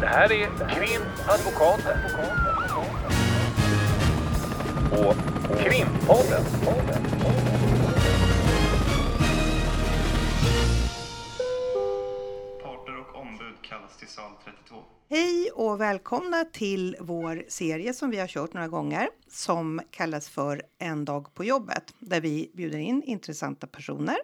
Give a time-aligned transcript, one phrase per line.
[0.00, 1.98] Det här är Krimadvokaten.
[4.92, 5.16] Och
[5.58, 6.44] Krimpodden.
[12.62, 14.76] Parter och ombud kallas till sal 32.
[15.10, 20.62] Hej och välkomna till vår serie som vi har kört några gånger som kallas för
[20.78, 24.16] En dag på jobbet där vi bjuder in intressanta personer.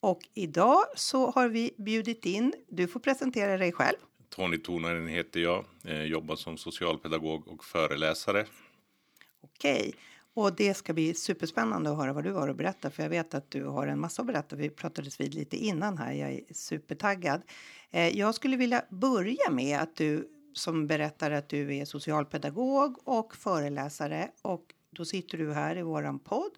[0.00, 3.96] Och idag så har vi bjudit in, du får presentera dig själv.
[4.36, 8.46] Tony Tonanen heter jag, eh, jobbar som socialpedagog och föreläsare.
[9.40, 9.94] Okej,
[10.34, 13.34] och det ska bli superspännande att höra vad du har att berätta för jag vet
[13.34, 14.56] att du har en massa att berätta.
[14.56, 17.42] Vi pratades vid lite innan här, jag är supertaggad.
[17.90, 23.36] Eh, jag skulle vilja börja med att du som berättar att du är socialpedagog och
[23.36, 26.52] föreläsare och då sitter du här i våran podd.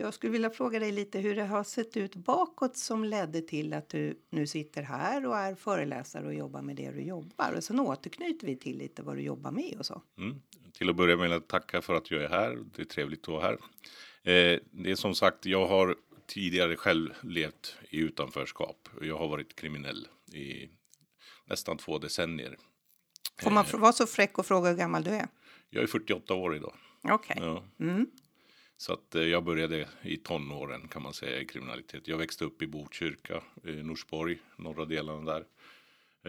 [0.00, 3.72] Jag skulle vilja fråga dig lite hur det har sett ut bakåt som ledde till
[3.72, 7.52] att du nu sitter här och är föreläsare och jobbar med det du jobbar.
[7.56, 10.02] Och sen återknyter vi till lite vad du jobbar med och så.
[10.18, 10.42] Mm.
[10.72, 12.58] Till att börja med att tacka för att jag är här.
[12.76, 13.52] Det är trevligt att vara här.
[14.22, 18.88] Eh, det är som sagt, jag har tidigare själv levt i utanförskap.
[19.00, 20.68] Jag har varit kriminell i
[21.46, 22.56] nästan två decennier.
[23.42, 25.28] Får man vara så fräck och fråga hur gammal du är?
[25.70, 26.74] Jag är 48 år idag.
[27.02, 27.36] Okej.
[27.40, 27.64] Ja.
[27.80, 28.06] Mm.
[28.80, 32.08] Så att eh, jag började i tonåren kan man säga i kriminalitet.
[32.08, 35.44] Jag växte upp i Botkyrka, i Norsborg, norra delarna där.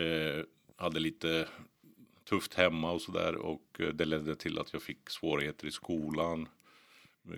[0.04, 1.48] Eh, hade lite
[2.30, 6.48] tufft hemma och sådär och eh, det ledde till att jag fick svårigheter i skolan.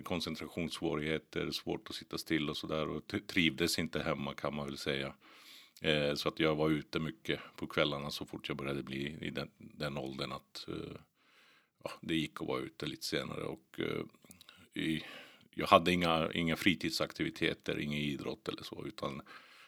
[0.02, 5.14] Koncentrationssvårigheter, svårt att sitta still och sådär och trivdes inte hemma kan man väl säga.
[5.80, 9.30] Eh, så att jag var ute mycket på kvällarna så fort jag började bli i
[9.30, 10.96] den, den åldern att eh,
[11.84, 14.04] ja, det gick att vara ute lite senare och eh,
[14.74, 15.04] i,
[15.54, 19.22] jag hade inga, inga fritidsaktiviteter, ingen idrott eller så, utan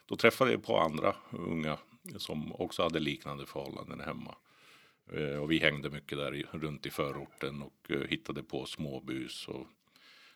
[0.07, 1.79] då träffade jag på andra unga
[2.17, 4.35] som också hade liknande förhållanden hemma.
[5.13, 9.49] Eh, och vi hängde mycket där i, runt i förorten och eh, hittade på småbus.
[9.49, 9.67] Och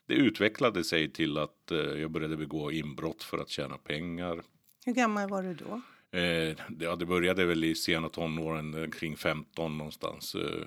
[0.07, 4.43] det utvecklade sig till att eh, jag började begå inbrott för att tjäna pengar.
[4.85, 5.81] Hur gammal var du då?
[6.19, 10.35] Eh, det, ja, det började väl i sena tonåren, kring 15 någonstans.
[10.35, 10.63] Eh,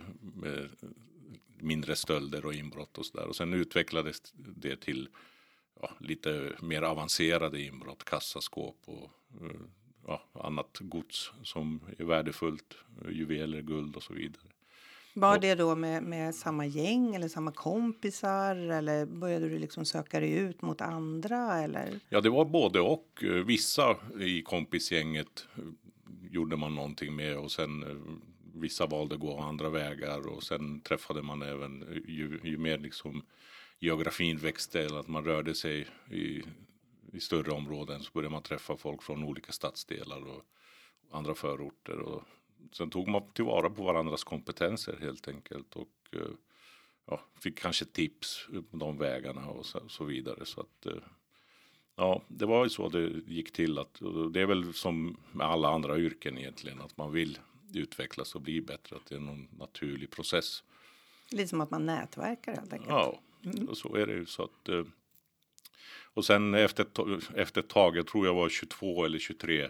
[1.61, 3.27] mindre stölder och inbrott och sådär.
[3.27, 5.09] Och sen utvecklades det till
[5.81, 9.11] ja, lite mer avancerade inbrott, kassaskåp och
[9.41, 9.61] eh,
[10.07, 12.75] ja, annat gods som är värdefullt,
[13.09, 14.43] juveler, guld och så vidare.
[15.13, 20.19] Var det då med, med samma gäng eller samma kompisar eller började du liksom söka
[20.19, 21.99] dig ut mot andra eller?
[22.09, 23.23] Ja, det var både och.
[23.23, 25.63] Eh, Vissa i kompisgänget eh,
[26.31, 27.83] gjorde man någonting med och sen
[28.53, 33.25] vissa valde att gå andra vägar och sen träffade man även ju, ju mer liksom
[33.79, 36.43] geografin växte eller att man rörde sig i,
[37.11, 40.45] i större områden så började man träffa folk från olika stadsdelar och
[41.11, 42.23] andra förorter och
[42.71, 46.31] sen tog man tillvara på varandras kompetenser helt enkelt och eh,
[47.05, 51.01] ja, fick kanske tips på de vägarna och så, så vidare så att eh,
[51.95, 53.77] Ja, det var ju så det gick till.
[53.77, 54.01] Att,
[54.33, 56.81] det är väl som med alla andra yrken egentligen.
[56.81, 57.39] Att man vill
[57.79, 58.95] utvecklas och bli bättre.
[58.95, 60.63] Att det är någon naturlig process.
[61.29, 62.89] Lite som att man nätverkar helt enkelt.
[62.89, 63.21] Ja,
[63.67, 64.25] och så är det ju.
[64.25, 64.83] Så att, eh,
[66.13, 66.85] och sen efter,
[67.37, 69.69] efter ett tag, jag tror jag var 22 eller 23.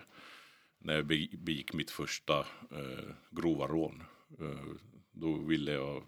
[0.77, 2.39] När jag be- begick mitt första
[2.71, 4.03] eh, grova rån.
[4.39, 4.73] Eh,
[5.11, 6.03] då ville jag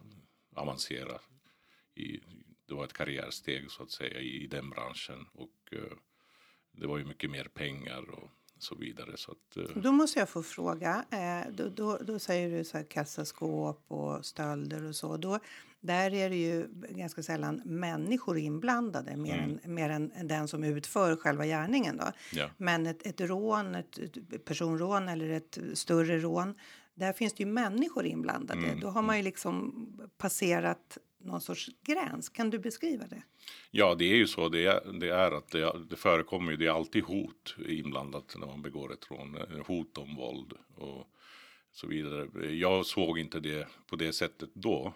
[0.56, 1.20] avancera.
[1.96, 2.20] I,
[2.68, 5.25] det var ett karriärsteg så att säga i, i den branschen.
[5.34, 5.98] Och eh,
[6.72, 8.30] det var ju mycket mer pengar och
[8.63, 9.12] så vidare.
[9.18, 11.06] Så att, eh, Då måste jag få fråga.
[11.12, 15.18] Eh, då, då, då säger du så här kassaskåp och stölder och så.
[15.18, 15.40] Då,
[15.79, 21.16] där är det ju ganska sällan människor inblandade mer, än, mer än den som utför
[21.16, 21.97] själva gärningen.
[21.97, 22.12] Då.
[22.34, 22.50] ja.
[22.57, 26.56] Men ett, ett rån, ett, ett personrån eller ett större rån,
[26.95, 28.78] där finns det ju människor inblandade.
[28.81, 29.88] Då har man ju liksom
[30.18, 32.30] passerat någon sorts gräns.
[32.30, 33.24] Kan du beskriva det?
[33.72, 34.50] Ja, det är ju så.
[34.50, 36.58] Det är, det är att det, det förekommer ju.
[36.58, 39.38] Det är alltid hot inblandat när man begår ett rån.
[39.38, 41.08] Eh, hot om våld och
[41.72, 42.52] så vidare.
[42.56, 44.94] Jag såg inte det på det sättet då.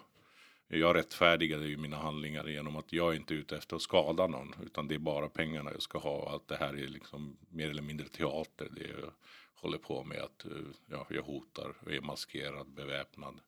[0.68, 4.54] Jag rättfärdigade ju mina handlingar genom att jag inte är ute efter att skada någon.
[4.62, 6.30] Utan det är bara pengarna jag ska ha.
[6.30, 8.68] Allt det här är liksom mer eller mindre teater.
[8.70, 9.12] Det jag
[9.54, 10.52] håller på med att eh,
[10.90, 13.40] ja, jag hotar och är maskerad, beväpnad.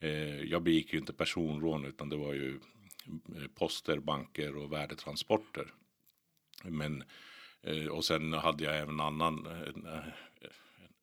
[0.00, 2.60] Eh, jag begick ju inte personrån utan det var ju
[3.36, 5.72] eh, poster, banker och värdetransporter.
[6.64, 7.04] Men,
[7.62, 9.98] eh, och sen hade jag även annan, eh,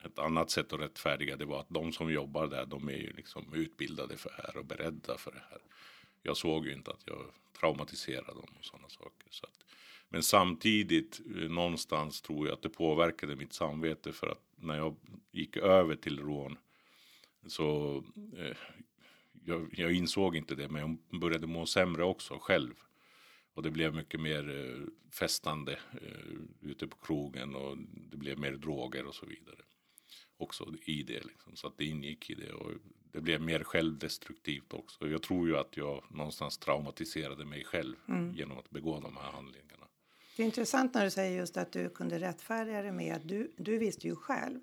[0.04, 3.12] ett annat sätt att rättfärdiga det var att de som jobbar där de är ju
[3.12, 5.58] liksom utbildade för det här och beredda för det här.
[6.22, 7.26] Jag såg ju inte att jag
[7.60, 9.28] traumatiserade dem och sådana saker.
[9.30, 9.64] Så att,
[10.08, 14.96] men samtidigt eh, någonstans tror jag att det påverkade mitt samvete för att när jag
[15.32, 16.58] gick över till rån
[17.46, 17.96] så
[18.36, 18.56] eh,
[19.44, 22.74] jag, jag, insåg inte det, men jag började må sämre också själv.
[23.54, 24.86] Och det blev mycket mer eh,
[25.18, 27.76] festande eh, ute på krogen och
[28.10, 29.60] det blev mer droger och så vidare.
[30.36, 31.56] Också i det liksom.
[31.56, 32.70] Så att det ingick i det och
[33.12, 35.08] det blev mer självdestruktivt också.
[35.08, 38.34] Jag tror ju att jag någonstans traumatiserade mig själv mm.
[38.34, 39.86] genom att begå de här handlingarna.
[40.36, 43.52] Det är intressant när du säger just att du kunde rättfärdiga det med att du,
[43.56, 44.60] du visste ju själv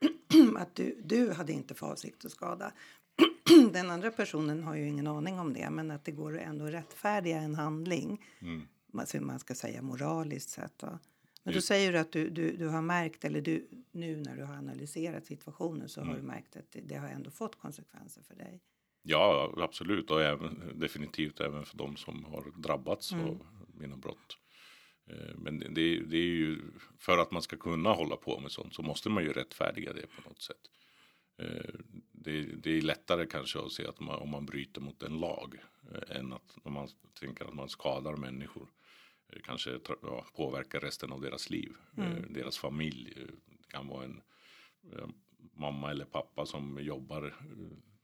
[0.56, 2.72] att du, du hade inte för avsikt att skada.
[3.72, 6.72] Den andra personen har ju ingen aning om det, men att det går ändå att
[6.72, 8.24] rättfärdiga en handling.
[8.38, 8.62] Mm.
[8.92, 10.82] Alltså man ska säga moraliskt sett.
[10.82, 10.98] Va?
[11.46, 14.44] Men då säger du att du, du, du har märkt, eller du, nu när du
[14.44, 16.10] har analyserat situationen så mm.
[16.10, 18.62] har du märkt att det, det, har ändå fått konsekvenser för dig.
[19.02, 23.26] Ja, absolut och även, definitivt även för de som har drabbats mm.
[23.26, 24.38] av mina brott.
[25.06, 26.58] Eh, men det, det, är ju
[26.98, 30.06] för att man ska kunna hålla på med sånt så måste man ju rättfärdiga det
[30.06, 30.70] på något sätt.
[31.38, 31.74] Eh,
[32.12, 35.54] det, det är lättare kanske att se att man, om man bryter mot en lag
[35.92, 36.88] eh, än att om man
[37.20, 38.68] tänker att man skadar människor
[39.44, 42.32] kanske ja, påverkar resten av deras liv, mm.
[42.32, 43.12] deras familj.
[43.16, 44.22] Det kan vara en
[45.54, 47.34] mamma eller pappa som jobbar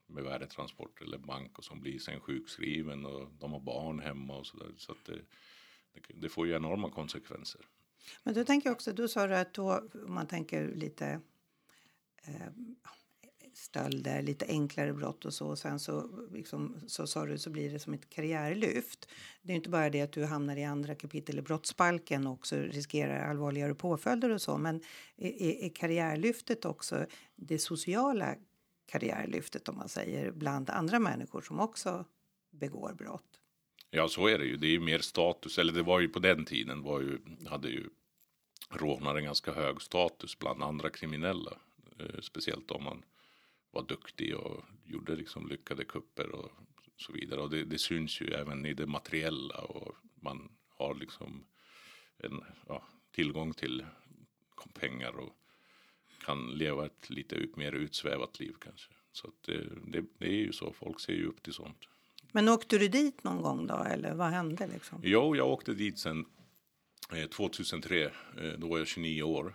[0.07, 4.47] med värdetransport eller bank och som blir sen sjukskriven och de har barn hemma och
[4.47, 4.69] sådär.
[4.77, 5.19] Så att det,
[6.15, 7.61] det får ju enorma konsekvenser.
[8.23, 11.21] Men då tänker jag också, Då sa du att då, om man tänker lite
[12.25, 12.53] eh,
[13.55, 15.47] stölder, lite enklare brott och så.
[15.47, 19.09] Och sen så, liksom, så sa du så blir det som ett karriärlyft.
[19.43, 22.57] Det är inte bara det att du hamnar i andra kapitel i brottsbalken och också
[22.57, 24.59] riskerar allvarligare påföljder och så.
[24.59, 24.81] Men
[25.17, 27.07] är, är karriärlyftet också
[27.37, 28.35] det sociala
[28.87, 32.05] karriärlyftet om man säger bland andra människor som också
[32.51, 33.42] begår brott?
[33.95, 34.57] Ja, så är det ju.
[34.57, 37.69] Det är ju mer status, eller det var ju på den tiden var ju, hade
[37.69, 37.89] ju
[38.71, 41.59] rånare ganska hög status bland andra kriminella.
[41.99, 43.05] Eh, speciellt om man
[43.71, 46.51] var duktig och gjorde liksom lyckade kupper och
[46.97, 47.41] så vidare.
[47.41, 51.47] Och det, det syns ju även i det materiella och man har liksom
[52.19, 53.87] en ja, tillgång till
[54.75, 55.37] pengar och
[56.25, 58.93] kan leva ett lite mer utsvävat liv kanske.
[59.13, 61.89] Så det, eh, det, det, är ju så, folk ser ju upp till sånt.
[62.33, 65.01] Men åkte du dit någon gång då eller vad hände liksom?
[65.03, 66.25] Jo, jag åkte dit sen
[67.13, 68.05] eh, 2003.
[68.05, 68.11] Eh,
[68.59, 69.55] då var jag 29 år.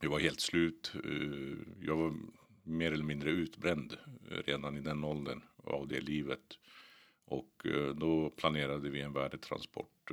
[0.00, 0.92] Jag var helt slut.
[0.94, 2.14] Eh, jag var
[2.62, 3.96] mer eller mindre utbränd
[4.44, 6.58] redan i den åldern av det livet.
[7.24, 10.10] Och då planerade vi en värdetransport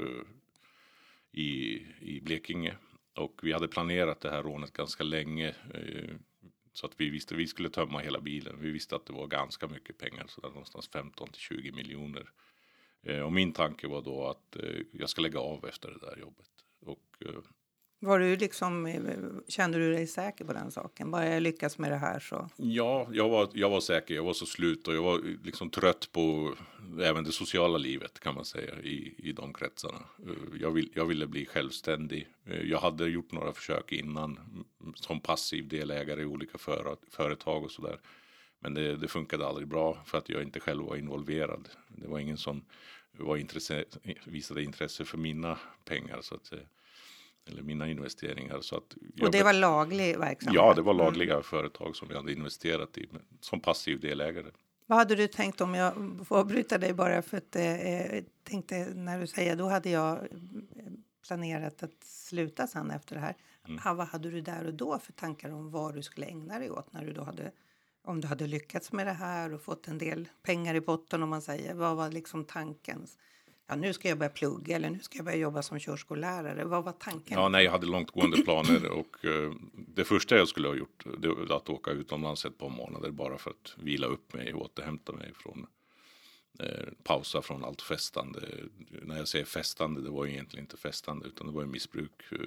[1.31, 2.77] i, i Blekinge.
[3.15, 5.55] Och vi hade planerat det här rånet ganska länge.
[6.79, 8.55] Så att vi visste att vi skulle tömma hela bilen.
[8.59, 12.31] Vi visste att det var ganska mycket pengar, så där någonstans 15 till 20 miljoner.
[13.01, 16.17] Eh, och min tanke var då att eh, jag ska lägga av efter det där
[16.17, 16.49] jobbet.
[16.79, 17.41] Och, eh,
[18.01, 19.01] var du liksom, eh,
[19.47, 21.11] kände du dig säker på den saken?
[21.11, 22.49] Bara jag lyckas med det här så?
[22.55, 24.15] Ja, jag var, jag var säker.
[24.15, 26.53] Jag var så slut och jag var eh, liksom trött på
[26.99, 29.99] eh, även det sociala livet kan man säga i, i de kretsarna.
[30.59, 32.27] Jag, vill, jag ville bli självständig.
[32.63, 34.37] Jag hade gjort några försök innan
[34.81, 37.99] mm, som passiv delägare i olika för, företag och sådär.
[38.59, 41.69] Men det, det funkade aldrig bra för att jag inte själv var involverad.
[41.87, 42.65] Det var ingen som
[43.17, 43.85] var intresse,
[44.25, 46.53] visade intresse för mina pengar så att
[47.49, 48.61] eller mina investeringar.
[48.61, 50.55] Så att och det var laglig verksamhet?
[50.55, 51.05] Ja, det var mm.
[51.05, 51.43] lagliga mm.
[51.43, 53.09] företag som vi hade investerat i
[53.41, 54.51] som passiv delägare.
[54.85, 55.93] Vad hade du tänkt om jag
[56.27, 60.23] får avbryta dig bara för att eh, tänkte när du säger då hade jag eh,
[61.27, 63.35] planerat att sluta sen efter det här.
[63.67, 63.97] Mm.
[63.97, 66.93] vad hade du där och då för tankar om vad du skulle ägna dig åt
[66.93, 67.51] när du då hade
[68.01, 71.29] om du hade lyckats med det här och fått en del pengar i botten om
[71.29, 71.73] man säger.
[71.73, 73.07] Vad var liksom tanken?
[73.69, 76.65] Ja, nu ska jag börja plugga eller nu ska jag börja jobba som körskollärare.
[76.65, 77.39] Vad var tanken?
[77.39, 81.27] Ja, nej, jag hade långtgående planer och eh, det första jag skulle ha gjort det
[81.27, 85.13] var att åka utomlands ett par månader bara för att vila upp mig och återhämta
[85.13, 85.67] mig från
[86.59, 88.41] eh, pausa från allt festande.
[89.01, 92.23] När jag säger festande, det var ju egentligen inte festande utan det var ju missbruk.
[92.31, 92.37] Eh,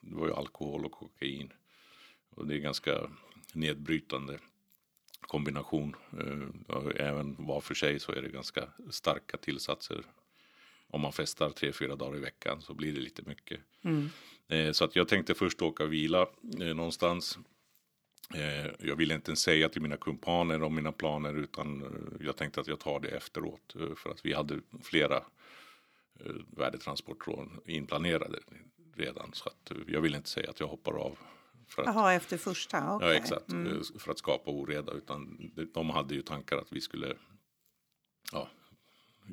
[0.00, 1.52] det var ju alkohol och kokain
[2.30, 3.10] och det är ganska
[3.52, 4.38] nedbrytande
[5.20, 5.96] kombination.
[6.20, 10.04] Eh, även var för sig så är det ganska starka tillsatser
[10.90, 13.60] om man festar tre, fyra dagar i veckan så blir det lite mycket.
[13.82, 14.10] Mm.
[14.48, 16.26] Eh, så att jag tänkte först åka och vila
[16.60, 17.38] eh, någonstans.
[18.34, 22.60] Eh, jag ville inte säga till mina kumpaner om mina planer utan eh, jag tänkte
[22.60, 28.38] att jag tar det efteråt eh, för att vi hade flera eh, värdetransportrån inplanerade
[28.96, 31.18] redan så att jag ville inte säga att jag hoppar av.
[31.68, 32.94] För att, Jaha, efter första?
[32.94, 33.08] Okay.
[33.08, 33.52] Ja, exakt.
[33.52, 33.82] Mm.
[33.98, 37.16] För att skapa oreda utan de hade ju tankar att vi skulle
[38.32, 38.48] ja,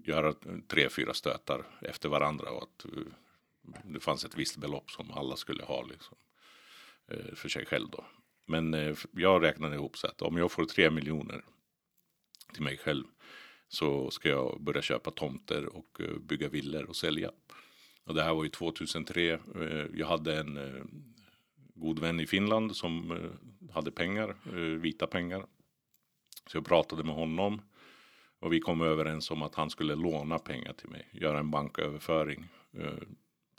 [0.04, 0.34] göra
[0.68, 3.02] tre, fyra stötar efter varandra och att eh,
[3.84, 6.18] det fanns ett visst belopp som alla skulle ha liksom,
[7.08, 8.06] eh, för sig själv då.
[8.46, 11.44] Men eh, jag räknade ihop så att om jag får tre miljoner
[12.54, 13.04] till mig själv
[13.68, 17.32] så ska jag börja köpa tomter och bygga villor och sälja.
[18.04, 19.40] Och det här var ju 2003.
[19.94, 20.60] Jag hade en
[21.74, 23.20] god vän i Finland som
[23.74, 24.36] hade pengar,
[24.78, 25.46] vita pengar.
[26.48, 27.62] Så jag pratade med honom
[28.46, 32.46] och vi kom överens om att han skulle låna pengar till mig, göra en banköverföring
[32.78, 32.86] eh,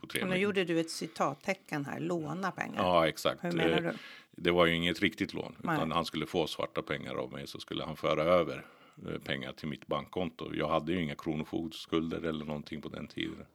[0.01, 0.37] på tre Och nu miljoner.
[0.37, 2.83] gjorde du ett citattecken här, låna pengar.
[2.83, 3.45] Ja, exakt.
[3.45, 3.93] Hur menar Eh, du?
[4.31, 5.77] Det var ju inget riktigt lån, Nej.
[5.77, 8.67] utan han skulle få svarta pengar av mig så skulle han föra över
[9.09, 10.55] eh, pengar till mitt bankkonto.
[10.55, 13.47] Jag hade ju inga kronofogdskulder eller någonting på den tiden.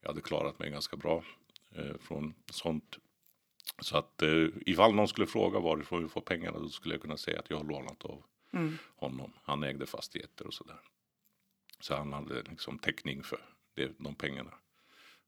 [0.00, 1.24] Jag hade klarat mig ganska bra
[1.74, 2.98] eh, från sånt.
[3.80, 7.16] Så att eh, ifall någon skulle fråga varifrån vi får pengarna då skulle jag kunna
[7.16, 8.22] säga att jag har lånat av
[8.54, 8.78] Mm.
[8.96, 9.32] honom.
[9.42, 10.80] Han ägde fastigheter och sådär.
[11.80, 13.40] Så han hade liksom täckning för
[13.74, 14.54] det, de pengarna.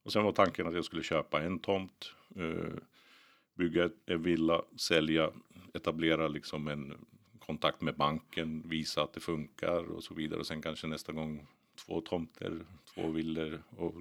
[0.02, 2.75] Och sen var tanken att jag skulle köpa en tomt, eh,
[3.54, 5.30] bygga en villa, sälja,
[5.75, 7.06] etablera liksom en
[7.38, 10.40] kontakt med banken, visa att det funkar och så vidare.
[10.40, 11.47] Och sen kanske nästa gång
[11.87, 13.95] två tomter, två villor och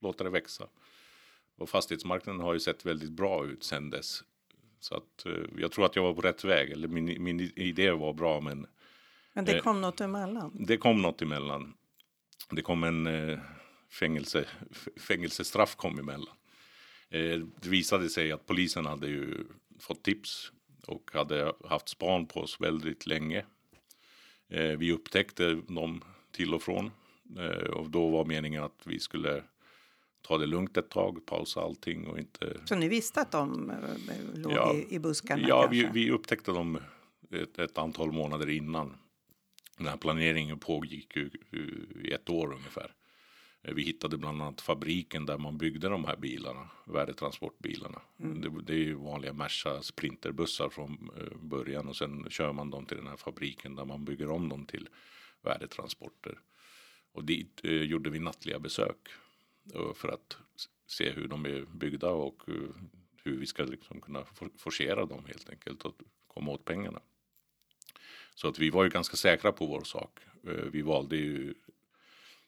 [0.00, 0.68] låta det växa.
[1.56, 4.24] Och fastighetsmarknaden har ju sett väldigt bra ut sen dess.
[4.82, 6.70] Så att eh, jag tror att jag var på rätt väg.
[6.70, 8.66] Eller min, min idé var bra men
[9.32, 10.64] Men det Eh, kom något emellan.
[10.66, 11.74] det kom något emellan.
[12.50, 13.38] Det kom en eh,
[13.90, 14.44] fängelse,
[15.08, 16.36] fängelsestraff kom emellan.
[17.10, 19.44] Eh, det visade sig att polisen hade ju
[19.80, 20.52] fått tips
[20.86, 23.44] och hade haft span på oss väldigt länge.
[24.48, 26.90] Eh, vi upptäckte dem till och från
[27.38, 29.42] eh, och då var meningen att vi skulle
[30.22, 34.40] ta det lugnt ett tag, pausa allting och inte Så ni visste att de eh,
[34.40, 34.74] låg Ja.
[34.74, 36.78] i, i buskarna Ja, vi, vi upptäckte dem
[37.30, 38.96] ett, ett antal månader innan.
[39.78, 41.30] Den här planeringen pågick ju
[42.04, 42.94] i ett år ungefär.
[43.62, 48.00] Eh, Vi hittade bland annat fabriken där man byggde de här bilarna, värdetransportbilarna.
[48.16, 52.86] Det, det är ju vanliga Merca sprinterbussar från eh, början och sen kör man dem
[52.86, 54.88] till den här fabriken där man bygger om dem till
[55.44, 56.38] värdetransporter.
[57.12, 58.96] Och dit eh, gjorde vi nattliga besök
[59.94, 60.36] för att
[60.86, 62.54] se hur de är byggda och eh,
[63.24, 65.94] hur vi ska liksom kunna for- forcera dem helt enkelt och
[66.26, 67.00] komma åt pengarna.
[68.34, 70.18] Så att vi var ju ganska säkra på vår sak.
[70.46, 71.54] Eh, Vi valde ju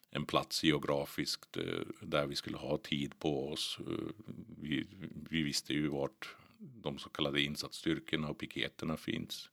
[0.09, 3.77] en plats geografiskt eh, där vi skulle ha tid på oss.
[3.79, 4.25] Eh,
[4.61, 4.87] Vi,
[5.29, 9.49] vi visste ju vart de så kallade insatsstyrkorna och piketerna finns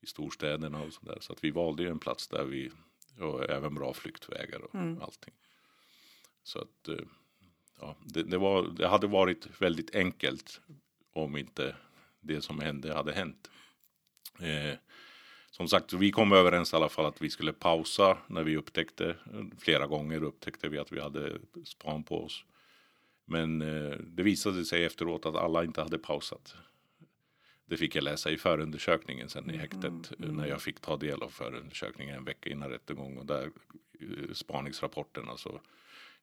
[0.00, 1.18] i storstäderna och sådär.
[1.20, 2.70] Så att vi valde ju en plats där vi
[3.18, 5.34] och även bra flyktvägar och allting.
[6.44, 7.06] Så att eh,
[7.80, 10.60] ja, det, det, var, det hade varit väldigt enkelt
[11.12, 11.76] om inte
[12.20, 13.50] det som hände hade hänt.
[14.40, 14.78] Eh,
[15.50, 19.16] som sagt, vi kom överens i alla fall att vi skulle pausa när vi upptäckte,
[19.58, 22.44] flera gånger upptäckte vi att vi hade span på oss.
[23.24, 26.56] Men eh, det visade sig efteråt att alla inte hade pausat.
[27.66, 31.22] Det fick jag läsa i förundersökningen sen i häktet eh, när jag fick ta del
[31.22, 33.50] av förundersökningen en vecka innan rättegång och där
[34.00, 35.60] eh, spaningsrapporterna så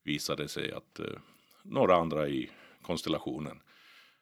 [0.04, 1.20] visade sig att eh,
[1.64, 2.50] några andra i
[2.82, 3.62] konstellationen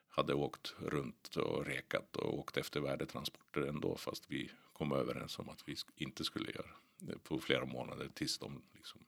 [0.10, 5.50] hade åkt runt och rekat och åkt efter värdetransporter ändå fast vi kom överens om
[5.50, 9.02] att vi inte skulle göra det på flera månader tills de liksom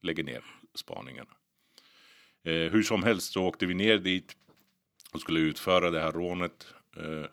[0.00, 1.30] lägger ner spaningarna.
[2.42, 4.36] Eh, hur som helst så åkte vi ner dit
[5.12, 6.74] och skulle utföra det här rånet.
[6.96, 7.24] Eh,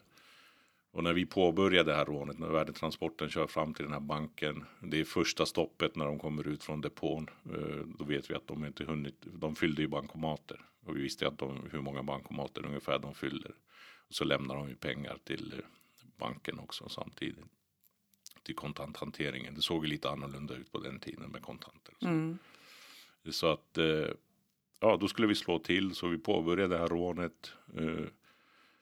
[0.97, 4.65] och när vi påbörjade det här rånet, när värdetransporten kör fram till den här banken.
[4.79, 7.29] Det är första stoppet när de kommer ut från depån.
[7.45, 10.61] Eh, då vet vi att de inte hunnit, de fyllde ju bankomater.
[10.85, 13.51] Och vi visste att de, hur många bankomater ungefär de fyller.
[14.07, 15.65] Och så lämnar de ju pengar till eh,
[16.17, 17.45] banken också samtidigt.
[18.43, 19.55] Till kontanthanteringen.
[19.55, 21.93] Det såg ju lite annorlunda ut på den tiden med kontanter.
[21.99, 22.07] så.
[22.07, 22.37] Mm.
[23.31, 24.07] Så att eh,
[24.79, 27.53] ja, då skulle vi slå till så vi påbörjade det här rånet.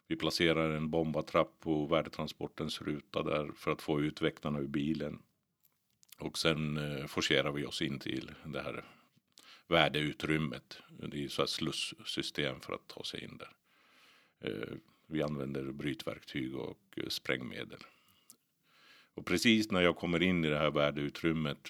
[0.07, 5.21] Vi placerar en bombattrapp på värdetransportens ruta där för att få ut väktarna ur bilen.
[6.19, 8.83] Och sen eh, forcerar vi oss in till det här
[9.67, 10.79] värdeutrymmet.
[10.89, 13.51] Det är ju så här slussystem för att ta sig in där.
[14.39, 14.73] Eh,
[15.07, 17.79] vi använder brytverktyg och eh, sprängmedel.
[19.13, 21.67] Och precis när jag kommer in i det här värdeutrymmet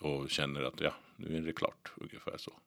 [0.00, 2.60] och känner att ja, nu är det klart ungefär så.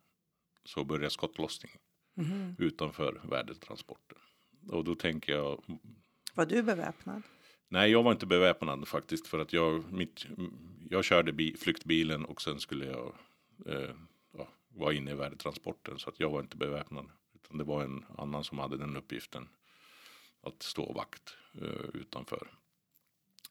[0.64, 1.80] Så börjar skottlossningen
[2.14, 2.56] Mhm.
[2.60, 4.18] utanför värdetransporten.
[4.70, 5.64] Och då tänker jag,
[6.34, 7.22] Var du beväpnad?
[7.68, 10.26] nej jag var inte beväpnad faktiskt för att jag, mitt,
[10.90, 13.14] jag körde bi, flyktbilen och sen skulle jag
[13.66, 13.96] eh,
[14.32, 17.06] ja, vara inne i värdetransporten så att jag var inte beväpnad.
[17.36, 19.50] Utan det var en annan som hade den uppgiften
[20.42, 22.48] att stå vakt eh, utanför.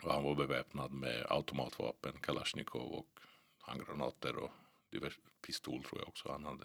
[0.02, 3.20] Och han var beväpnad med automatvapen, kalasjnikov och
[3.58, 4.50] handgranater och
[4.90, 6.64] divers, pistol tror jag också han hade.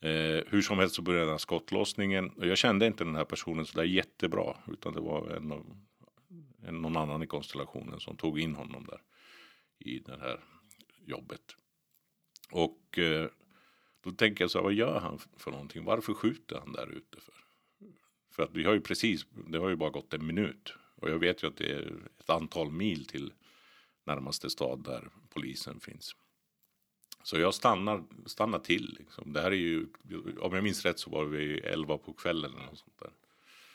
[0.00, 3.24] Eh, hur som helst så började den här skottlossningen och jag kände inte den här
[3.24, 5.76] personen så där jättebra utan det var en, av-
[6.62, 9.00] en, någon annan i konstellationen som tog in honom där
[9.78, 10.40] i det här
[11.06, 11.56] jobbet.
[12.50, 13.28] Och eh,
[14.00, 15.84] då tänker jag så här, vad gör han för någonting?
[15.84, 17.34] Varför skjuter han där ute för?
[18.30, 21.18] För att vi har ju precis, det har ju bara gått en minut och jag
[21.18, 23.32] vet ju att det är ett antal mil till
[24.04, 26.16] närmaste stad där polisen finns.
[27.22, 28.96] Så jag stannar, stannar till.
[28.98, 29.32] Liksom.
[29.32, 29.86] Det här är ju,
[30.40, 33.10] om jag minns rätt så var vi 11 på kvällen eller något sånt där.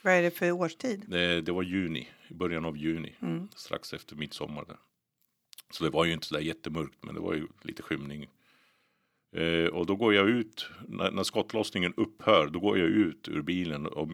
[0.02, 1.04] Vad är det för årstid?
[1.08, 3.14] Det, det var juni, i början av juni,
[3.56, 4.64] strax efter midsommar.
[4.64, 4.76] Där.
[5.70, 8.28] Så det var ju inte så där jättemörkt, men det var ju lite skymning.
[9.32, 13.42] Eh, och då går jag ut, när, när skottlossningen upphör, då går jag ut ur
[13.42, 14.08] bilen och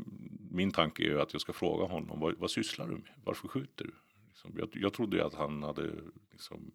[0.50, 3.10] min tanke är att jag ska fråga honom, vad, vad sysslar du med?
[3.24, 3.94] Varför skjuter du?
[4.28, 5.90] Liksom, jag, jag trodde ju att han hade
[6.32, 6.70] liksom,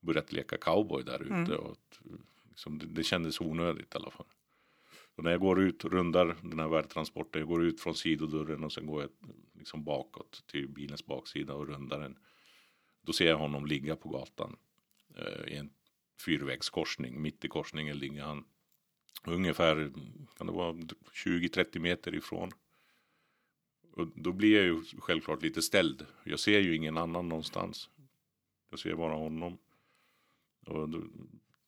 [0.00, 2.00] börjat leka cowboy där ute och att,
[2.48, 4.26] liksom, det, det kändes onödigt i alla fall.
[5.16, 8.72] Så när jag går ut, rundar den här värdtransporten, jag går ut från sidodörren och
[8.72, 9.10] sen går jag
[9.52, 12.18] liksom bakåt till bilens baksida och rundar den.
[13.02, 14.56] Då ser jag honom ligga på gatan
[15.16, 15.70] eh, i en
[16.26, 17.22] fyrvägskorsning.
[17.22, 18.44] Mitt i korsningen ligger han
[19.26, 19.92] ungefär
[20.38, 22.50] kan det vara 20-30 meter ifrån.
[23.92, 26.06] Och då blir jag ju självklart lite ställd.
[26.24, 27.90] Jag ser ju ingen annan någonstans.
[28.70, 29.58] Jag ser bara honom.
[30.66, 31.02] Och då,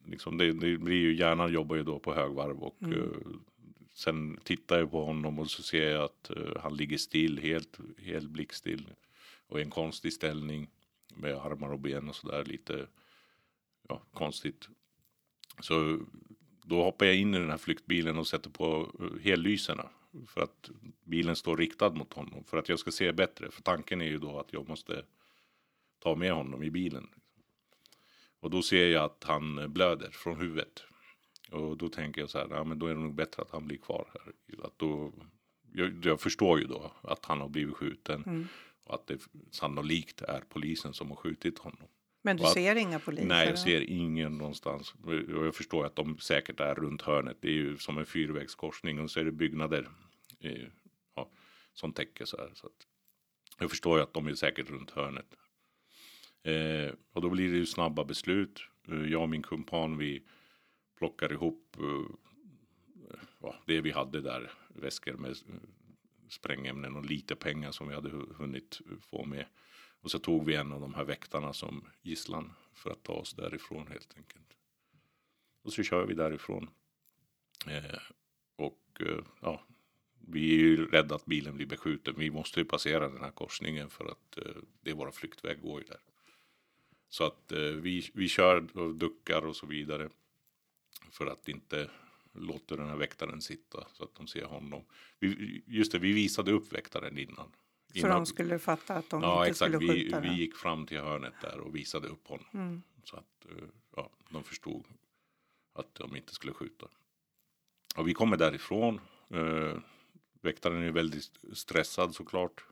[0.06, 3.32] liksom det, det blir ju, hjärnan jobbar ju då på högvarv och eh,
[3.94, 7.78] sen tittar jag på honom och så ser jag att eh, han ligger still, helt,
[7.98, 8.86] helt blickstill.
[9.46, 10.70] Och i en konstig ställning
[11.14, 12.86] med armar och ben och sådär lite
[13.88, 14.68] ja, konstigt.
[15.60, 15.98] Så
[16.64, 19.88] då hoppar jag in i den här flyktbilen och sätter på eh, hellyserna.
[20.26, 20.70] För att
[21.04, 22.44] bilen står riktad mot honom.
[22.44, 23.50] För att jag ska se bättre.
[23.50, 25.04] För tanken är ju då att jag måste
[25.98, 27.08] ta med honom i bilen.
[28.42, 30.84] Och då ser jag att han blöder från huvudet.
[31.50, 33.66] Och då tänker jag så här, ja, men då är det nog bättre att han
[33.66, 34.32] blir kvar här.
[34.64, 35.12] Att då,
[35.72, 38.48] jag, jag förstår ju då att han har blivit skjuten.
[38.84, 39.18] Och att det
[39.50, 41.88] sannolikt är polisen som har skjutit honom.
[42.22, 43.26] Men du att- ser inga poliser?
[43.26, 44.94] Nej, jag ser ingen någonstans.
[45.04, 45.14] Och
[45.46, 47.36] jag förstår att de säkert är runt hörnet.
[47.40, 49.88] Det är ju som en fyrvägskorsning och så är det byggnader
[51.14, 51.30] ja,
[51.72, 52.50] som täcker så här.
[52.54, 52.86] Så att
[53.58, 55.34] jag förstår ju att de är säkert runt hörnet.
[56.42, 58.60] Eh, och då blir det ju snabba beslut.
[58.88, 60.22] Eh, jag och min kumpan vi
[60.98, 62.14] plockar ihop eh,
[63.40, 64.50] ja, det vi hade där.
[64.68, 65.36] Väskor med
[66.28, 69.46] sprängämnen och lite pengar som vi hade hunnit få med.
[70.00, 73.34] Och så tog vi en av de här väktarna som gisslan för att ta oss
[73.34, 74.56] därifrån helt enkelt.
[75.62, 76.70] Och så kör vi därifrån.
[77.66, 78.00] Eh,
[78.56, 79.66] och eh, ja,
[80.28, 82.14] vi är ju rädda att bilen blir beskjuten.
[82.16, 85.80] Vi måste ju passera den här korsningen för att eh, det är våra flyktväg går
[85.80, 86.00] ju där.
[87.12, 90.08] Så att eh, vi, vi kör och duckar och så vidare.
[91.10, 91.90] För att inte
[92.32, 94.84] låta den här väktaren sitta så att de ser honom.
[95.18, 97.52] Vi, just det, vi visade upp väktaren innan.
[97.92, 99.72] Så innan de skulle fatta att de Ja, inte exakt.
[99.74, 100.36] skulle Vi, skjuta vi den?
[100.36, 102.46] gick fram till hörnet där och visade upp honom.
[102.54, 102.82] Mm.
[103.04, 103.64] Så att eh,
[103.96, 104.84] ja, de förstod
[105.72, 106.86] att de inte skulle skjuta.
[107.96, 109.00] Och vi kommer därifrån.
[109.30, 109.78] Eh,
[110.40, 112.64] väktaren är väldigt stressad såklart.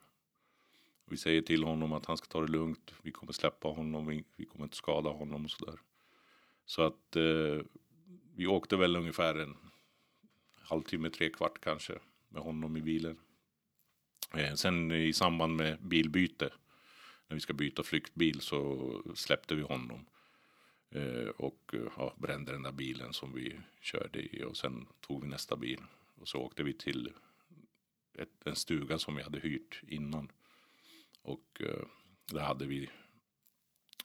[1.10, 2.94] Vi säger till honom att han ska ta det lugnt.
[3.02, 4.06] Vi kommer släppa honom.
[4.06, 5.78] Vi, vi kommer inte skada honom och sådär.
[6.64, 7.64] Så att eh,
[8.34, 9.56] vi åkte väl ungefär en
[10.54, 13.18] halvtimme, tre kvart kanske med honom i bilen.
[14.36, 16.52] Eh, sen i samband med bilbyte
[17.28, 20.06] när vi ska byta flyktbil så släppte vi honom.
[20.90, 25.22] Eh, och eh, ja, brände den där bilen som vi körde i och sen tog
[25.22, 25.80] vi nästa bil.
[26.14, 27.12] Och så åkte vi till
[28.14, 30.32] ett, en stuga som vi hade hyrt innan.
[31.22, 31.86] Och eh,
[32.32, 32.90] där hade vi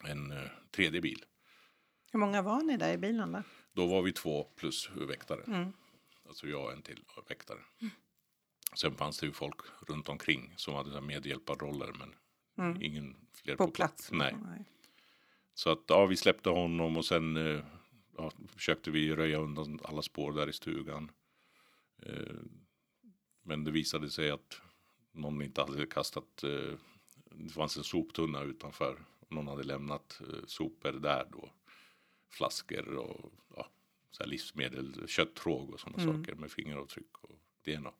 [0.04, 1.24] en eh, tredje bil.
[2.12, 3.42] Hur många var ni där i bilen då?
[3.72, 5.42] Då var vi två plus väktare.
[5.46, 5.72] Mm.
[6.28, 7.58] Alltså jag och en till väktare.
[8.74, 12.14] Sen fanns det ju folk runt omkring som hade medhjälparroller men
[12.58, 12.82] Mm.
[12.82, 14.12] ingen fler På plats?
[14.12, 14.34] Nej.
[15.54, 17.64] Så att ja, vi släppte honom och sen eh,
[18.16, 21.10] ja, försökte vi röja undan alla spår där i stugan.
[22.02, 22.36] Eh,
[23.42, 24.60] men det visade sig att
[25.12, 26.78] någon inte hade kastat, eh,
[27.38, 29.04] det fanns en soptunna utanför.
[29.28, 31.50] Någon hade lämnat eh, sopor där då.
[32.30, 33.66] Flaskor och ja,
[34.10, 36.24] så livsmedel, köttråg och sådana Mm.
[36.24, 37.92] saker med fingeravtryck och DNA.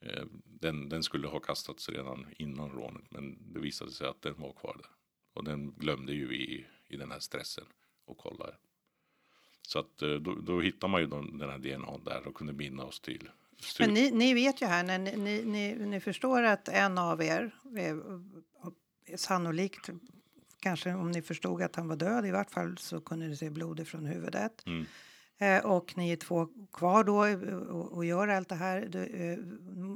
[0.00, 4.40] Eh, den, den skulle ha kastats redan innan rånet men det visade sig att den
[4.40, 4.90] var kvar där.
[5.32, 7.64] Och den glömde ju vi i, i den här stressen
[8.04, 8.50] och kolla.
[9.62, 12.52] Så att eh, då, då hittar man ju de, den här DNA där och kunde
[12.52, 13.30] binda oss till
[13.78, 17.22] Men ni, ni vet ju här när ni, ni, ni, ni förstår att en av
[17.22, 18.02] er är,
[19.06, 19.90] är sannolikt
[20.60, 23.50] kanske om ni förstod att han var död i vart fall så kunde ni se
[23.50, 24.66] blod från huvudet.
[24.66, 24.86] Mm.
[25.38, 28.86] Eh, och ni är två kvar då eh, och, och gör allt det här.
[28.88, 29.38] Du, eh,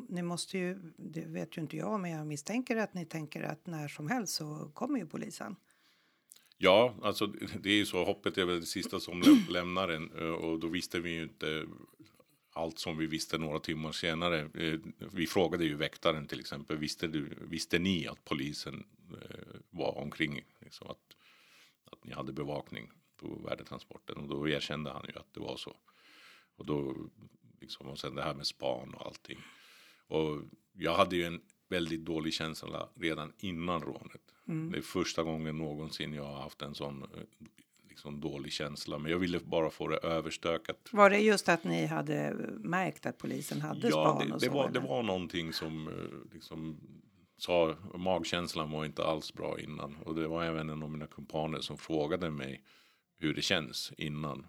[0.09, 3.67] ni måste ju, det vet ju inte jag, men jag misstänker att ni tänker att
[3.67, 5.57] när som helst så kommer ju polisen.
[6.59, 7.27] Ja, alltså
[7.61, 8.05] det är ju så.
[8.05, 11.23] Hoppet är väl det sista som läm- lämnar en eh, och då visste vi ju
[11.23, 11.65] inte
[12.57, 14.41] allt som vi visste några timmar senare.
[14.55, 14.81] Eh,
[15.13, 16.77] Vi frågade ju väktaren till exempel.
[16.77, 20.43] Visste, du, visste ni att polisen eh, var omkring?
[20.61, 21.17] Liksom att,
[21.85, 24.17] att ni hade bevakning på värdetransporten?
[24.17, 25.77] Och då erkände han ju att det var så.
[26.57, 26.97] Och då
[27.61, 29.39] liksom, och sen det här med span och allting.
[30.07, 30.43] Och
[30.73, 34.35] jag hade ju en väldigt dålig känsla redan innan rånet.
[34.73, 37.09] Det är första gången någonsin jag har haft en sån eh,
[37.97, 38.99] liksom, dålig känsla.
[38.99, 40.89] Men jag ville bara få det överstökat.
[40.91, 44.47] Var det just att ni hade märkt att polisen hade Ja, span det, och det,
[44.47, 44.53] så?
[44.53, 46.81] var, det var någonting som eh, liksom
[47.39, 49.97] sa, magkänslan var inte alls bra innan.
[50.05, 52.63] Och det var även en av mina kumpaner som frågade mig
[53.19, 54.47] hur det känns innan.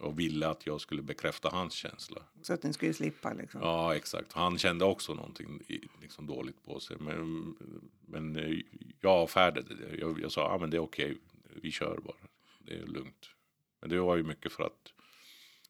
[0.00, 2.22] Och ville att jag skulle bekräfta hans känsla.
[2.42, 3.60] Så att ni skulle slippa liksom?
[3.60, 4.32] Ja, exakt.
[4.32, 5.62] Han kände också någonting
[6.02, 6.96] liksom dåligt på sig.
[7.00, 7.54] Men,
[8.06, 8.58] men eh,
[9.00, 9.96] jag avfärdade det.
[9.96, 11.18] Jag, jag sa, ja men det är okej,
[11.62, 12.27] vi kör bara.
[12.68, 13.30] Det är lugnt.
[13.80, 14.92] Men det var ju mycket för att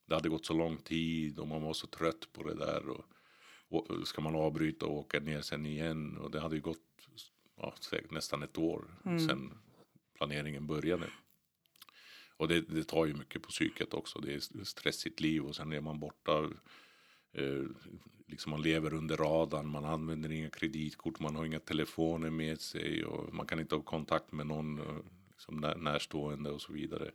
[0.06, 2.88] det hade gått så lång tid och man var så trött på det där.
[2.88, 3.04] Och,
[3.68, 6.16] och ska man avbryta och åka ner sen igen?
[6.16, 7.08] Och det hade ju gått
[7.56, 7.74] ja,
[8.10, 9.58] nästan ett år sedan
[10.14, 11.06] planeringen började.
[12.36, 14.18] Och det, det tar ju mycket på psyket också.
[14.18, 16.50] Det är stressigt liv och sen är man borta.
[17.32, 17.64] Eh,
[18.26, 23.04] liksom man lever under radarn, man använder inga kreditkort, man har inga telefoner med sig
[23.04, 24.80] och man kan inte ha kontakt med någon
[25.38, 27.10] liksom när, närstående och så vidare.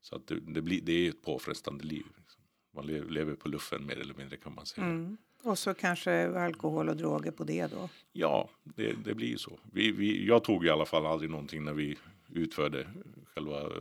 [0.00, 2.06] Så att det, det, blir, det är ett påfrestande liv.
[2.16, 2.42] Liksom.
[2.74, 4.86] Man le, lever på luffen mer eller mindre kan man säga.
[4.86, 5.16] Mm.
[5.42, 7.88] Och så kanske alkohol och droger på det då?
[8.12, 9.58] Ja, det, det blir ju så.
[9.72, 12.88] Vi, vi, jag tog i alla fall aldrig någonting när vi utförde
[13.34, 13.72] själva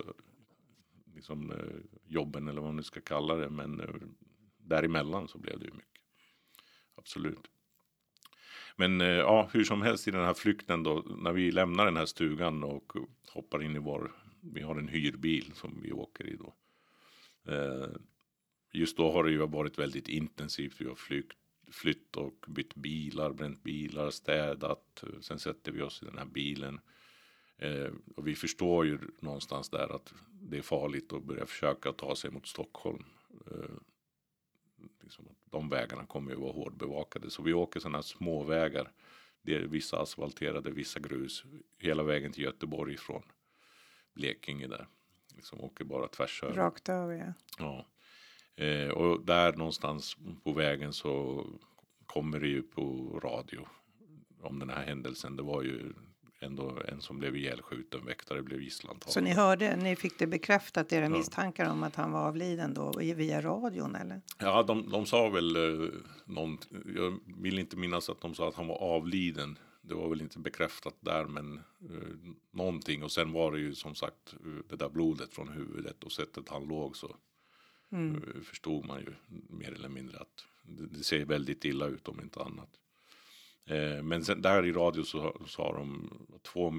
[1.15, 1.57] liksom, eh,
[2.07, 3.49] jobben eller vad man nu ska kalla det.
[3.49, 3.87] Men eh,
[4.57, 6.01] däremellan så blev det ju mycket.
[6.95, 7.50] Absolut.
[8.81, 11.03] Men eh, ja, hur som helst i den här flykten då.
[11.17, 12.93] När vi lämnar den här stugan och
[13.27, 14.11] hoppar in i vår.
[14.39, 16.53] Vi har en hyrbil som vi åker i då.
[17.51, 17.89] Eh,
[18.71, 20.81] just då har det ju varit väldigt intensivt.
[20.81, 21.37] Vi har flykt,
[21.71, 25.03] flytt och bytt bilar, bränt bilar, städat.
[25.21, 26.79] Sen sätter vi oss i den här bilen.
[27.57, 32.15] Eh, och vi förstår ju någonstans där att det är farligt att börja försöka ta
[32.15, 33.03] sig mot Stockholm.
[33.51, 33.75] Eh,
[35.01, 37.29] liksom att de vägarna kommer ju vara hårdbevakade.
[37.29, 38.91] Så vi åker sådana här små vägar.
[39.41, 41.43] Det är vissa asfalterade, vissa grus.
[41.77, 43.23] Hela vägen till Göteborg från
[44.13, 44.87] Blekinge där.
[45.35, 46.55] Liksom åker bara tvärs över.
[46.55, 47.33] Rakt över, ja.
[47.57, 47.85] Ja.
[48.65, 51.45] Eh, och där någonstans på vägen så
[52.05, 53.67] kommer det ju på radio
[54.41, 55.35] om den här händelsen.
[55.35, 55.93] Det var ju
[56.41, 59.13] ändå en som blev ihjälskjuten, väktare blev gisslantagen.
[59.13, 62.91] Så ni hörde, ni fick det bekräftat, era misstankar om att han var avliden då
[62.97, 64.21] via radion eller?
[64.37, 65.89] Ja, de, de sa väl eh,
[66.25, 66.57] någon,
[66.95, 69.57] jag vill inte minnas att de sa att han var avliden.
[69.81, 73.03] Det var väl inte bekräftat där, men eh, någonting.
[73.03, 76.49] Och sen var det ju som sagt eh, det där blodet från huvudet och sättet
[76.49, 77.15] han låg så
[77.91, 79.13] eh, förstod man ju
[79.49, 82.69] mer eller mindre att det, det ser väldigt illa ut om inte annat.
[83.65, 86.09] Eh, men sen, där i radio så sa de
[86.41, 86.73] två,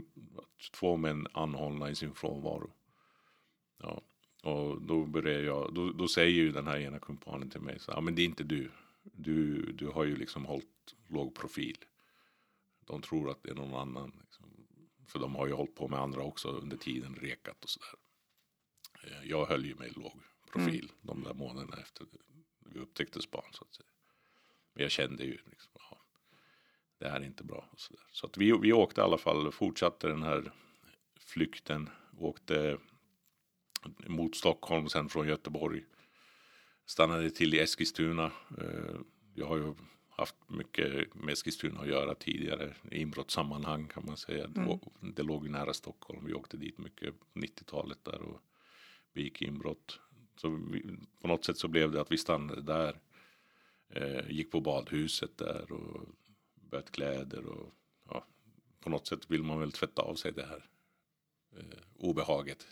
[0.73, 2.73] två män anhållna i sin frånvaro.
[3.79, 4.03] Ja,
[4.43, 7.91] och då börjar jag, då, då säger ju den här ena kumpanen till mig så
[7.91, 8.71] ja men det är inte du.
[9.03, 11.77] Du, du har ju liksom hållit låg profil.
[12.85, 14.13] De tror att det är någon annan.
[14.21, 14.47] Liksom.
[15.07, 17.95] För de har ju hållit på med andra också under tiden, rekat och sådär.
[19.05, 22.07] Eh, Jag höll ju mig låg profil de där månaderna efter
[22.59, 23.89] vi upptäckte span så att säga.
[24.73, 26.02] Men jag kände ju liksom, ja,
[27.03, 27.69] det här är inte bra.
[27.73, 28.03] Och så där.
[28.13, 30.53] så att vi, vi åkte i alla fall, fortsatte den här
[31.21, 31.89] flykten,
[32.19, 32.79] åkte
[34.07, 35.85] mot Stockholm, sen från Göteborg.
[36.87, 38.25] Stannade till i Eskilstuna.
[38.59, 38.97] Eh,
[39.35, 39.75] Jag har ju
[40.09, 42.75] haft mycket med Eskilstuna att göra tidigare.
[42.91, 44.47] I inbrottssammanhang kan man säga.
[44.47, 44.61] Det-
[45.01, 46.27] Det låg nära Stockholm.
[46.27, 48.41] Vi åkte dit mycket på 90-talet där och
[49.13, 50.01] begick inbrott.
[50.37, 53.01] Så vi, på något sätt så blev det att vi stannade där.
[53.89, 56.09] Eh, gick på badhuset där och
[56.73, 57.75] bytte kläder och
[58.09, 58.27] ja,
[58.81, 60.65] på något sätt vill man väl tvätta av sig det här
[61.57, 62.67] eh, obehaget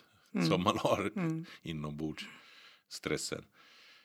[0.49, 1.11] som man har
[1.61, 2.25] inombords.
[2.87, 3.45] Stressen.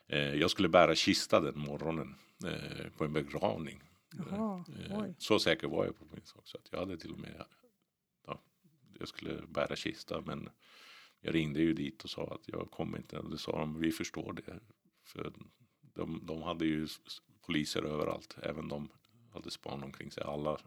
[0.06, 3.82] Eh, jag skulle bära kista den morgonen eh, på en begravning.
[4.30, 5.14] Jaha, Eh, oj.
[5.18, 7.44] så säker var jag på min sak så att jag hade till och med
[8.26, 8.40] ja,
[8.98, 10.48] jag skulle bära kista men
[11.20, 13.92] jag ringde ju dit och sa att jag kommer inte och det sa de vi
[13.92, 14.60] förstår det
[15.04, 15.32] för
[15.94, 16.88] de, de hade ju
[17.46, 18.88] poliser överallt även de
[19.36, 20.58] hade span omkring sig alla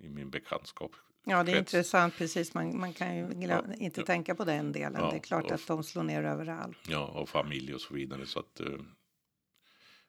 [0.00, 0.92] i min bekantskap
[1.24, 1.74] Ja, det är krets.
[1.74, 2.14] intressant.
[2.16, 5.00] Precis, man, man kan ju glö- inte tänka på den delen.
[5.02, 6.78] Ja, det är klart och- att de slår ner överallt.
[6.88, 8.26] Ja, och familj och så vidare.
[8.26, 8.78] Så att, eh,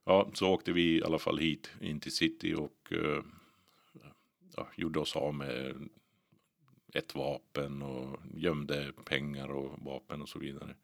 [0.04, 3.24] ja, så åkte vi i alla fall hit in till city och eh,
[4.56, 5.76] ja, gjorde oss av med
[6.94, 10.76] ett vapen och gömde pengar och vapen och så vidare.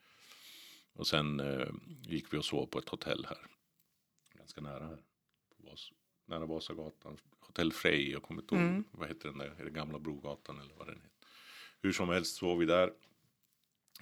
[0.94, 1.68] Och sen eh,
[2.02, 3.38] gick vi och sov på ett hotell här.
[4.34, 4.98] Ganska nära här.
[5.58, 5.92] På Vas
[6.28, 7.18] nära Vasagatan.
[7.40, 8.64] Hotell Frej, jag kommer inte ihåg.
[8.64, 8.84] Mm.
[8.92, 9.56] Vad heter den där?
[9.60, 11.10] Är det Gamla Brogatan eller vad den heter?
[11.82, 12.92] Hur som helst sov vi där.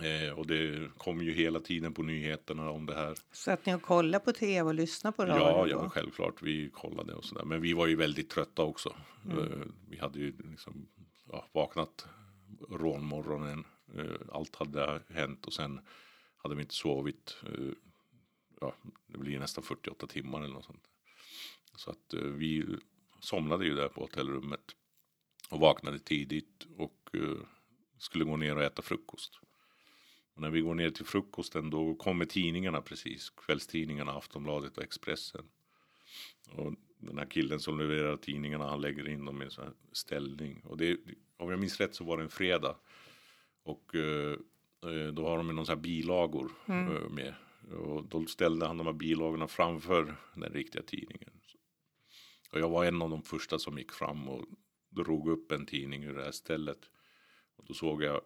[0.02, 3.16] Eh, och det kom ju hela tiden på nyheterna om det här.
[3.32, 5.44] Så att ni och kolla på tv och lyssna på radio?
[5.44, 6.42] Ja, ja, självklart.
[6.42, 7.46] Vi kollade och sådär.
[7.46, 8.96] Men vi var ju väldigt trötta också.
[9.26, 9.38] Mm.
[9.38, 9.58] Eh,
[9.90, 10.88] Vi hade ju liksom
[11.32, 12.08] ja, vaknat
[12.70, 13.66] rånmorgonen.
[13.94, 15.80] Eh, Allt hade hänt och sen
[16.38, 17.38] hade vi inte sovit.
[17.44, 17.74] eh,
[18.62, 18.74] Ja,
[19.08, 20.84] det blir nästan 48 timmar eller något sånt.
[21.76, 22.66] Så att eh, vi
[23.20, 24.76] somnade ju där på hotellrummet.
[25.50, 27.38] Och vaknade tidigt och eh,
[27.98, 29.40] skulle gå ner och äta frukost.
[30.34, 33.30] Och när vi går ner till frukosten då kommer tidningarna precis.
[33.30, 35.46] Kvällstidningarna, Aftonbladet och Expressen.
[36.52, 39.74] Och den här killen som levererar tidningarna han lägger in dem i en sån här
[39.92, 40.62] ställning.
[40.66, 40.98] Och det,
[41.38, 42.76] om jag minns rätt så var det en fredag.
[43.64, 44.38] Och eh,
[45.14, 47.34] då har de någon sån här bilagor eh, med.
[47.72, 51.32] Och då ställde han de här bilagorna framför den riktiga tidningen.
[52.56, 54.46] Och jag var en av de första som gick fram och
[54.90, 56.90] drog upp en tidning ur det här stället.
[57.56, 58.22] Och då såg jag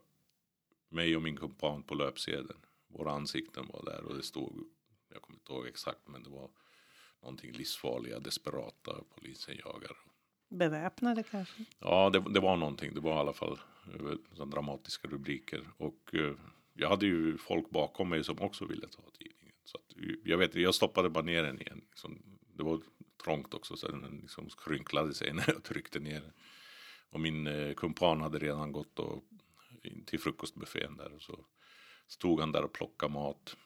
[0.89, 2.59] mig och min kumpan på löpsedeln.
[2.87, 4.67] Våra ansikten var där och det stod,
[5.13, 6.49] jag kommer inte ihåg exakt, men det var
[7.21, 9.97] någonting livsfarliga, desperata, polisen jagar.
[10.49, 11.65] Beväpnade kanske?
[11.79, 12.93] Ja, det, det var någonting.
[12.93, 13.59] Det var i alla fall
[13.93, 15.69] eh, dramatiska rubriker.
[15.77, 16.33] Och eh,
[16.73, 19.55] jag hade ju folk bakom mig som också ville ta tidningen.
[19.63, 21.81] Så att, jag vet, jag stoppade bara ner den igen.
[21.89, 22.81] Liksom, det var
[23.23, 26.33] trångt också så den liksom skrynklade sig när jag tryckte ner den.
[27.09, 29.23] Och min eh, kumpan hade redan gått och,
[29.83, 31.13] in till frukostbuffén där.
[31.13, 31.45] Och så
[32.07, 33.57] stod han där och plockade mat.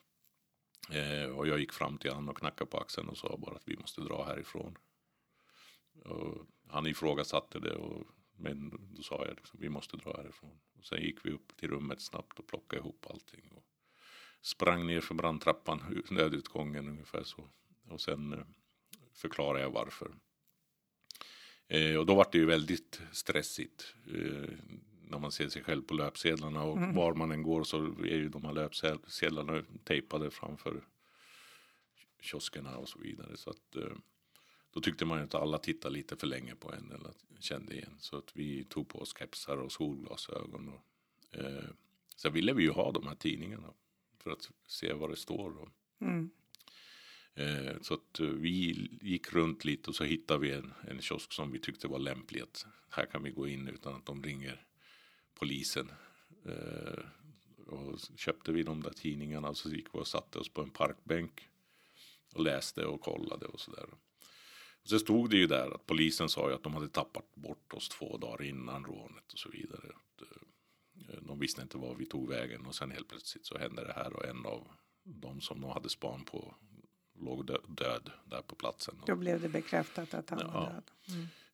[0.91, 3.67] Eh, och jag gick fram till honom och knackade på axeln och sa bara att
[3.67, 4.77] vi måste dra härifrån.
[6.05, 10.59] Och han ifrågasatte det och men då sa jag liksom, vi måste dra härifrån.
[10.77, 13.51] Och sen gick vi upp till rummet snabbt och plockade ihop allting.
[13.51, 13.65] Och
[14.41, 17.49] sprang ner för brandtrappan, nödutgången ungefär så.
[17.89, 18.45] Och sen eh,
[19.13, 20.11] förklarade jag varför.
[21.67, 23.95] Eh, och då var det ju väldigt stressigt.
[24.07, 24.49] Eh,
[25.01, 28.29] när man ser sig själv på löpsedlarna och var man än går så är ju
[28.29, 30.83] de här löpsedlarna tejpade framför
[32.21, 33.37] kioskerna och så vidare.
[33.37, 33.95] Så att eh,
[34.71, 37.95] då tyckte man ju att alla tittade lite för länge på en eller kände igen.
[37.99, 40.69] Så att vi tog på oss kepsar och solglasögon.
[40.69, 40.85] Och,
[41.39, 41.69] eh,
[42.15, 43.73] sen ville vi ju ha de här tidningarna
[44.19, 45.57] för att se vad det står.
[45.57, 46.29] Och, Mm.
[47.35, 51.33] Eh, så att eh, vi gick runt lite och så hittade vi en, en kiosk
[51.33, 52.41] som vi tyckte var lämplig.
[52.41, 54.65] Att här kan vi gå in utan att de ringer
[55.33, 55.91] polisen.
[56.45, 57.03] Eh,
[57.67, 60.69] och köpte vi de där tidningarna och så gick vi och satte oss på en
[60.69, 61.47] parkbänk
[62.33, 63.85] och läste och kollade och sådär.
[64.83, 67.73] Och så stod det ju där att polisen sa ju att de hade tappat bort
[67.73, 69.91] oss två dagar innan rånet och så vidare.
[71.21, 74.13] De visste inte var vi tog vägen och sen helt plötsligt så hände det här
[74.13, 74.67] och en av
[75.03, 76.55] de som de hade span på
[77.19, 78.95] låg dö- död där på platsen.
[79.05, 80.51] Då blev det bekräftat att han Ja.
[80.53, 80.91] var död.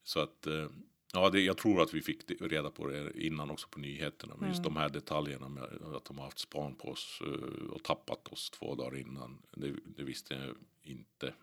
[0.03, 0.67] Så att eh,
[1.13, 4.35] ja, det, jag tror att vi fick det- reda på det innan också på nyheterna.
[4.39, 5.63] Men just de här detaljerna med
[5.95, 9.41] att de har haft span på oss eh, och tappat oss två dagar innan.
[9.55, 11.33] Det, det visste jag inte.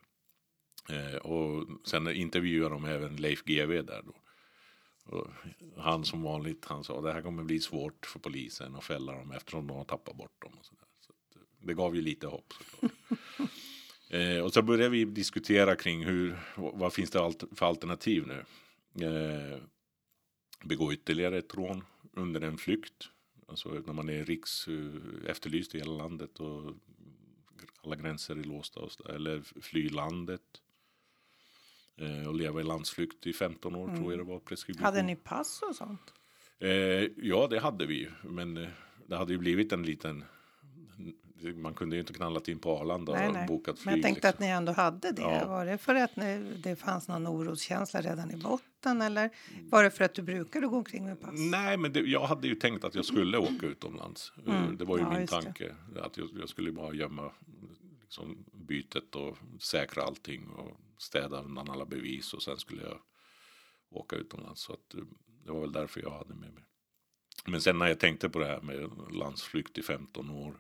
[0.89, 4.15] Eh, och sen intervjuade de även Leif GW där då.
[5.17, 5.27] Och
[5.77, 9.33] han som vanligt, han sa det här kommer bli svårt för polisen att fälla dem
[9.33, 10.53] eftersom de har tappat bort dem.
[10.59, 10.87] Och så där.
[11.01, 11.13] Så
[11.67, 12.93] det gav ju lite hopp såklart.
[14.09, 18.45] Eh, och så började vi diskutera kring hur, vad, finns det för alternativ nu?
[19.07, 19.59] Eh,
[20.65, 23.11] begå ytterligare ett rån under en flykt.
[23.49, 24.69] Alltså när man är riks
[25.27, 26.75] efterlyst i hela landet och
[27.87, 28.81] alla gränser är låsta.
[28.81, 29.09] Och så.
[29.09, 30.43] Eller fly landet.
[31.97, 34.85] Eh, och leva i landsflykt i 15 år tror jag det var preskription.
[34.85, 36.15] Hade ni pass och sånt?
[36.59, 36.71] Eh,
[37.17, 38.09] ja, det hade vi.
[38.23, 38.69] Men eh,
[39.07, 40.25] det hade ju blivit en liten...
[41.55, 43.47] Man kunde ju inte knallat in på Arlanda Nej, och nej.
[43.49, 43.87] bokat flyg.
[43.87, 44.37] Men jag tänkte liksom.
[44.37, 45.23] att ni ändå hade det.
[45.23, 45.47] Ja.
[45.49, 49.31] Var det för att ni, det fanns någon oroskänsla redan i botten eller
[49.71, 51.31] var det för att du brukade gå omkring med pass?
[51.35, 54.33] Nej, men det, jag hade ju tänkt att jag skulle åka utomlands.
[54.47, 54.77] Eh, Mm.
[54.77, 55.43] Det var ju Ja, min just det.
[55.43, 55.75] tanke.
[56.03, 57.33] Att jag, jag skulle bara gömma
[58.03, 62.99] liksom, bytet och säkra allting och städa undan alla bevis och sen skulle jag
[63.91, 64.61] åka utomlands.
[64.63, 65.01] Så att, eh,
[65.45, 66.63] det var väl därför jag hade med mig.
[67.47, 70.55] Men sen när jag tänkte på det här med landsflykt i 15 år.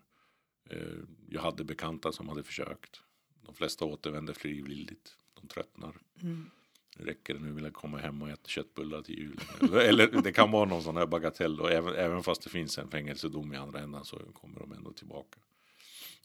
[0.70, 0.98] Eh,
[1.28, 3.02] jag hade bekanta som hade försökt.
[3.42, 5.16] De flesta återvände frivilligt.
[5.40, 5.96] De tröttnar.
[6.22, 6.50] Mm.
[6.98, 9.40] Räcker det nu vill jag komma hem och äta köttbullar till jul.
[9.60, 11.60] Eller, eller det kan vara någon sån här bagatell.
[11.60, 14.92] Och även, även fast det finns en fängelsedom i andra änden så kommer de ändå
[14.92, 15.38] tillbaka.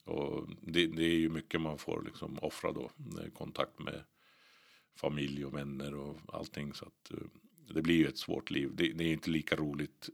[0.03, 2.91] Och det, det är ju mycket man får liksom offra då.
[3.23, 4.03] eh, Kontakt med
[4.95, 6.73] familj och vänner och allting.
[6.73, 7.27] Så att eh,
[7.73, 8.71] det blir ju ett svårt liv.
[8.73, 10.09] Det, det är inte lika roligt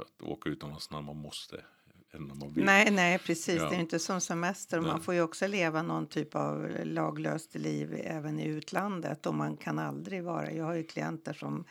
[0.00, 1.64] att åka utomlands när man måste.
[2.12, 2.64] Än när man vill.
[2.64, 3.56] Nej, nej, precis.
[3.56, 3.70] Ja.
[3.70, 4.80] Det är inte som semester.
[4.80, 5.00] Man Nej.
[5.04, 9.26] får ju också leva någon typ av laglöst liv även i utlandet.
[9.26, 10.52] Och man kan aldrig vara...
[10.52, 11.64] Jag har ju klienter som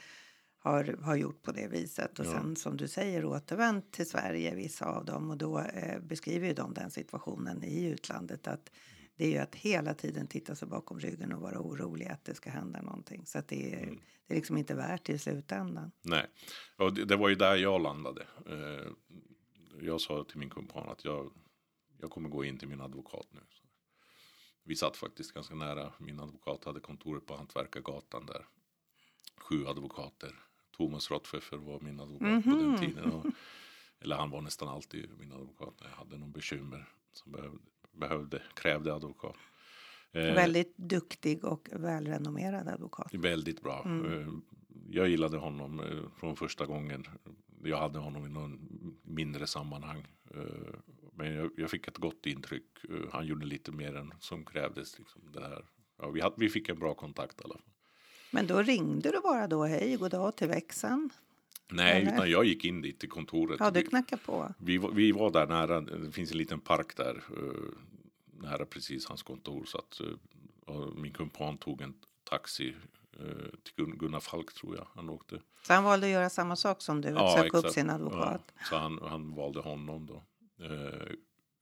[0.60, 2.32] har, har gjort på det viset och Ja.
[2.32, 5.30] sen som du säger återvänt till Sverige, vissa av dem.
[5.30, 8.72] Och då eh, beskriver ju de den situationen i utlandet att
[9.18, 12.34] det är ju att hela tiden titta sig bakom ryggen och vara orolig att det
[12.36, 13.26] ska hända någonting.
[13.26, 14.00] Så att det är, Mm.
[14.28, 15.92] det är liksom inte värt det i slutändan.
[16.02, 16.26] Nej,
[16.78, 18.22] och det, det var ju där jag landade.
[18.22, 18.92] Eh,
[19.82, 21.32] jag sa till min kumpan att jag,
[21.98, 23.42] jag kommer gå in till min advokat nu.
[23.50, 23.64] Så
[24.64, 25.94] vi satt faktiskt ganska nära.
[25.98, 28.46] Min advokat hade kontoret på Hantverkargatan där.
[29.38, 30.36] Sju advokater.
[30.78, 33.12] Thomas Rottpfeffer var min advokat på den tiden.
[33.12, 33.26] Och,
[34.00, 37.60] eller han var nästan alltid min advokat när jag hade någon bekymmer som behövde,
[37.92, 39.36] behövde krävde advokat.
[40.12, 43.14] Eh, Väldigt duktig och välrenommerad advokat.
[43.14, 43.84] Väldigt bra.
[43.86, 44.22] Mm.
[44.22, 44.34] Eh,
[44.90, 47.06] Jag gillade honom eh, från första gången.
[47.64, 48.60] Jag hade honom i någon
[49.04, 50.08] mindre sammanhang.
[50.36, 50.42] Eh,
[51.14, 52.66] Men jag, jag fick ett gott intryck.
[52.90, 55.00] Eh, Han gjorde lite mer än som krävdes.
[55.00, 55.66] Liksom det här.
[55.98, 57.64] Ja, vi, hade, vi fick en bra kontakt i alla fall.
[58.32, 61.10] Men då ringde du bara då, hej, god dag till växeln.
[61.72, 62.14] Nej, Eller?
[62.14, 63.58] utan jag gick in dit till kontoret.
[63.60, 64.54] Ja, du Vi- knackade på.
[64.58, 67.72] Vi, var- vi var där nära, det finns en liten park där eh,
[68.44, 69.66] nära precis hans kontor.
[69.66, 70.02] Så att,
[70.96, 71.94] min kumpan tog en
[72.24, 72.76] taxi
[73.64, 75.42] till Gun- Gunnar Falk tror jag han åkte.
[75.62, 78.54] Så han valde att göra samma sak som du, att söka upp sin advokat.
[78.56, 80.24] Ja, så han, han valde honom då.
[80.66, 81.12] Eh,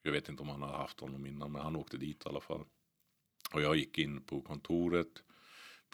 [0.02, 2.42] jag vet inte om han hade haft honom innan men han åkte dit i alla
[2.42, 2.64] fall.
[3.54, 5.24] Och jag gick in på kontoret,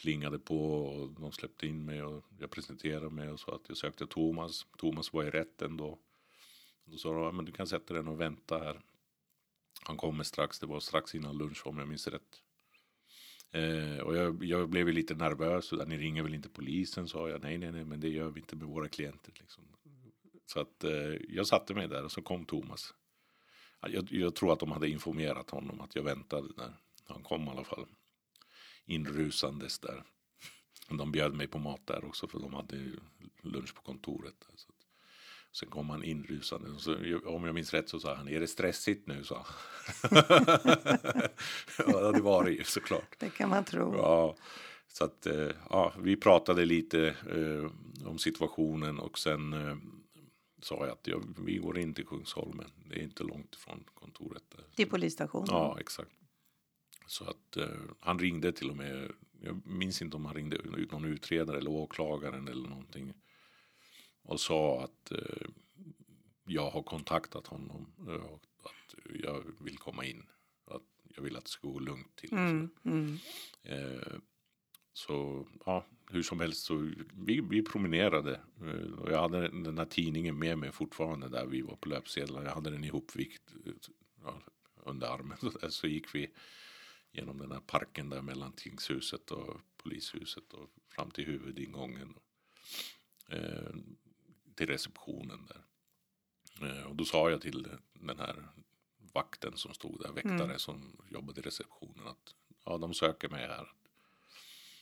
[0.01, 3.77] plingade på och de släppte in mig och jag presenterade mig och sa att jag
[3.77, 4.65] sökte Thomas.
[4.77, 5.99] Thomas var i rätten då.
[6.85, 8.81] Då sa de, "Ja, men du kan sätta dig och vänta här.
[9.85, 12.41] Han kommer strax, det var strax innan lunch om jag minns rätt.
[13.53, 17.29] Eh, och jag, jag blev ju lite nervös, och ni ringer väl inte polisen sa
[17.29, 17.41] jag.
[17.41, 19.33] Nej, nej, nej, men det gör vi inte med våra klienter.
[19.39, 19.63] Liksom.
[20.45, 22.93] Så att eh, jag satte mig där och så kom Thomas.
[23.81, 26.73] Jag, jag tror att de hade informerat honom att jag väntade där.
[27.03, 27.85] Han kom i alla fall
[28.85, 30.03] inrusandes där.
[30.89, 32.91] De bjöd mig på mat där också för de hade
[33.41, 34.35] lunch på kontoret.
[34.47, 34.72] Där, så
[35.53, 36.79] sen kom han inrusande.
[36.79, 39.23] Så, om jag minns rätt så sa han, är det stressigt nu?
[39.23, 39.45] sa
[41.77, 43.15] ja, det var det ju såklart.
[43.19, 43.95] Det kan man tro.
[43.95, 44.35] Ja,
[44.87, 47.71] så att eh, ja, vi pratade lite eh,
[48.07, 49.77] om situationen och sen eh,
[50.61, 52.71] sa jag att ja, vi går in till Kungsholmen.
[52.89, 54.43] Det är inte långt ifrån kontoret.
[54.55, 54.65] Där.
[54.75, 55.47] Till polisstationen.
[55.49, 56.11] Ja, exakt.
[57.07, 57.67] Så att eh,
[57.99, 59.11] han ringde till och med.
[59.41, 60.57] Jag minns inte om han ringde
[60.91, 63.13] någon utredare eller åklagaren eller någonting.
[64.23, 65.47] Och sa att eh,
[66.45, 70.23] jag har kontaktat honom eh, och att jag vill komma in.
[70.65, 70.81] Att
[71.15, 72.31] jag vill att det ska gå lugnt till.
[72.31, 73.17] Mm, mm.
[73.63, 74.17] Eh,
[74.93, 78.41] så ja, hur som helst så vi, vi promenerade.
[78.61, 82.45] Eh, och jag hade den här tidningen med mig fortfarande där vi var på löpsedlarna.
[82.45, 83.53] Jag hade den ihopvikt
[84.23, 84.41] ja,
[84.75, 85.37] under armen.
[85.41, 86.31] Så, där, så gick vi
[87.11, 92.13] genom den här parken där mellan tingshuset och polishuset och fram till huvudingången.
[93.29, 93.75] Eh,
[94.55, 95.63] till receptionen där.
[96.69, 98.47] Eh, och då sa jag till den här
[99.13, 102.35] vakten som stod där, väktare som jobbade i receptionen att
[102.65, 103.67] ja, de söker mig här.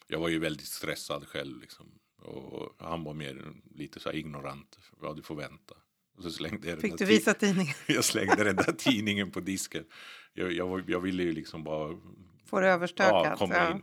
[0.07, 1.99] Jag var ju väldigt stressad själv liksom.
[2.17, 4.79] Och han var mer lite så här ignorant.
[5.01, 5.75] Ja, du får vänta.
[6.17, 7.73] Och så slängde jag Fick du visa tidningen?
[7.87, 9.85] Jag slängde den där tidningen på disken.
[10.33, 11.99] Jag, jag, jag ville ju liksom bara
[12.45, 13.25] Får du överstökat?
[13.25, 13.71] ja, komma Ja.
[13.71, 13.81] in.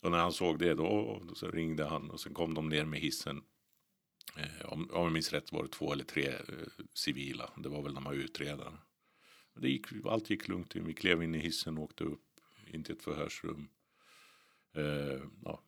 [0.00, 2.84] Och när han såg det då, då så ringde han och sen kom de ner
[2.84, 3.42] med hissen.
[4.36, 6.38] Eh, om, om jag minns rätt var det två eller tre eh,
[6.94, 7.50] civila.
[7.56, 8.78] Det var väl de här utredarna.
[9.54, 10.76] Det gick, allt gick lugnt.
[10.76, 12.24] Vi klev in i hissen och åkte upp
[12.70, 13.68] in till ett förhörsrum.
[14.74, 15.60] Eh, ja,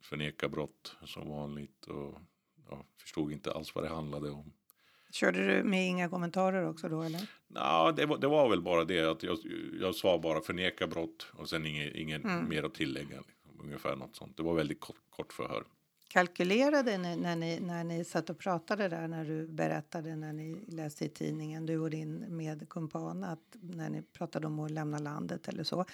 [0.00, 2.18] förneka brott som vanligt och
[2.70, 4.52] ja, förstod inte alls vad det handlade om.
[5.12, 7.30] Körde du med inga kommentarer också då eller?
[7.54, 9.38] Ja, det var, det var väl bara det att jag,
[9.80, 12.48] jag sa bara förneka brott och sen inget, inget Mm.
[12.48, 13.20] mer att tillägga.
[13.26, 14.36] Liksom, ungefär något sånt.
[14.36, 15.64] Det var väldigt kort, kort förhör.
[16.12, 20.64] Kalkylerade ni när, ni när ni satt och pratade där när du berättade när ni
[20.68, 25.48] läste i tidningen, du och din medkumpan, att när ni pratade om att lämna landet
[25.48, 25.84] eller så.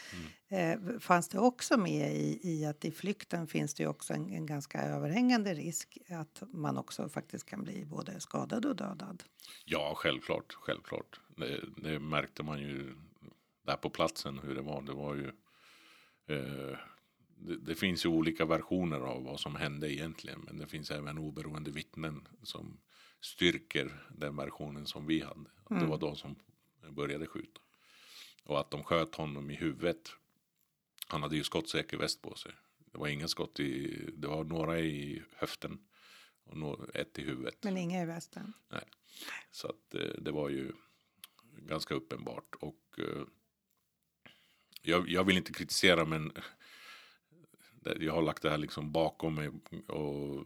[0.49, 0.93] Mm.
[0.93, 4.31] Eh, fanns det också med i, i att i flykten finns det ju också en,
[4.31, 9.23] en ganska överhängande risk att man också faktiskt kan bli både skadad och dödad?
[9.65, 11.21] Ja, självklart, självklart.
[11.37, 12.95] Det, det märkte man ju
[13.63, 14.83] där på platsen hur det var.
[14.83, 15.27] Det var ju
[16.37, 16.79] eh,
[17.41, 20.41] det, det finns ju olika versioner av vad som hände egentligen.
[20.41, 22.81] Men det finns även oberoende vittnen som
[23.21, 25.51] styrker den versionen som vi hade.
[25.65, 26.37] Att Det var de som
[26.91, 27.61] började skjuta.
[28.45, 30.13] Och att de sköt honom i huvudet.
[31.07, 32.53] Han hade ju skottsäker väst på sig.
[32.93, 35.79] Det var inga skott i, det var några i höften
[36.45, 37.65] och ett i huvudet.
[37.65, 38.53] Men inga i västen.
[38.69, 38.85] Nej.
[39.51, 40.73] Så att eh, det var ju
[41.57, 42.55] ganska uppenbart.
[42.61, 43.23] Och eh,
[44.83, 46.33] jag, jag vill inte kritisera men
[48.01, 49.49] jag har lagt det här liksom bakom mig.
[49.89, 50.45] Och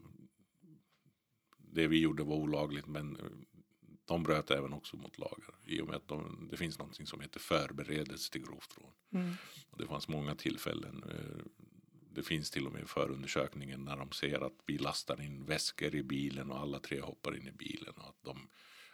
[1.58, 3.22] det vi gjorde var olagligt men eh,
[4.04, 5.54] de bröt även också mot lagar.
[5.66, 9.22] I och med att de, det finns någonting som heter förberedelse till grovt rån.
[9.22, 9.34] Mm.
[9.70, 11.04] Och det fanns många tillfällen.
[11.10, 11.44] eh,
[12.14, 16.02] Det finns till och med förundersökningen när de ser att vi lastar in väskor i
[16.02, 17.94] bilen och alla tre hoppar in i bilen.
[17.96, 18.48] Och att de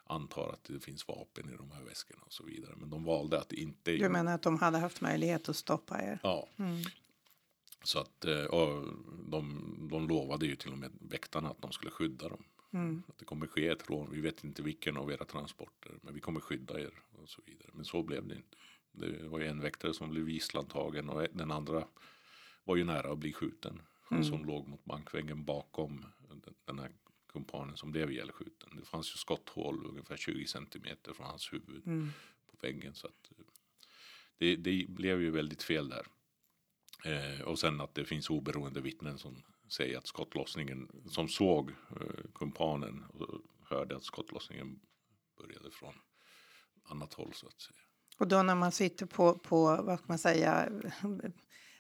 [0.05, 2.75] antar att det finns vapen i de här väskorna och så vidare.
[2.77, 3.91] Men de valde att inte.
[3.97, 6.19] Du menar att de hade haft möjlighet att stoppa er?
[6.23, 6.83] Ja, Mm.
[7.85, 8.45] Så att eh,
[9.29, 12.45] de, de lovade ju till och med väktarna att de skulle skydda dem.
[12.73, 13.03] Mm.
[13.09, 14.11] Att det kommer ske ett rån.
[14.11, 15.93] Vi vet inte vilken av era transporter.
[16.03, 17.71] Men vi kommer skydda er och så vidare.
[17.73, 18.57] Men så blev det inte.
[18.93, 21.89] Det var ju en väktare som blev gisslantagen och den andra
[22.65, 23.83] var ju nära att bli skjuten.
[24.03, 26.91] Han som låg mot bankväggen bakom den- den här
[27.33, 28.71] kumpanen som blev ihjälskjuten.
[28.77, 32.09] Det fanns ju skotthål ungefär 20 centimeter från hans huvud Mm.
[32.51, 32.95] på väggen.
[32.95, 33.45] Så att, eh,
[34.39, 36.07] det, det blev ju väldigt fel där.
[37.05, 42.31] Eh, och sen att det finns oberoende vittnen som säger att skottlossningen, som såg eh,
[42.35, 43.29] kumpanen och
[43.71, 44.81] hörde att skottlossningen
[45.39, 45.95] började från
[46.85, 47.79] annat håll så att säga.
[48.19, 50.69] Och då när man sitter på, på vad ska man säga,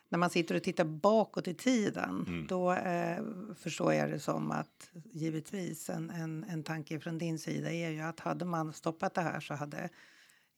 [0.08, 2.46] när man sitter och tittar bakåt i tiden, Mm.
[2.46, 3.22] då eh,
[3.56, 8.00] förstår jag det som att givetvis en, en, en tanke från din sida är ju
[8.00, 9.88] att hade man stoppat det här så hade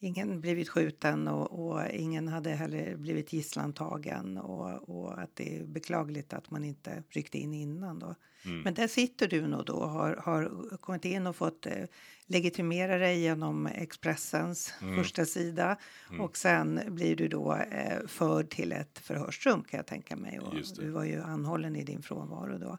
[0.00, 5.64] ingen blivit skjuten och, och ingen hade heller blivit gisslantagen och, och att det är
[5.64, 8.14] beklagligt att man inte ryckte in innan då.
[8.44, 8.60] Mm.
[8.62, 11.84] Men där sitter du nog då har, har kommit in och fått eh,
[12.26, 14.96] legitimera dig genom Expressens Mm.
[14.96, 15.76] första sida
[16.20, 20.40] och sen blir du då eh, förd till ett förhörsrum kan jag tänka mig.
[20.40, 22.78] Och du var ju anhållen i din frånvaro då.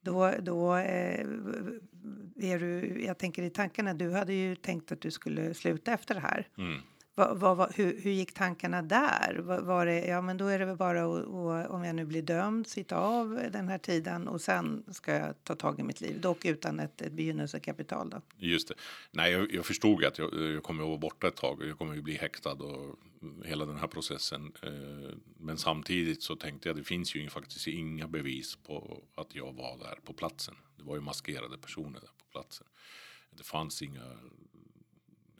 [0.00, 1.26] Då, då eh,
[2.40, 6.14] är du, jag tänker i tankarna, du hade ju tänkt att du skulle sluta efter
[6.14, 6.48] det här.
[6.58, 6.80] Mm.
[7.20, 9.38] Vad, vad, vad, hur, hur gick tankarna där?
[9.38, 12.04] Var, var det, ja, men då är det väl bara att, och, om jag nu
[12.04, 16.00] blir dömd, sitta av den här tiden och sen ska jag ta tag i mitt
[16.00, 16.20] liv.
[16.20, 18.22] Dock utan ett, ett begynnelsekapital då.
[18.36, 18.74] Just det.
[19.10, 21.64] Nej, jag, jag förstod att jag, jag kommer att vara borta ett tag.
[21.64, 22.98] Jag kommer att bli häktad och
[23.44, 24.52] hela den här processen.
[24.62, 29.52] Eh, men samtidigt så tänkte jag det finns ju faktiskt inga bevis på att jag
[29.52, 30.54] var där på platsen.
[30.76, 32.66] Det var ju maskerade personer där på platsen.
[33.36, 34.04] Det fanns inga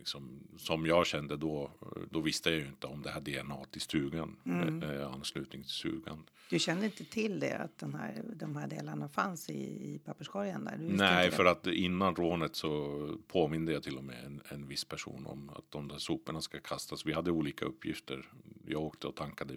[0.00, 1.70] liksom, som jag kände då,
[2.10, 4.36] då visste jag ju inte om det här DNA i stugan,
[4.82, 6.24] eh, anslutning till stugan.
[6.50, 10.64] Du kände inte till det, att den här, de här delarna fanns i, i papperskorgen
[10.64, 10.76] där?
[10.78, 15.26] Nej, för att innan rånet så påminde jag till och med en, en viss person
[15.26, 17.06] om att de där soporna ska kastas.
[17.06, 18.28] Vi hade olika uppgifter.
[18.66, 19.56] Jag åkte och tankade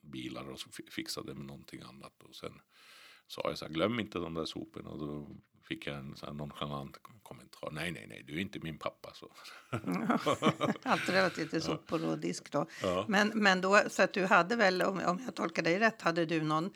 [0.00, 0.58] bilar och
[0.90, 2.22] fixade med någonting annat.
[2.22, 2.52] Och sen
[3.26, 4.96] sa jag så här, glöm inte de där soporna.
[4.96, 5.26] Då
[5.68, 7.70] fick jag en så här nonchalant kommentar.
[7.72, 9.12] Nej, nej, nej, du är inte min pappa.
[9.14, 9.30] Så.
[10.82, 12.66] Allt relativt till sopor och disk då.
[12.82, 13.04] Ja.
[13.08, 16.24] Men, men då, så att du hade väl, om, om jag tolkar dig rätt, hade
[16.26, 16.70] du någon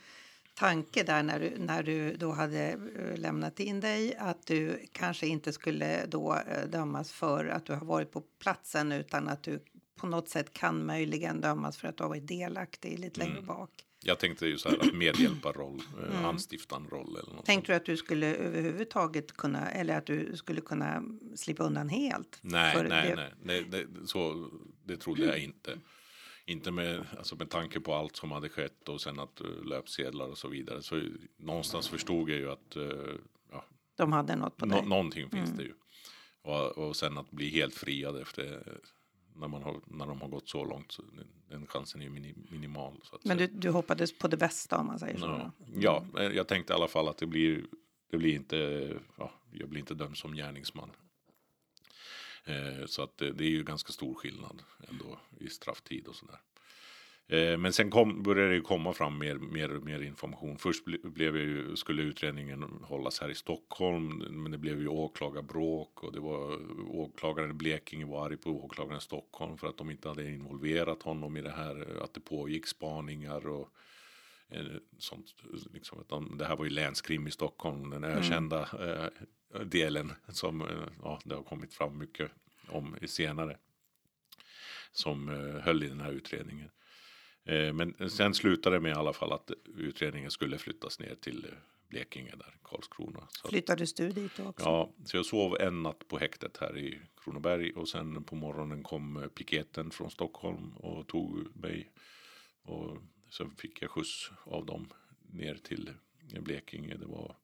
[0.55, 5.27] tanke där när du, när du då hade eh, lämnat in dig att du kanske
[5.27, 9.65] inte skulle då eh, dömas för att du har varit på platsen utan att du
[10.01, 13.47] på något sätt kan möjligen dömas för att du har varit delaktig lite längre Mm.
[13.47, 13.71] bak.
[14.05, 17.85] Jag tänkte ju så här att medhjälparroll, eh, anstiftan roll eller något Tänkte du att
[17.85, 21.03] du skulle överhuvudtaget kunna, eller att du skulle kunna
[21.37, 22.39] slippa undan helt?
[22.43, 23.65] Nej, nej, det- nej.
[23.71, 24.51] Det, det, så,
[24.85, 25.79] det trodde jag inte.
[26.45, 30.27] Inte med, alltså med tanke på allt som hade skett och sen att uh, löpsedlar
[30.27, 30.83] och så vidare.
[30.83, 31.03] Så
[31.37, 33.15] någonstans förstod jag ju att uh,
[33.51, 33.65] ja,
[33.97, 34.89] De hade något på nå, dig.
[34.89, 35.73] någonting finns det ju.
[36.43, 38.63] Och, och sen att bli helt friad efter
[39.37, 40.93] när, man har, när de har gått så långt.
[40.93, 41.03] Så
[41.49, 43.01] den, chansen är ju mini, minimal.
[43.25, 45.27] Men du, du hoppades på det bästa om man säger så?
[45.27, 45.81] Ja, då?
[45.81, 47.65] ja, eh, jag tänkte i alla fall att det blir,
[48.11, 48.57] det blir inte,
[49.19, 50.91] ja, jag blir inte dömd som gärningsman.
[52.45, 56.39] Eh, så att det, det är ju ganska stor skillnad ändå i strafftid och sådär.
[57.33, 60.59] Eh, men sen kom, började det komma fram mer, mer, mer information.
[60.59, 66.05] Först ble, blev ju, skulle utredningen hållas här i Stockholm, men det blev ju åklagarbråk
[66.05, 66.59] och det var
[66.91, 71.03] åklagaren i Blekinge var arg på åklagaren i Stockholm för att de inte hade involverat
[71.03, 73.69] honom i det här, att det pågick spaningar och
[74.49, 74.65] eh,
[74.99, 75.35] sånt.
[75.73, 80.65] Liksom, de, det här var ju länskrim i Stockholm, den ökända eh, delen som
[81.03, 82.31] ja, det har kommit fram mycket
[82.69, 83.57] om senare.
[84.95, 85.29] Som
[85.63, 86.71] höll i den här utredningen.
[87.45, 91.45] Eh, men sen slutade det med i alla fall att utredningen skulle flyttas ner till
[91.45, 91.51] eh,
[91.89, 93.29] Blekinge där, Karlskrona.
[93.31, 94.65] Så Flyttades du dit då också?
[94.65, 98.83] ja, så jag sov en natt på häktet här i Kronoberg och sen på morgonen
[98.83, 101.93] kom eh, piketen från Stockholm och tog mig.
[102.63, 102.99] Och
[103.31, 104.89] sen fick jag skjuts av dem
[105.33, 105.91] ner till
[106.41, 106.97] Blekinge.
[106.97, 107.37] Det var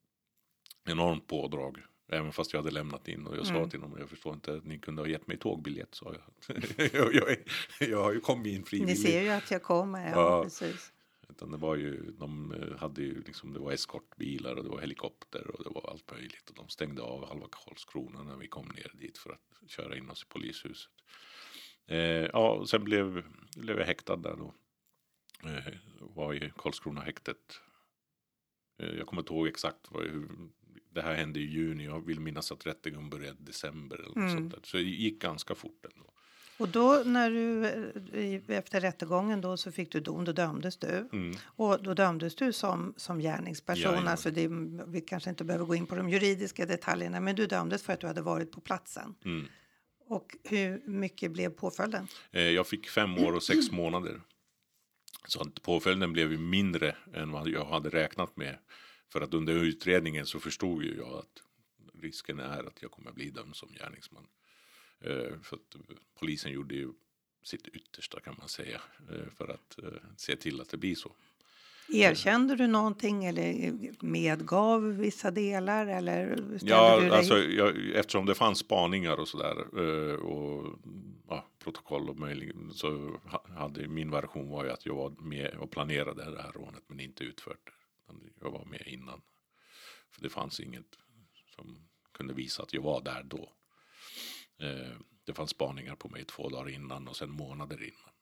[0.85, 1.79] enormt pådrag.
[2.09, 3.71] Även fast jag hade lämnat in och jag sa Mm.
[3.71, 6.57] till dem, jag förstår inte att ni kunde ha gett mig tågbiljett, sa jag.
[6.93, 7.37] jag, jag,
[7.81, 9.03] jag har ju kommit in Ni frivilligt.
[9.03, 10.11] ser ju att jag kommer.
[10.11, 10.43] Ja, Ja.
[10.43, 10.93] precis.
[11.29, 14.81] Utan det var ju, de eh, hade ju liksom, det var eskortbilar och det var
[14.81, 16.51] helikopter och det var allt möjligt.
[16.51, 20.11] Och de stängde av halva Karlskrona när vi kom ner dit för att köra in
[20.11, 20.93] oss i polishuset.
[21.87, 23.25] Eh, ja, och sen blev,
[23.57, 24.55] blev jag häktad där då.
[25.45, 27.61] Eh, var i Karlskrona häktet.
[28.79, 30.29] Eh, jag kommer inte ihåg exakt vad, hur,
[30.95, 31.84] det här hände i juni.
[31.84, 34.30] Jag vill minnas att rättegången började i december eller något Mm.
[34.30, 34.61] sånt där.
[34.64, 36.05] Så det gick ganska fort ändå.
[36.59, 37.64] Och då när du
[38.49, 41.09] eh, efter rättegången då så fick du dom, då dömdes du.
[41.12, 41.36] Mm.
[41.45, 43.82] Och då dömdes du som, som gärningsperson.
[43.82, 44.09] Jajamän.
[44.09, 44.49] Alltså det,
[44.86, 48.01] vi kanske inte behöver gå in på de juridiska detaljerna, men du dömdes för att
[48.01, 49.14] du hade varit på platsen.
[49.24, 49.47] Mm.
[50.07, 52.07] Och hur mycket blev påföljden?
[52.30, 54.20] Eh, Jag fick fem år och sex månader.
[55.26, 58.59] Så påföljden blev ju mindre än vad jag hade räknat med.
[59.13, 61.43] För att under utredningen så förstod ju jag att
[62.03, 64.27] risken är att jag kommer bli dömd som gärningsman.
[65.01, 66.89] Eh, För att eh, polisen gjorde ju
[67.43, 68.81] sitt yttersta kan man säga.
[69.11, 69.79] eh, För att
[70.17, 71.13] se till att det blir så.
[71.93, 73.73] Erkände du någonting eller
[74.05, 75.87] medgav vissa delar?
[75.87, 77.11] Eller du Ja, dig...
[77.11, 79.59] alltså, jag, eftersom det fanns spaningar och sådär
[80.25, 80.79] och
[81.29, 85.55] ja, protokoll och möjligt så ha- hade min version var ju att jag var med
[85.59, 87.73] och planerade det här rånet men inte utfört det.
[88.09, 89.23] Utan Jag var med innan.
[90.11, 90.99] För det fanns inget
[91.55, 93.53] som kunde visa att jag var där då.
[94.59, 98.13] Eh, det fanns spaningar på mig två dagar innan och sen månader innan.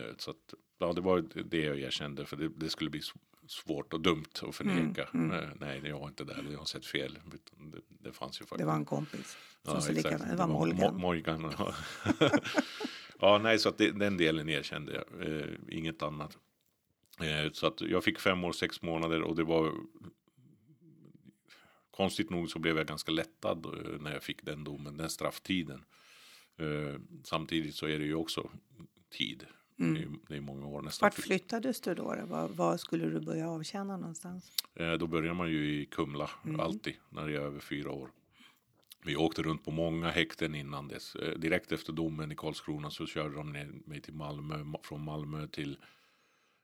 [0.00, 3.18] Eh, så att, ja, det var det jag erkände för det, det skulle bli sv-
[3.46, 5.02] svårt och dumt att förneka.
[5.02, 7.18] Eh, nej, jag var inte där, jag har sett fel.
[7.56, 8.58] Det, det fanns ju faktiskt.
[8.58, 9.36] Det var en kompis.
[9.64, 10.12] Som Ja, så exakt.
[10.20, 10.94] lika, det var Mo- Molgan.
[10.94, 11.54] Mo- Molgan.
[11.58, 11.74] ja.
[13.20, 15.26] ja, nej, så att det, den delen erkände jag.
[15.26, 16.38] Eh, inget annat.
[17.22, 19.72] Eh, så att jag fick fem år, sex månader och det var
[21.90, 25.84] konstigt nog så blev jag ganska lättad eh, när jag fick den domen, den strafftiden.
[26.56, 28.50] Eh, samtidigt så är det ju också
[29.10, 29.46] tid.
[29.78, 31.06] Är, det är många år nästan.
[31.06, 31.14] Mm.
[31.16, 32.14] Vart flyttades du då?
[32.14, 32.26] då?
[32.26, 34.52] Var, var skulle du börja avtjäna någonstans?
[34.98, 38.10] Då börjar man ju i Kumla alltid när jag är över fyra år.
[39.04, 41.16] Vi åkte runt på många häkten innan dess.
[41.36, 44.56] Direkt efter domen i Karlskrona så körde de ner mig till Malmö.
[44.56, 45.78] Ma- Från Malmö till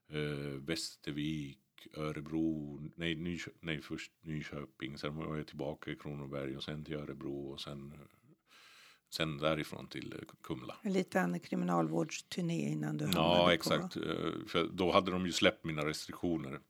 [0.09, 1.59] eh, Västervik,
[1.95, 4.99] Örebro, nej, Nykö- nej först Nyköping.
[4.99, 7.95] Sen var jag tillbaka i Kronoberg och sen till Örebro och sen,
[9.11, 10.77] sen därifrån till eh, Kumla.
[10.83, 13.51] En liten kriminalvårdsturné innan du hamnade Ja, på...
[13.51, 13.97] exakt.
[13.97, 14.03] Eh,
[14.47, 16.61] För då hade de ju släppt mina restriktioner.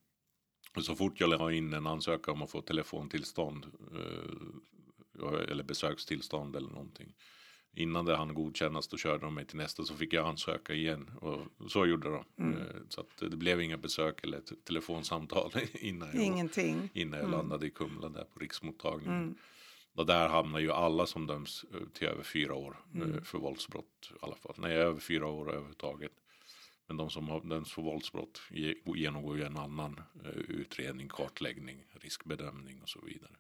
[0.77, 6.57] Och så fort jag la in en ansökan om att få telefontillstånd eh, eller besökstillstånd
[6.57, 7.15] eller någonting.
[7.75, 11.11] Innan det hann godkännas då körde de mig till nästa så fick jag ansöka igen.
[11.21, 12.25] Och så gjorde de.
[12.45, 12.59] Mm.
[12.59, 16.91] Eh, Så att det blev inga besök eller telefonsamtal innan jag, Ingenting.
[16.93, 19.23] innan jag landade i Kumla där på riksmottagningen.
[19.23, 19.35] Mm.
[19.95, 23.15] Och där hamnar ju alla som döms eh, till över fyra år Mm.
[23.15, 24.55] eh, för våldsbrott i alla fall.
[24.59, 26.13] Nej, över fyra år överhuvudtaget.
[26.87, 30.01] Men de som har dömts för våldsbrott ge- genomgår ju en annan
[30.49, 33.33] utredning, kartläggning, riskbedömning och så vidare.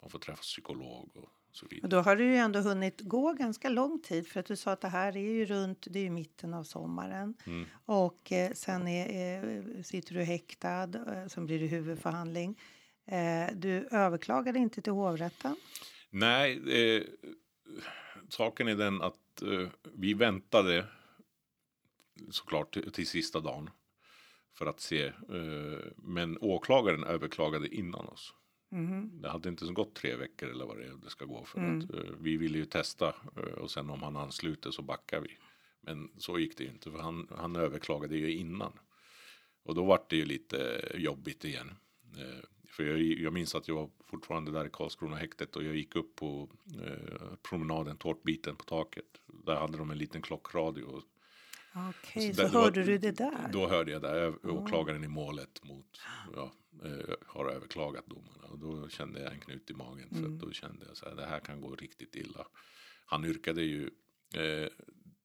[0.00, 1.88] Man får träffa psykolog och så Och vidare.
[1.90, 4.80] då har du ju ändå hunnit gå ganska lång tid för att du sa att
[4.80, 7.34] det här är ju runt, det är ju mitten av sommaren.
[7.46, 7.66] Mm.
[7.84, 12.60] Och eh, sen är, eh, sitter du häktad, eh, sen blir det huvudförhandling.
[13.06, 15.56] Eh, du överklagade inte till hovrätten.
[16.10, 16.52] Nej,
[16.96, 17.02] eh,
[18.28, 20.84] saken är den att eh, vi väntade
[22.30, 23.70] såklart till, till sista dagen
[24.54, 25.06] för att se.
[25.06, 25.12] Eh,
[25.96, 28.34] men åklagaren överklagade innan oss.
[28.70, 29.22] Mhm.
[29.22, 31.78] Det hade inte så gått tre veckor eller vad det, ska gå för Mm.
[31.78, 35.38] att eh, vi ville ju testa eh, och sen om han ansluter så backar vi.
[35.80, 38.72] Men så gick det ju inte för han, han överklagade ju innan.
[39.62, 41.70] Och då var det ju lite jobbigt igen.
[42.16, 45.76] Eh, för jag, jag minns att jag var fortfarande där i Karlskrona häktet och jag
[45.76, 46.48] gick upp på
[47.42, 49.20] promenaden, tårtbiten på taket.
[49.26, 51.02] Där hade de en liten klockradio.
[51.88, 53.48] Okej, Så så, det- det hörde du det där?
[53.52, 56.00] Då hörde jag där, ö- åklagaren i målet mot,
[56.36, 56.52] ja,
[57.26, 58.46] har överklagat domarna.
[58.48, 60.08] Och då kände jag en knut i magen.
[60.10, 62.46] För att då kände jag så här, det här kan gå riktigt illa.
[63.06, 63.90] Han yrkade ju,
[64.34, 64.68] eh,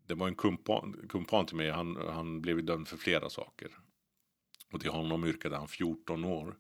[0.08, 3.68] det var en kumpan, kumpan till mig, han, han blev ju dömd för flera saker.
[4.72, 6.58] Och till honom yrkade han 14 år.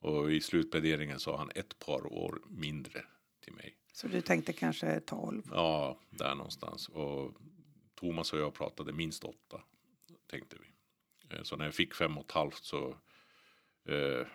[0.00, 3.04] Och i slutpläderingen sa han ett par år mindre
[3.44, 3.76] till mig.
[3.92, 5.42] Så du tänkte kanske 12?
[5.50, 6.88] Ja, där någonstans.
[6.88, 7.36] Och
[8.02, 9.60] Thomas och jag pratade minst åtta,
[10.30, 10.66] tänkte vi.
[11.36, 12.96] Eh, så när jag fick fem och ett halvt så,
[13.88, 14.26] eh,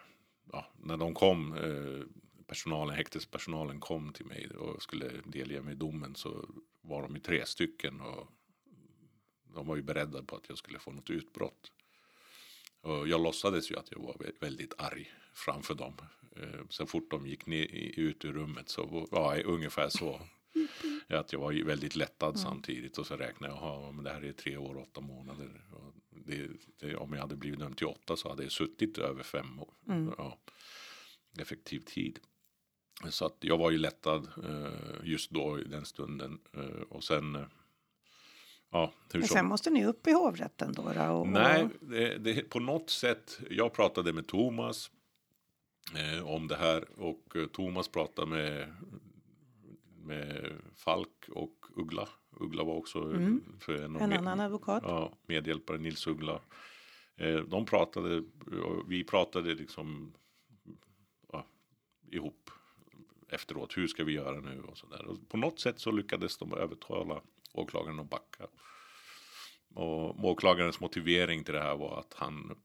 [0.51, 2.05] ja, när de kom, eh,
[2.47, 6.49] personalen, häktespersonalen kom till mig och skulle delge mig domen så
[6.82, 8.28] var de i tre stycken och
[9.53, 11.72] de var ju beredda på att jag skulle få något utbrott.
[12.82, 15.93] Och jag låtsades ju att jag var väldigt arg framför dem.
[16.36, 17.68] Eh, Så fort de gick ner,
[17.99, 20.22] ut ur rummet så var ja, ungefär så.
[21.10, 24.32] Att jag var väldigt lättad samtidigt och så räknade jag, "Jaha, men det här är
[24.34, 25.62] tre år och åtta månader.
[25.72, 26.47] Och det,
[26.80, 29.74] det, om jag hade blivit dömd till åtta så hade jag suttit över fem år.
[30.18, 30.38] Ja,
[31.39, 32.20] effektiv tid.
[33.10, 36.39] Så att jag var ju lättad eh, just då i den stunden.
[36.53, 37.41] Eh, och sen, eh,
[38.72, 39.36] ja, hur Men som.
[39.36, 40.91] sen måste ni upp i hovrätten då?
[40.95, 43.39] då och, Nej, det, det, på något sätt.
[43.49, 44.91] Jag pratade med Thomas
[45.95, 48.76] eh, om det här och eh, Thomas pratade med,
[50.08, 52.10] med Falk och Uggla.
[52.32, 53.12] Uggla var också
[53.60, 54.84] för en, en med- annan advokat?
[54.86, 56.41] Ja, medhjälpare Nils Uggla.
[57.16, 58.24] Eh, de pratade
[58.88, 60.14] vi pratade liksom
[61.32, 61.45] ja,
[62.12, 62.49] ihop
[63.30, 63.78] efteråt.
[63.78, 65.05] Hur ska vi göra nu och så där.
[65.05, 67.22] Och på något sätt så lyckades de övertala
[67.53, 68.47] åklagaren att backa.
[69.74, 72.55] Och åklagarens motivering till det här var att han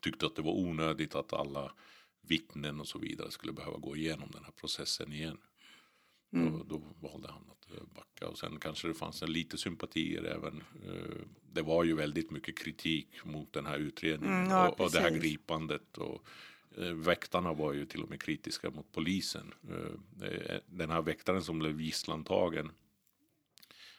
[0.00, 1.72] tyckte att det var onödigt att alla
[2.22, 5.38] vittnen och så vidare skulle behöva gå igenom den här processen igen.
[6.32, 10.24] Och då valde han att eh, backa och sen kanske det fanns en lite sympatier
[10.24, 10.62] även.
[10.86, 11.16] eh,
[11.52, 15.00] Det var ju väldigt mycket kritik mot den här utredningen Mm, ja, och, och det
[15.00, 15.98] här gripandet.
[15.98, 16.24] Och,
[16.78, 19.54] eh, väktarna var ju till och med kritiska mot polisen.
[19.70, 22.70] Eh, Den här väktaren som blev gisslantagen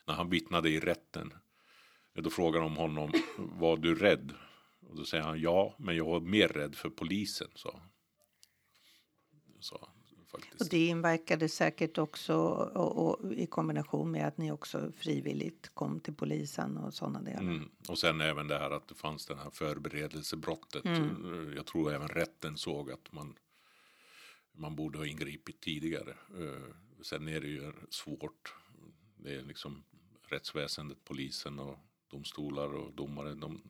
[0.07, 1.33] när han vittnade i rätten.
[2.13, 4.33] Då frågar de honom, var du rädd?
[4.79, 7.89] Och då säger han ja, men jag var mer rädd för polisen, sa han.
[9.81, 10.00] Han
[10.31, 10.61] faktiskt.
[10.61, 15.99] Och det inverkade säkert också och, och, i kombination med att ni också frivilligt kom
[15.99, 17.41] till polisen och sådana delar.
[17.41, 17.69] Mm.
[17.89, 20.85] Och sen även det här att det fanns den här förberedelsebrottet.
[20.85, 21.53] Mm.
[21.55, 23.35] Jag tror även rätten såg att man,
[24.51, 26.11] man borde ha ingripit tidigare.
[26.11, 28.55] Eh, Sen är det ju svårt.
[29.17, 29.83] Det är liksom
[30.29, 31.77] rättsväsendet, polisen och
[32.07, 33.33] domstolar och domare.
[33.33, 33.61] De,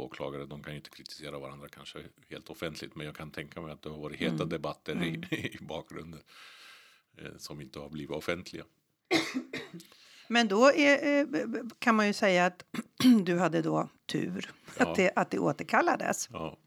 [0.00, 1.98] åklagare, de kan ju inte kritisera varandra kanske
[2.30, 2.96] helt offentligt.
[2.96, 5.10] Men jag kan tänka mig att det har varit heta debatter i,
[5.60, 6.20] i bakgrunden.
[7.18, 8.64] eh, Som inte har blivit offentliga.
[10.28, 11.26] Men då är, eh,
[11.78, 12.64] kan man ju säga att
[13.24, 14.90] du hade då tur Ja.
[14.90, 16.28] att, det, att det återkallades.
[16.32, 16.58] Ja.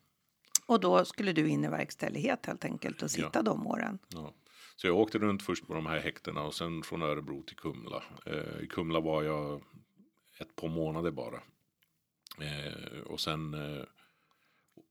[0.65, 3.41] Och då skulle du in i verkställighet helt enkelt och sitta Ja.
[3.41, 3.99] de åren.
[4.07, 4.33] Ja.
[4.75, 8.03] Så jag åkte runt först på de här häktena och sen från Örebro till Kumla.
[8.25, 9.61] Eh, I Kumla var jag
[10.39, 11.41] ett par månader bara.
[12.39, 13.83] Eh, och sen eh,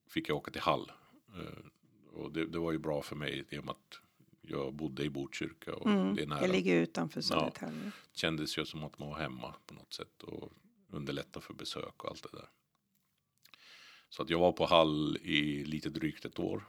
[0.08, 0.92] fick jag åka till Hall.
[1.36, 1.64] Eh,
[2.12, 4.00] och det, det var ju bra för mig i och med att
[4.40, 6.40] jag bodde i Botkyrka och det är nära.
[6.40, 7.92] Jag ligger utanför Södertälje.
[8.12, 10.52] kändes ju som att man var hemma på något sätt och
[10.90, 12.48] underlätta för besök och allt det där.
[14.08, 16.64] Så att jag var på Hall i lite drygt ett år.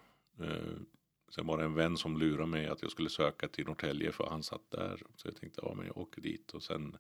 [1.30, 4.28] Sen var det en vän som lurade mig att jag skulle söka till Norrtälje för
[4.30, 5.04] han satt där.
[5.16, 6.98] Så jag tänkte, ja men jag åker dit och sen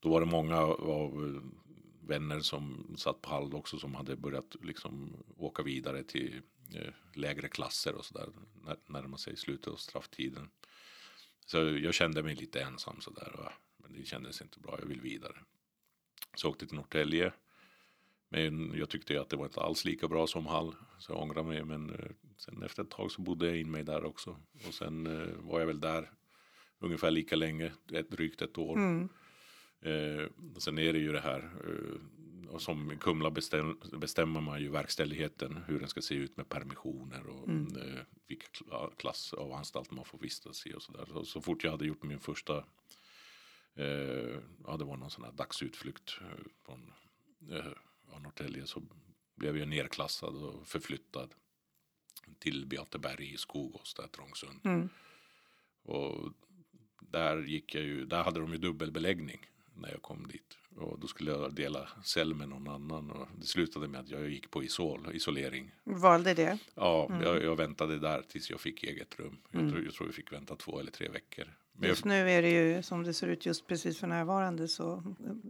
[0.00, 1.40] då var det många av
[2.10, 6.42] vänner som satt på Hall också som hade börjat liksom åka vidare till
[6.74, 8.28] eh, lägre klasser och sådär.
[8.64, 10.50] När, närma sig slutet av strafftiden.
[11.46, 13.52] Så jag kände mig lite ensam sådär.
[13.76, 15.36] Men det kändes inte bra, jag vill vidare.
[16.34, 17.32] Så jag åkte till Norrtälje.
[18.28, 20.74] Men jag tyckte ju att det var inte alls lika bra som Hall.
[20.98, 21.64] Så jag ångrar mig.
[21.64, 24.36] Men eh, sen efter ett tag så bodde jag in mig där också.
[24.66, 26.10] Och sen eh, var jag väl där
[26.78, 28.76] ungefär lika länge, ett, drygt ett år.
[28.76, 29.08] Mm.
[29.82, 30.28] Eh,
[30.58, 35.62] sen är det ju det här, eh, och som Kumla bestäm, bestämmer man ju verkställigheten,
[35.66, 40.04] hur den ska se ut med permissioner och eh, vilka kla- klass av anstalt man
[40.04, 41.04] får vistas i och sådär.
[41.08, 42.64] Så, så fort jag hade gjort min första,
[43.74, 46.92] eh, ja det var någon sån här dagsutflykt eh, från
[47.50, 47.72] eh,
[48.22, 48.82] Norrtälje så
[49.34, 51.34] blev jag nerklassad och förflyttad
[52.38, 54.60] till Beateberg i Skogås, där Trångsund.
[54.64, 54.88] Mm.
[55.82, 56.32] Och
[57.00, 59.46] där gick jag ju, där hade de ju dubbelbeläggning
[59.80, 60.56] när jag kom dit.
[60.76, 64.30] Och då skulle jag dela cell med någon annan och det slutade med att jag
[64.30, 65.72] gick på isol, isolering.
[65.84, 66.58] Valde det.
[66.74, 69.36] Ja, jag, jag väntade där tills jag fick eget rum.
[69.50, 71.44] Jag, tror, jag tror vi fick vänta två eller tre veckor.
[71.72, 74.68] Men jag, Just nu är det ju som det ser ut just precis för närvarande
[74.68, 75.02] så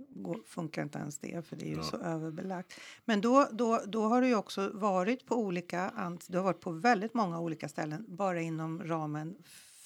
[0.08, 1.82] går, funkar inte ens det för det är ju Ja.
[1.82, 2.80] så överbelagt.
[3.04, 5.92] Men då, då, då har du ju också varit på olika,
[6.28, 9.36] du har varit på väldigt många olika ställen bara inom ramen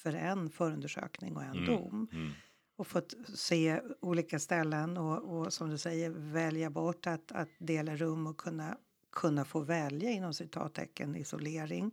[0.03, 2.07] för en förundersökning och en dom.
[2.13, 2.31] mm.
[2.77, 7.95] Och fått se olika ställen och, och som du säger välja bort att, att dela
[7.95, 8.77] rum och kunna,
[9.11, 11.91] kunna få välja inom citattecken isolering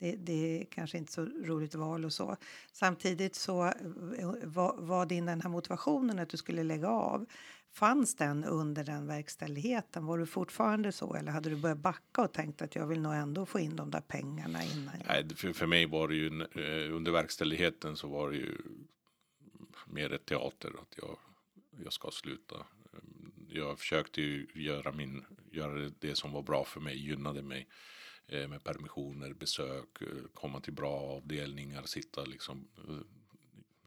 [0.00, 2.36] det, det är kanske inte så roligt val och så.
[2.72, 7.26] Samtidigt så eh, var, var din den här motivationen att du skulle lägga av.
[7.72, 10.06] Fanns den under den verkställigheten?
[10.06, 13.14] Var du fortfarande så eller hade du börjat backa och tänkt att jag vill nog
[13.14, 14.94] ändå få in de där pengarna innan?
[15.08, 18.58] Nej, för, för mig var det ju eh, under verkställigheten så var det ju
[19.92, 21.18] mer ett teater att jag,
[21.84, 22.66] jag ska sluta.
[23.48, 27.68] Jag försökte ju göra, min, göra det som var bra för mig, gynnade mig
[28.26, 32.68] eh, med permissioner, besök, eh, komma till bra avdelningar, sitta liksom,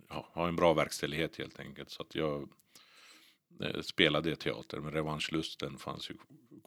[0.10, 1.90] ja, ha en bra verkställighet helt enkelt.
[1.90, 2.50] Så att jag
[3.82, 6.18] spelade teater, men revanschlusten fanns ju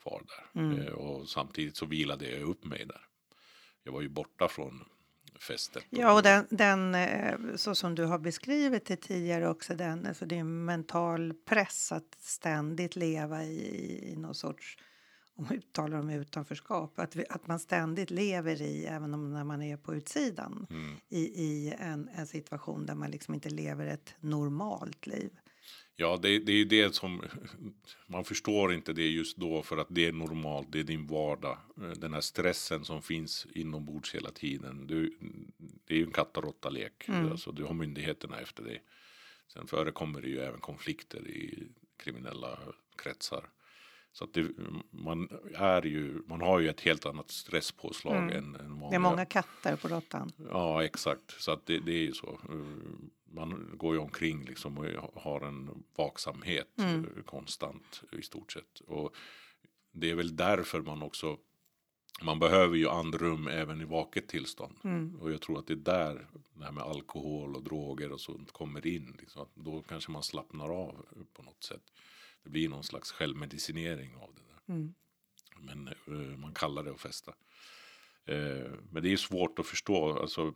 [0.03, 0.63] kvar där.
[0.63, 0.95] Mm.
[0.95, 3.09] Och samtidigt så vilade jag upp mig där.
[3.83, 4.85] Jag var ju borta från
[5.43, 5.85] festet.
[5.91, 10.27] Ja, och den, den, eh, så som du har beskrivit det tidigare också, den, alltså
[10.27, 14.79] det är en mental press att ständigt leva i, i någon sorts,
[15.37, 19.45] om vi talar om utanförskap, att, vi, att man ständigt lever i, även om när
[19.45, 20.97] man är på utsidan, mm.
[21.09, 25.31] i, i en, en situation där man liksom inte lever ett normalt liv.
[25.99, 27.23] Ja, det, det är det som
[28.07, 30.73] man förstår inte det just då för att det är normalt.
[30.73, 31.59] Det är din vardag.
[31.97, 34.87] Den här stressen som finns inombords hela tiden.
[34.87, 35.17] Du,
[35.87, 37.09] det är ju en katt och råtta lek.
[37.09, 37.31] Mm.
[37.31, 38.83] Alltså, du har myndigheterna efter dig.
[39.49, 42.59] Sen förekommer det ju även konflikter i kriminella
[42.97, 43.49] kretsar.
[44.17, 44.47] Så att det,
[44.91, 48.37] man, är ju, man har ju ett helt annat stresspåslag mm.
[48.37, 48.91] än, än många.
[48.91, 50.33] Det är många katter på råttan.
[50.51, 51.43] Ja, exakt.
[51.43, 52.39] Så att det, det är ju så
[53.25, 54.87] man går ju omkring liksom och
[55.23, 57.05] har en vaksamhet mm.
[57.05, 58.81] Eh, konstant i stort sett.
[58.87, 59.15] Och
[59.93, 61.37] det är väl därför man också
[62.23, 64.77] man behöver ju andrum även i vaket tillstånd.
[64.85, 65.17] Mm.
[65.21, 68.53] Och jag tror att det är där det här med alkohol och droger och sånt
[68.53, 69.17] kommer in.
[69.19, 69.47] Liksom.
[69.55, 71.83] Då kanske man slappnar av på något sätt.
[72.47, 74.75] Det blir någon slags självmedicinering av det där.
[74.75, 74.95] Mm.
[75.61, 77.33] Men uh, man kallar det att festa.
[78.31, 80.19] Uh, men det är svårt att förstå.
[80.19, 80.55] Alltså,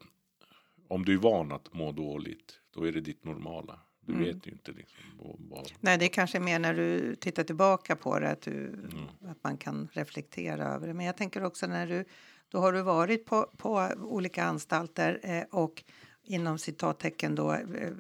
[0.88, 3.80] om du är van att må dåligt, då är det ditt normala.
[4.00, 4.24] Du mm.
[4.24, 5.72] vet ju inte liksom vad, vad...
[5.80, 9.04] Nej, det är kanske mer när du tittar tillbaka på det att, du, mm.
[9.28, 10.94] att man kan reflektera över det.
[10.94, 12.04] Men jag tänker också när du,
[12.48, 15.84] då har du varit på, på olika anstalter eh, och
[16.30, 17.90] inom citattecken då eh,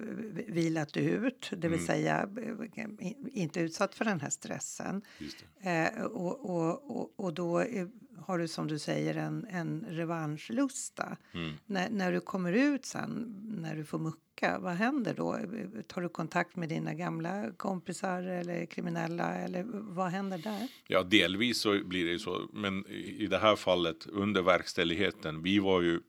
[0.46, 1.86] vilat ut, det vill mm.
[1.86, 2.28] säga
[2.76, 5.02] eh, inte utsatt för den här stressen.
[5.60, 7.64] Eh, och, och, och, och, då
[8.18, 11.16] har du som du säger en, en revanschlusta.
[11.32, 11.52] Mm.
[11.66, 15.38] När, när du kommer ut sen, när du får mucka, vad händer då?
[15.86, 20.68] Tar du kontakt med dina gamla kompisar eller kriminella eller vad händer där?
[20.86, 25.58] Ja, delvis så blir det ju så, men i det här fallet under verkställigheten, vi
[25.58, 26.00] var ju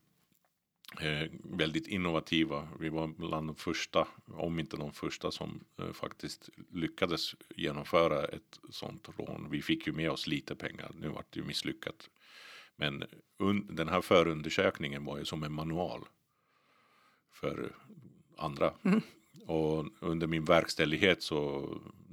[1.00, 2.68] eh, väldigt innovativa.
[2.80, 8.60] Vi var bland de första, om inte de första, som eh, faktiskt lyckades genomföra ett
[8.70, 9.48] sånt rån.
[9.50, 10.92] Vi fick ju med oss lite pengar.
[10.96, 12.10] Nu vart det ju misslyckat.
[12.76, 13.04] Men
[13.70, 16.06] den här förundersökningen var ju som en manual
[17.34, 17.76] för
[18.38, 18.74] andra.
[18.84, 19.02] Mm.
[19.48, 21.70] Och under min verkställighet så...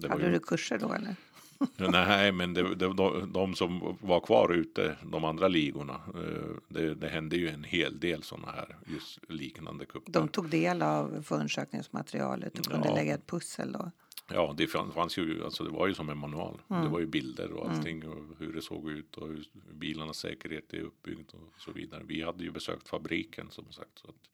[0.09, 0.33] Hade ju...
[0.33, 1.17] du kurser då eller?
[1.77, 6.95] Nej, men det, det, de, de, som var kvar ute, de andra ligorna, eh, det,
[6.95, 10.13] det hände ju en hel del sådana här just liknande kupper.
[10.13, 12.95] De tog del av förundersökningsmaterialet och kunde ja.
[12.95, 13.91] lägga ett pussel då?
[14.31, 16.63] Ja, det fanns ju, alltså det var ju som en manual.
[16.71, 16.85] Mm.
[16.85, 17.77] Det var ju bilder och mm.
[17.77, 18.19] allting mm.
[18.19, 22.03] och hur det såg ut och hur bilarnas säkerhet är uppbyggd och så vidare.
[22.07, 23.99] Vi hade ju besökt fabriken som sagt.
[23.99, 24.31] Så att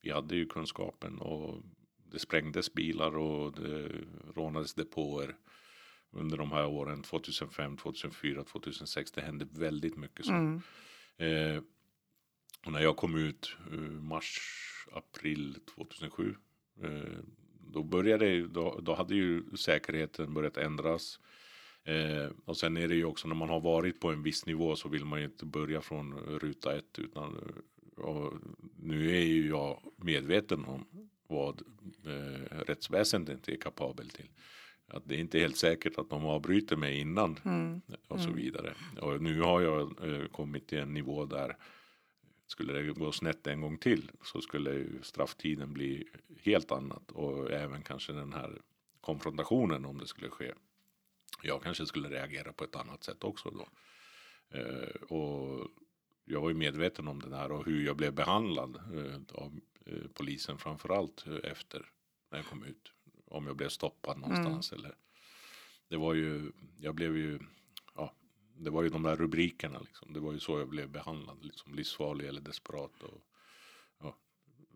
[0.00, 1.62] vi hade ju kunskapen och
[2.12, 3.88] det sprängdes bilar och det
[4.34, 5.36] rånades depåer
[6.12, 9.12] under de här åren 2005, 2004, 2006.
[9.12, 10.26] Det hände väldigt mycket.
[10.26, 10.32] Så.
[10.32, 10.62] Mm.
[11.16, 11.62] Eh,
[12.66, 14.40] och när jag kom ut eh, mars,
[14.92, 16.34] april 2007.
[16.82, 17.18] Eh,
[17.72, 21.20] då började då, då hade ju säkerheten börjat ändras.
[21.84, 24.76] Eh, och sen är det ju också när man har varit på en viss nivå
[24.76, 27.54] så vill man ju inte börja från ruta ett utan
[27.96, 28.32] och
[28.76, 30.86] nu är ju jag medveten om
[31.28, 31.62] vad
[32.06, 34.30] eh, rättsväsendet är kapabel till
[34.90, 37.80] att det är inte helt säkert att de avbryter mig innan mm.
[38.08, 38.36] och så mm.
[38.36, 38.74] vidare.
[39.00, 41.56] Och nu har jag eh, kommit till en nivå där
[42.46, 46.08] skulle det gå snett en gång till så skulle ju strafftiden bli
[46.42, 48.58] helt annat och även kanske den här
[49.00, 50.52] konfrontationen om det skulle ske.
[51.42, 53.68] Jag kanske skulle reagera på ett annat sätt också då.
[54.58, 55.68] Eh, och
[56.24, 59.60] jag var ju medveten om det här och hur jag blev behandlad eh, av
[60.14, 61.86] polisen framförallt eh, efter
[62.30, 62.92] när jag kom ut
[63.30, 64.72] om jag blev stoppad någonstans.
[64.72, 64.84] Mm.
[64.84, 64.96] Eller,
[65.88, 67.38] det var ju, jag blev ju,
[67.94, 68.14] ja,
[68.56, 70.12] det var ju de där rubrikerna liksom.
[70.12, 73.02] Det var ju så jag blev behandlad, liksom livsfarlig eller desperat.
[73.02, 73.24] Och,
[73.98, 74.16] ja,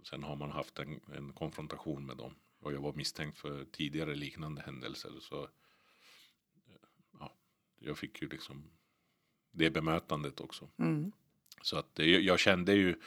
[0.03, 2.35] sen har man haft en, en konfrontation med dem.
[2.61, 5.11] Och jag var misstänkt för tidigare liknande händelser.
[5.21, 5.49] Så
[7.21, 7.33] ja,
[7.79, 8.71] jag fick ju liksom
[9.51, 10.69] det bemötandet också.
[10.77, 11.13] Mm.
[11.63, 13.01] Så att det, jag kände ju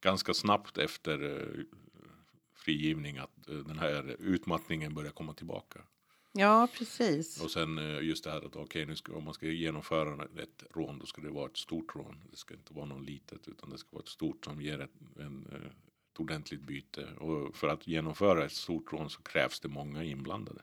[0.00, 1.64] ganska snabbt efter eh,
[2.62, 5.80] frigivning att eh, den här utmattningen började komma tillbaka.
[6.32, 7.42] Ja, precis.
[7.42, 10.64] Och sen eh, just det här att okej, nu ska, om man ska genomföra ett
[10.70, 12.22] rån då ska det vara ett stort rån.
[12.30, 14.94] Det ska inte vara något litet utan det ska vara ett stort som ger ett,
[15.18, 15.66] en, eh,
[16.12, 17.08] ett ordentligt byte.
[17.18, 20.62] Och för att genomföra ett stort rån så krävs det många inblandade.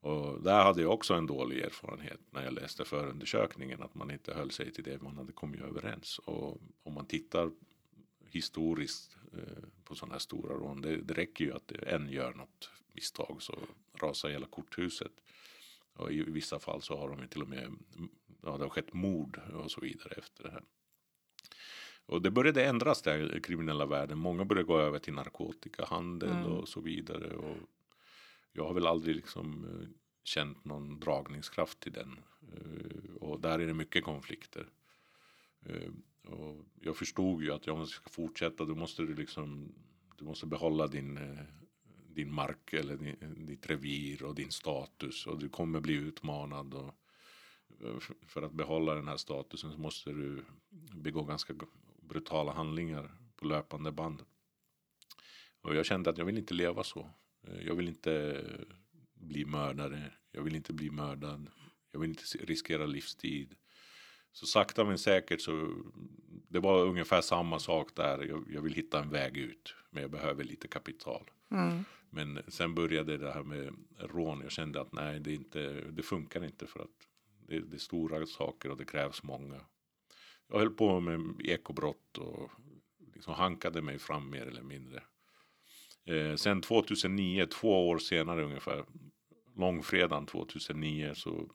[0.00, 4.34] Och där hade jag också en dålig erfarenhet när jag läste förundersökningen att man inte
[4.34, 6.18] höll sig till det man hade kommit överens.
[6.18, 7.50] Och om man tittar
[8.30, 9.16] historiskt
[9.84, 13.58] på sådana här stora rån, det, det räcker ju att en gör något misstag så
[13.94, 15.12] rasar hela korthuset.
[15.92, 17.72] Och i vissa fall så har de ju till och med,
[18.42, 20.62] ja det har skett mord och så vidare efter det här.
[22.06, 24.18] Och det började ändras där i kriminella världen.
[24.18, 26.46] Många började gå över till narkotikahandel Mm.
[26.46, 27.36] och så vidare.
[27.36, 27.56] Och
[28.52, 29.88] jag har väl aldrig liksom eh,
[30.24, 32.18] känt någon dragningskraft till den.
[32.52, 34.66] Eh, Och där är det mycket konflikter.
[35.66, 35.90] Eh,
[36.32, 39.72] och jag förstod ju att om jag ska fortsätta då måste du liksom
[40.18, 41.44] du måste behålla din, eh,
[42.08, 46.74] din mark eller din, ditt revir och din status och du kommer bli utmanad.
[46.74, 46.94] Och,
[47.80, 50.44] eh, för att behålla den här statusen så måste du
[50.94, 51.54] begå ganska
[52.02, 54.22] brutala handlingar på löpande band.
[55.60, 57.10] Och jag kände att jag vill inte leva så.
[57.60, 58.44] Jag vill inte
[59.14, 60.12] bli mördare.
[60.32, 61.50] Jag vill inte bli mördad.
[61.92, 63.54] Jag vill inte riskera livstid.
[64.32, 65.74] Så sakta men säkert så
[66.48, 68.24] det var ungefär samma sak där.
[68.24, 69.74] Jag, jag vill hitta en väg ut.
[69.90, 71.30] Men jag behöver lite kapital.
[71.50, 71.84] Mm.
[72.10, 74.40] Men sen började det här med rån.
[74.40, 77.08] Jag kände att nej, det, inte, det funkar inte för att
[77.46, 79.60] det, det är stora saker och det krävs många.
[80.48, 82.50] Jag höll på med ekobrott och
[83.14, 85.02] liksom hankade mig fram mer eller mindre.
[86.04, 88.84] Eh, sen 2009, två år senare ungefär,
[89.56, 91.50] långfredagen 2009 så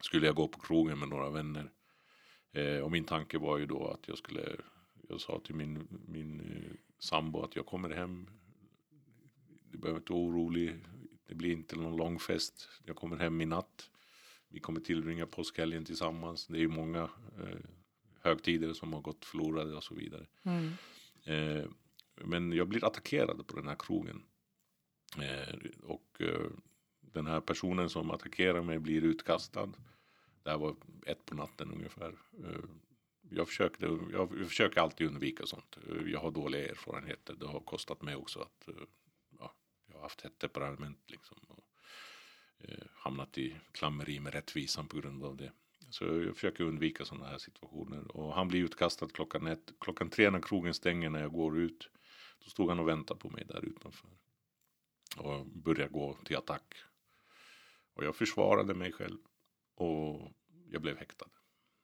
[0.00, 1.70] skulle jag gå på krogen med några vänner.
[2.52, 4.56] Eh, och min tanke var ju då att jag skulle,
[5.08, 8.26] jag sa till min, min eh, sambo att jag kommer hem
[9.70, 10.76] du behöver inte vara orolig.
[11.26, 12.68] Det blir inte någon lång fest.
[12.84, 13.90] Jag kommer hem i natt.
[14.48, 16.46] Vi kommer tillbringa påskhelgen tillsammans.
[16.46, 17.02] Det är ju många
[17.38, 17.58] eh,
[18.20, 20.26] högtider som har gått förlorade och så vidare.
[20.42, 20.72] Mm.
[21.24, 21.64] Eh,
[22.14, 24.22] men jag blir attackerad på den här krogen.
[25.18, 26.50] Eh, och eh,
[27.00, 29.72] den här personen som attackerar mig blir utkastad.
[30.42, 30.76] Det här var
[31.06, 32.18] ett på natten ungefär.
[32.44, 32.64] Eh,
[33.30, 35.78] jag, försökte, jag, försöker alltid undvika sånt.
[35.88, 37.34] Eh, jag har dåliga erfarenheter.
[37.34, 38.74] Det har kostat mig också att eh,
[39.38, 39.54] ja,
[39.86, 41.38] jag har haft ett temperament liksom.
[41.48, 41.64] Och,
[42.58, 45.52] eh, hamnat i klammeri med rättvisan på grund av det.
[45.90, 48.16] Så jag försöker undvika sådana här situationer.
[48.16, 49.72] Och han blir utkastad klockan ett.
[49.80, 51.90] Klockan tre när krogen stänger när jag går ut.
[52.44, 54.10] Då stod han och väntade på mig där utanför.
[55.16, 56.74] Och började gå till attack.
[57.94, 59.18] Och jag försvarade mig själv.
[59.80, 60.32] Och
[60.70, 61.26] jag blev häktad.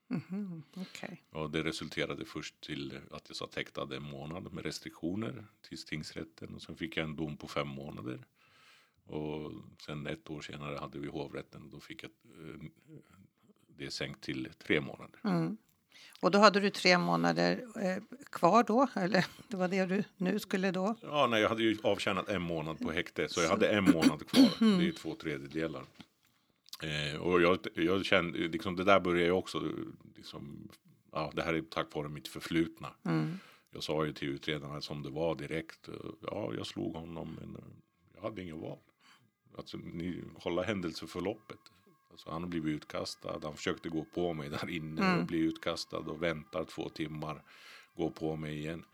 [0.08, 0.62] Mhm.
[0.76, 1.24] Okej.
[1.30, 6.54] Och det resulterade först till att jag satt häktad en månad med restriktioner tills tingsrätten.
[6.54, 8.26] Och sen fick jag en dom på fem månader.
[9.06, 9.52] Och
[9.86, 12.60] sen ett år senare hade vi hovrätten och då fick jag eh,
[13.66, 15.20] det sänkt till tre månader.
[15.24, 15.56] Mm.
[16.20, 18.88] Och då hade du tre månader eh, kvar då?
[18.94, 20.96] Eller det var det du nu skulle då?
[21.02, 24.26] Ja, nej, jag hade ju avtjänat en månad på häkte så jag hade en månad
[24.26, 24.50] kvar.
[24.78, 25.84] Det är två tredjedelar.
[26.82, 29.72] Eh, och jag, jag kände, liksom det där började jag också,
[30.16, 30.68] liksom,
[31.12, 32.94] ja, det här är tack vare mitt förflutna.
[33.04, 33.38] Mm.
[33.70, 35.88] Jag sa ju till utredarna som det var direkt,
[36.22, 37.58] ja, jag slog honom, men
[38.14, 38.78] jag hade ingen val.
[39.56, 41.58] Alltså, ni hålla händelseförloppet.
[42.10, 45.20] Alltså, han blivit utkastad, han försökte gå på mig där inne Mm.
[45.20, 47.42] och bli utkastad och väntar två timmar,
[47.96, 48.84] gå på mig igen.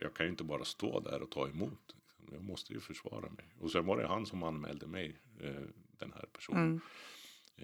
[0.00, 1.96] Jag kan ju inte bara stå där och ta emot.
[2.32, 3.44] Jag måste ju försvara mig.
[3.60, 5.62] Och sen var det han som anmälde mig, eh,
[5.98, 6.62] den här personen.
[6.62, 6.80] Mm.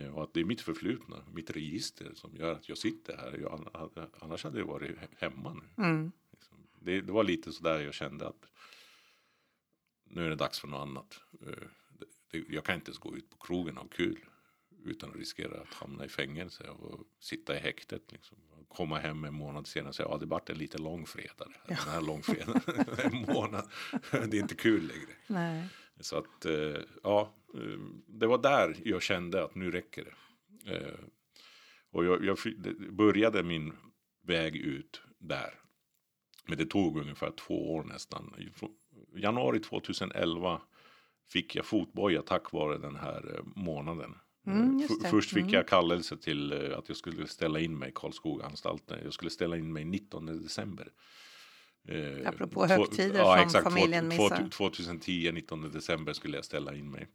[0.06, 3.38] Eh, Och att det är mitt förflutna, mitt register som gör att jag sitter här.
[3.42, 3.68] Jag,
[4.20, 5.84] annars hade jag varit he- hemma nu.
[5.84, 6.12] Mm.
[6.32, 6.56] Liksom.
[6.80, 8.46] Det, det var lite sådär jag kände att
[10.04, 11.20] nu är det dags för något annat.
[11.46, 14.18] Eh, jag kan inte ens gå ut på krogen och ha kul
[14.84, 18.12] utan att riskera att hamna i fängelse och sitta i häktet.
[18.12, 18.38] Liksom.
[18.68, 21.48] Komma hem en månad senare och säga ja det vart en lite lång fredag.
[21.54, 21.66] här.
[21.66, 22.60] Den här långfredagen,
[23.12, 23.70] en månad.
[24.10, 25.12] Det är inte kul längre.
[25.26, 25.68] Nej.
[26.00, 27.34] Så att eh, ja,
[28.06, 30.76] det var där jag kände att nu räcker det.
[30.76, 30.98] Eh,
[31.90, 32.38] och jag, jag
[32.92, 33.72] började min
[34.26, 35.54] väg ut där.
[36.46, 38.34] Men det tog ungefär två år nästan.
[39.16, 40.60] Januari 2011
[41.32, 44.14] fick jag fotboja tack vare den här eh, månaden.
[44.46, 44.88] Mm.
[45.10, 45.54] Först fick Mm.
[45.54, 48.98] jag kallelse till eh, att jag skulle ställa in mig i Karlskoga-anstalten.
[49.04, 50.88] Jag skulle ställa in mig 19 december.
[51.88, 54.48] Eh, Apropå högtider som familjen två- missar.
[54.50, 57.08] 2010, 19 december skulle jag ställa in mig.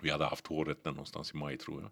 [0.00, 1.90] Vi hade haft hovrätten någonstans i maj tror jag.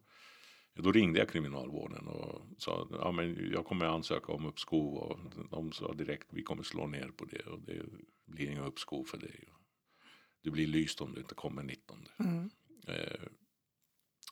[0.84, 5.18] Då ringde jag kriminalvården och sa ja, men jag kommer ansöka om uppskov och
[5.50, 7.82] de sa direkt vi kommer slå ner på det och det
[8.26, 9.44] blir inga uppskov för dig.
[10.42, 12.08] Du blir lyst om du inte kommer 19.
[12.18, 12.50] Mm.
[12.88, 13.28] Eh,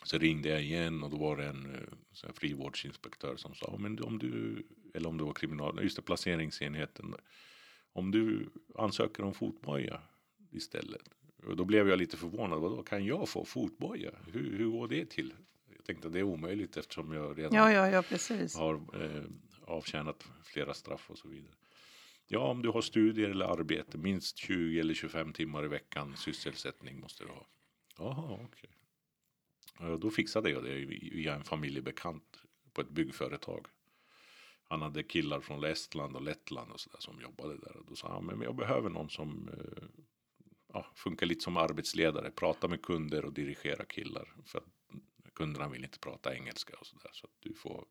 [0.05, 1.81] så ringde jag igen och då var det en eh,
[2.13, 4.63] så här frivårdsinspektör som sa, men om du,
[4.95, 7.15] eller om det var kriminal, just det, placeringsenheten,
[7.93, 10.01] om du ansöker om fotboja
[10.51, 11.09] istället.
[11.57, 14.11] Då blev jag lite förvånad, vadå, kan jag få fotboja?
[14.33, 15.35] Hur, hur går det till?
[15.77, 18.57] Jag tänkte att det är omöjligt eftersom jag redan Ja, ja, ja, precis.
[18.57, 19.23] har eh,
[19.65, 21.53] avtjänat flera straff och så vidare.
[22.27, 27.01] Ja, om du har studier eller arbete, minst 20 eller 25 timmar i veckan sysselsättning
[27.01, 27.47] måste du ha.
[27.99, 28.71] Jaha, okej.
[29.81, 32.43] Ja, Då fixade jag det via en familjebekant
[32.73, 33.67] på ett byggföretag.
[34.69, 37.77] Han hade killar från Estland och Lettland och sådär som jobbade där.
[37.77, 39.85] Och då sa han, men jag behöver någon som eh,
[40.75, 44.29] ja, funkar lite som arbetsledare, prata med kunder och dirigera killar.
[44.45, 44.63] För
[45.35, 47.11] kunderna vill inte prata engelska och sådär.
[47.13, 47.85] Så att du får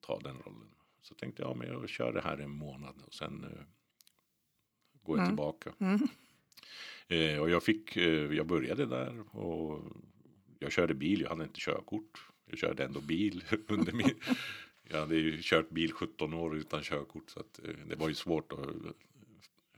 [0.00, 0.74] ta den rollen.
[1.02, 3.64] Så tänkte jag, ja, men jag kör det här en månad och sen eh,
[5.02, 5.28] går jag Mm.
[5.28, 5.72] tillbaka.
[5.78, 6.08] Mm.
[7.08, 9.84] Eh, och jag fick, eh, jag började där och
[10.58, 12.26] jag körde bil, jag hade inte körkort.
[12.46, 14.14] Jag körde ändå bil under min,
[14.90, 18.52] jag hade ju kört bil 17 år utan körkort så att det var ju svårt
[18.52, 18.58] att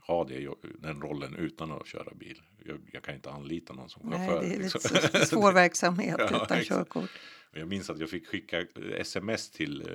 [0.07, 0.49] ha det,
[0.79, 2.43] den rollen utan att köra bil.
[2.65, 4.49] Jag, jag kan inte anlita någon som Nej, chaufför.
[4.49, 4.81] det är liksom.
[5.03, 7.11] lite svår verksamhet Ja, utan körkort.
[7.53, 8.67] Jag minns att jag fick skicka
[8.99, 9.87] sms till eh,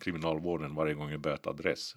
[0.00, 1.96] kriminalvården varje gång jag bytte adress.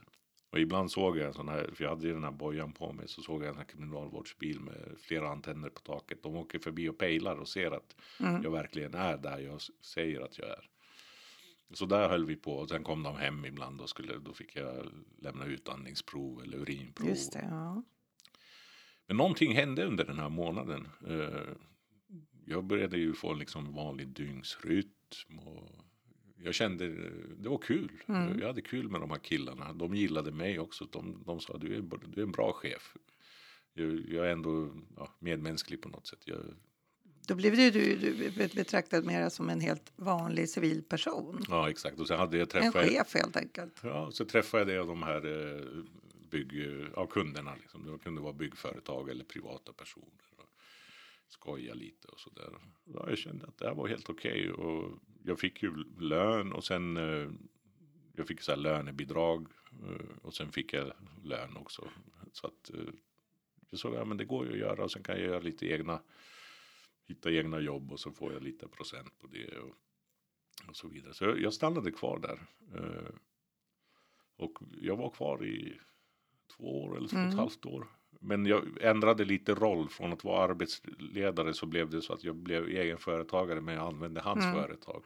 [0.51, 2.93] Och ibland såg jag en sån här, för jag hade ju den här bojan på
[2.93, 6.23] mig, så såg jag en sån här kriminalvårdsbil med flera antenner på taket.
[6.23, 8.43] De åker förbi och pejlar och ser att Mm.
[8.43, 10.69] jag verkligen är där jag säger att jag är.
[11.73, 14.55] Så där höll vi på och sen kom de hem ibland och skulle, då fick
[14.55, 17.09] jag lämna utandningsprov eller urinprov.
[17.09, 17.83] Just det, ja.
[19.07, 20.87] Men någonting hände under den här månaden.
[21.07, 21.53] Eh,
[22.45, 25.39] Jag började ju få liksom vanlig dygnsrytm.
[25.39, 25.69] Och
[26.37, 26.87] jag kände
[27.37, 27.91] det var kul.
[28.07, 28.39] Mm.
[28.39, 29.73] Jag hade kul med de här killarna.
[29.73, 30.85] De gillade mig också.
[30.91, 32.95] De, de sa du är, du är en bra chef.
[33.73, 36.21] Jag, jag är ändå ja, medmänsklig på något sätt.
[36.25, 36.39] Jag,
[37.29, 41.43] Då blev du, du, du betraktad mer som en helt vanlig civil person.
[41.49, 41.99] ja exakt.
[41.99, 42.89] Och sen hade jag En träffat.
[42.89, 43.79] chef helt enkelt.
[43.83, 45.83] Ja, så träffade jag de här eh,
[46.31, 46.53] bygg,
[46.95, 47.55] ja, kunderna.
[47.55, 47.85] Liksom.
[47.91, 50.23] Det kunde vara byggföretag eller privata personer.
[50.37, 50.49] Och
[51.27, 52.49] skoja lite och sådär.
[52.93, 54.51] Ja, jag kände att det här var helt okej.
[54.51, 57.29] Och jag fick ju lön och sen eh,
[58.15, 59.47] jag fick så här lönebidrag.
[59.83, 60.91] Eh, och sen fick jag
[61.23, 61.87] lön också.
[62.33, 62.71] Så att
[63.69, 64.83] jag såg att ja, men det går ju att göra.
[64.83, 66.01] Och sen kan jag göra lite egna.
[67.09, 69.57] Hitta egna jobb och så får jag lite procent på det.
[69.57, 69.75] Och,
[70.69, 71.13] och så vidare.
[71.13, 72.39] Så jag, jag stannade kvar där.
[72.79, 73.13] Eh,
[74.37, 75.79] och jag var kvar i
[76.57, 77.37] två år eller två och ett Mm.
[77.39, 77.87] halvt år.
[78.21, 79.89] Men jag ändrade lite roll.
[79.89, 84.21] Från att vara arbetsledare så blev det så att jag blev egenföretagare men jag använde
[84.21, 84.55] hans Mm.
[84.55, 85.03] företag.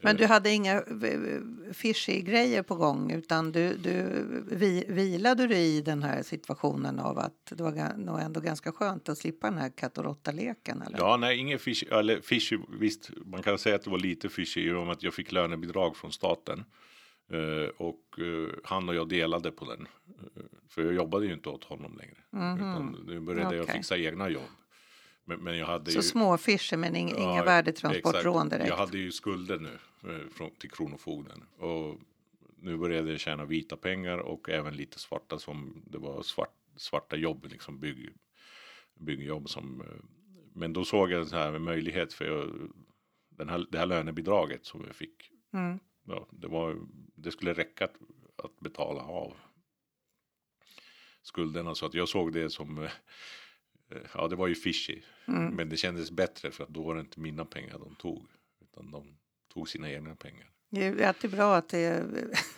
[0.00, 1.40] Men du hade inga eh,
[1.72, 7.18] fishy grejer på gång utan du, du vi, vilade du i den här situationen av
[7.18, 10.84] att det var nog ändå ganska skönt att slippa den här katt och råtta-leken?
[10.98, 14.60] Ja, nej, ingen fish, eller fishy, visst, man kan säga att det var lite fishy
[14.60, 16.64] i och med att jag fick lönebidrag från staten.
[17.30, 19.88] Eh, och eh, han och jag delade på den.
[20.68, 22.16] För jag jobbade ju inte åt honom längre.
[22.56, 23.76] Utan nu började jag Okej.
[23.76, 24.42] fixa egna jobb.
[25.24, 26.02] Men, men jag hade Så ju...
[26.02, 28.50] små fischer men ing, inga Ja, värdetransportrån exakt.
[28.50, 28.68] direkt?
[28.68, 29.78] Jag hade ju skulder nu
[30.12, 31.44] eh, från, till Kronofogden.
[31.58, 31.98] Och
[32.56, 37.16] nu började jag tjäna vita pengar och även lite svarta som det var svart, svarta
[37.16, 38.10] jobb, liksom bygg,
[38.94, 39.80] byggjobb som.
[39.80, 39.86] eh,
[40.54, 42.50] Men då såg jag en sån här möjlighet för jag,
[43.28, 45.30] den här, det här lönebidraget som jag fick.
[45.52, 45.78] Mm.
[46.04, 46.78] Ja, det, var,
[47.14, 47.94] det skulle räcka att,
[48.44, 49.34] att betala av
[51.22, 52.90] skulderna så att jag såg det som eh,
[54.14, 55.00] Ja, det var ju fishy.
[55.28, 55.54] Mm.
[55.54, 58.26] Men det kändes bättre för att då var det inte mina pengar de tog.
[58.62, 59.16] Utan de
[59.54, 60.48] tog sina egna pengar.
[60.70, 62.04] Det är alltid bra att, det,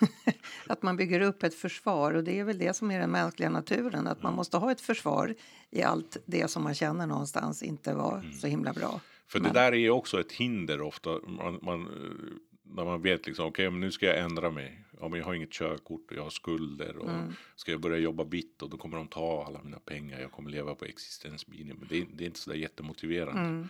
[0.67, 3.51] att man bygger upp ett försvar och det är väl det som är den mänskliga
[3.51, 4.07] naturen.
[4.07, 5.35] Att man måste ha ett försvar
[5.71, 8.33] i allt det som man känner någonstans inte var Mm.
[8.33, 9.01] så himla bra.
[9.27, 11.11] För Men- det där är ju också ett hinder ofta.
[11.27, 14.85] Man, man, eh, när man vet liksom, okej men nu ska jag ändra mig.
[15.01, 16.97] Ja, men jag har inget körkort och jag har skulder.
[16.97, 17.33] Och Mm.
[17.57, 20.21] Ska jag börja jobba vitt och då kommer de ta alla mina pengar.
[20.21, 21.87] Jag kommer leva på existensminimum.
[21.89, 23.41] Det, det är inte så där jättemotiverande.
[23.41, 23.69] Mm.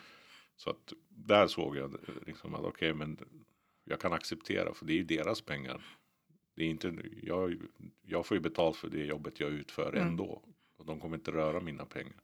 [0.57, 3.19] Så att där såg jag liksom att okej men
[3.85, 5.85] jag kan acceptera för det är ju deras pengar.
[6.55, 7.57] Det är inte, jag,
[8.03, 10.09] jag får ju betalt för det jobbet jag utför Mm.
[10.09, 10.43] ändå.
[10.77, 12.21] Och de kommer inte röra mina pengar.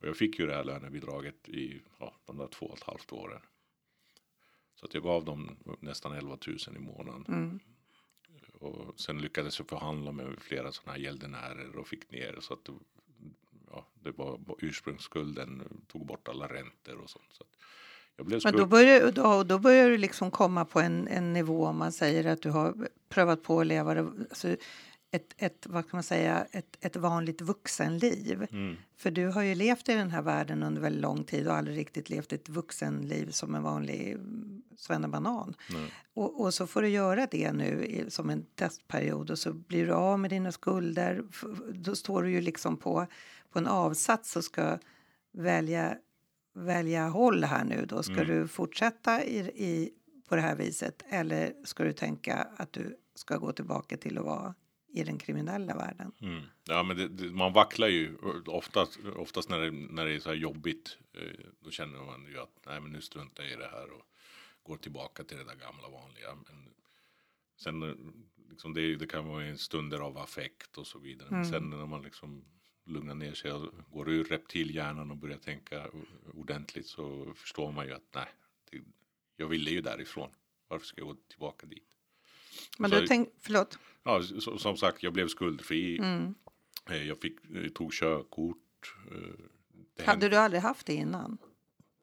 [0.00, 3.12] Och jag fick ju det här lönebidraget i ja, de där två och ett halvt
[3.12, 3.40] åren.
[4.84, 7.24] Så att jag gav dem nästan 11 000 i månaden.
[7.28, 7.60] Mm.
[8.52, 12.68] Och sen lyckades jag förhandla med flera sådana här gäldenärer och fick ner så att
[13.70, 17.28] ja, det var ursprungsskulden, tog bort alla räntor och sånt.
[17.32, 17.44] Så
[18.16, 21.66] Jag blev Men då börjar, då, då börjar du liksom komma på en, en nivå
[21.66, 24.56] om man säger att du har prövat på att leva alltså
[25.14, 28.46] ett, ett, vad kan man säga, ett, ett vanligt vuxenliv.
[28.50, 28.76] Mm.
[28.96, 31.76] För du har ju levt i den här världen under väldigt lång tid och aldrig
[31.78, 34.16] riktigt levt ett vuxenliv som en vanlig
[34.76, 35.54] svennebanan.
[36.14, 39.86] Och, och så får du göra det nu i, som en testperiod och så blir
[39.86, 41.24] du av med dina skulder.
[41.72, 43.06] Då står du ju liksom på,
[43.52, 44.78] på en avsats och ska
[45.32, 45.96] välja,
[46.54, 47.86] välja håll här nu.
[47.88, 48.26] Då ska Mm.
[48.26, 49.90] du fortsätta i, i,
[50.28, 54.24] på det här viset eller ska du tänka att du ska gå tillbaka till att
[54.24, 54.54] vara
[54.94, 56.12] i den kriminella världen?
[56.20, 56.42] Mm.
[56.64, 58.16] Ja, men det, det, man vacklar ju
[58.46, 60.98] oftast, oftast när, det, när det är så här jobbigt.
[61.12, 64.02] Eh, då känner man ju att nej, men nu struntar jag i det här och
[64.62, 66.34] går tillbaka till det där gamla vanliga.
[66.34, 66.68] Men
[67.56, 67.94] sen eh,
[68.50, 71.28] liksom det, det kan vara en stunder av affekt och så vidare.
[71.30, 72.44] Men sen när man liksom
[72.84, 75.86] lugnar ner sig och går ur reptilhjärnan och börjar tänka
[76.34, 78.28] ordentligt så förstår man ju att nej,
[78.70, 78.80] det,
[79.36, 80.30] jag ville ju därifrån.
[80.68, 81.88] Varför ska jag gå tillbaka dit?
[82.78, 83.78] Men Så- du tänk, förlåt.
[84.04, 84.22] Ja,
[84.58, 85.98] som sagt, jag blev skuldfri.
[85.98, 86.34] Mm.
[86.90, 88.96] Eh, Jag fick, eh, tog körkort.
[89.10, 89.16] eh,
[89.96, 91.38] Det Hade du aldrig haft det innan?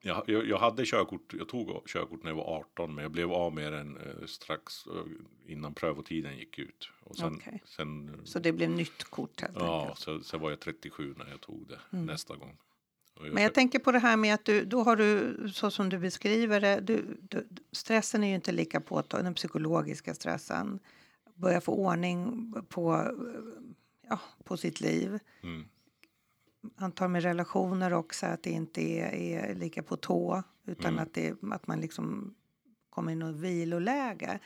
[0.04, 3.32] jag, jag, jag hade körkort, jag tog körkort när jag var 18 men jag blev
[3.32, 4.74] av med den eh, strax
[5.46, 6.90] innan prövotiden gick ut.
[7.04, 7.62] Och sen, Okej.
[7.66, 9.98] sen, Så det blev nytt kort helt ja, enkelt?
[9.98, 12.56] så, sen var jag 37 när jag tog det nästa gång.
[13.14, 15.88] Och Men jag tänker på det här med att du, då har du, så som
[15.88, 20.78] du beskriver det, du, du, stressen är ju inte lika påtaglig, den psykologiska stressen.
[21.34, 23.10] Börja få ordning på,
[24.08, 25.18] ja, på sitt liv.
[25.42, 25.64] Mm.
[26.76, 31.02] Antar med relationer också, att det inte är, är lika på tå utan Mm.
[31.02, 32.34] att, det, att man liksom
[32.90, 34.38] kommer i något viloläge.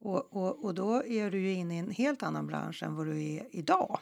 [0.00, 3.06] Och, och, och då är du ju inne i en helt annan bransch än vad
[3.06, 4.00] du är idag.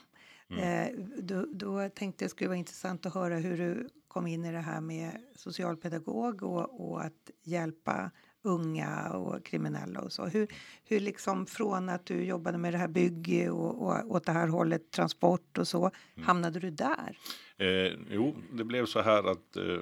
[0.48, 4.52] Eh, då, då tänkte jag skulle vara intressant att höra hur du kom in i
[4.52, 8.10] det här med socialpedagog och, och att hjälpa
[8.46, 10.26] unga och kriminella och så.
[10.26, 10.48] Hur,
[10.84, 14.48] hur liksom från att du jobbade med det här bygge och, och åt det här
[14.48, 15.90] hållet, transport och så,
[16.22, 17.18] hamnade du där?
[17.56, 19.78] Eh, jo, det blev så här att eh,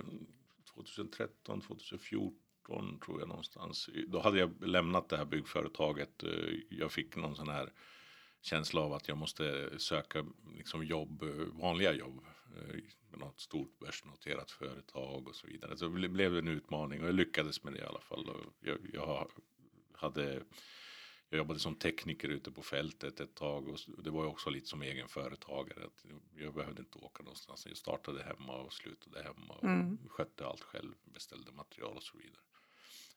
[0.74, 3.88] 2013, 2014 tror jag någonstans.
[4.08, 6.22] Då hade jag lämnat det här byggföretaget.
[6.22, 6.30] Eh,
[6.70, 7.72] jag fick någon sån här
[8.42, 10.24] känsla av att jag måste söka
[10.56, 11.28] liksom jobb, eh,
[11.60, 12.24] vanliga jobb.
[12.56, 12.80] Eh,
[13.10, 15.76] med något stort börsnoterat företag och så vidare.
[15.76, 18.28] Så det blev en utmaning och jag lyckades med det i alla fall.
[18.28, 19.28] Och jag, jag
[19.92, 20.42] hade
[21.28, 24.66] jag jobbade som tekniker ute på fältet ett tag och det var ju också lite
[24.66, 25.84] som egen företagare.
[25.84, 26.04] Att
[26.36, 27.66] jag behövde inte åka någonstans.
[27.66, 32.42] Jag startade hemma och slutade hemma och skötte allt själv, beställde material och så vidare.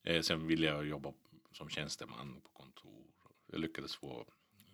[0.04, 1.14] Eh, sen ville jag jobba
[1.52, 3.06] som tjänsteman på kontor.
[3.46, 4.26] Jag lyckades få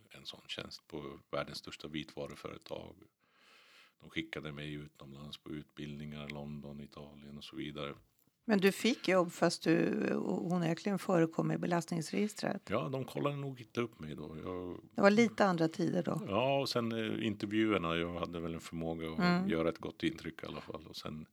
[0.09, 2.95] en sån tjänst på världens största vitvaruföretag.
[4.03, 7.93] De skickade mig utomlands på utbildningar, London, Italien och så vidare.
[8.45, 12.61] Men du fick jobb fast du onekligen förekom i belastningsregistret.
[12.69, 14.37] Ja, de kollade nog inte upp mig då.
[14.43, 16.21] Jag Det var lite andra tider då.
[16.27, 17.95] Ja, och sen eh, intervjuerna.
[17.95, 19.49] Jag hade väl en förmåga att Mm.
[19.49, 20.87] göra ett gott intryck i alla fall.
[20.87, 21.25] Och sen,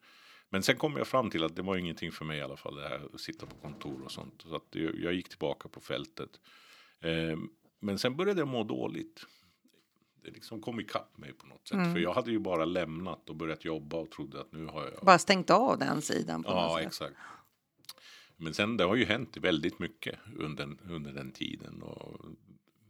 [0.49, 2.75] men sen kom jag fram till att det var ingenting för mig i alla fall.
[2.77, 4.43] Det här att sitta på kontor och sånt.
[4.43, 6.31] Så att jag, gick tillbaka på fältet.
[7.01, 7.39] Eh,
[7.81, 9.27] men sen började jag må dåligt.
[10.23, 11.79] Det liksom kom ikapp mig på något sätt.
[11.79, 11.93] Mm.
[11.93, 15.05] För jag hade ju bara lämnat och börjat jobba och trodde att nu har jag
[15.05, 17.17] Bara stängt av den sidan på Ja, exakt.
[18.37, 21.83] Men sen det har ju hänt väldigt mycket under, under den tiden.
[21.83, 22.21] Och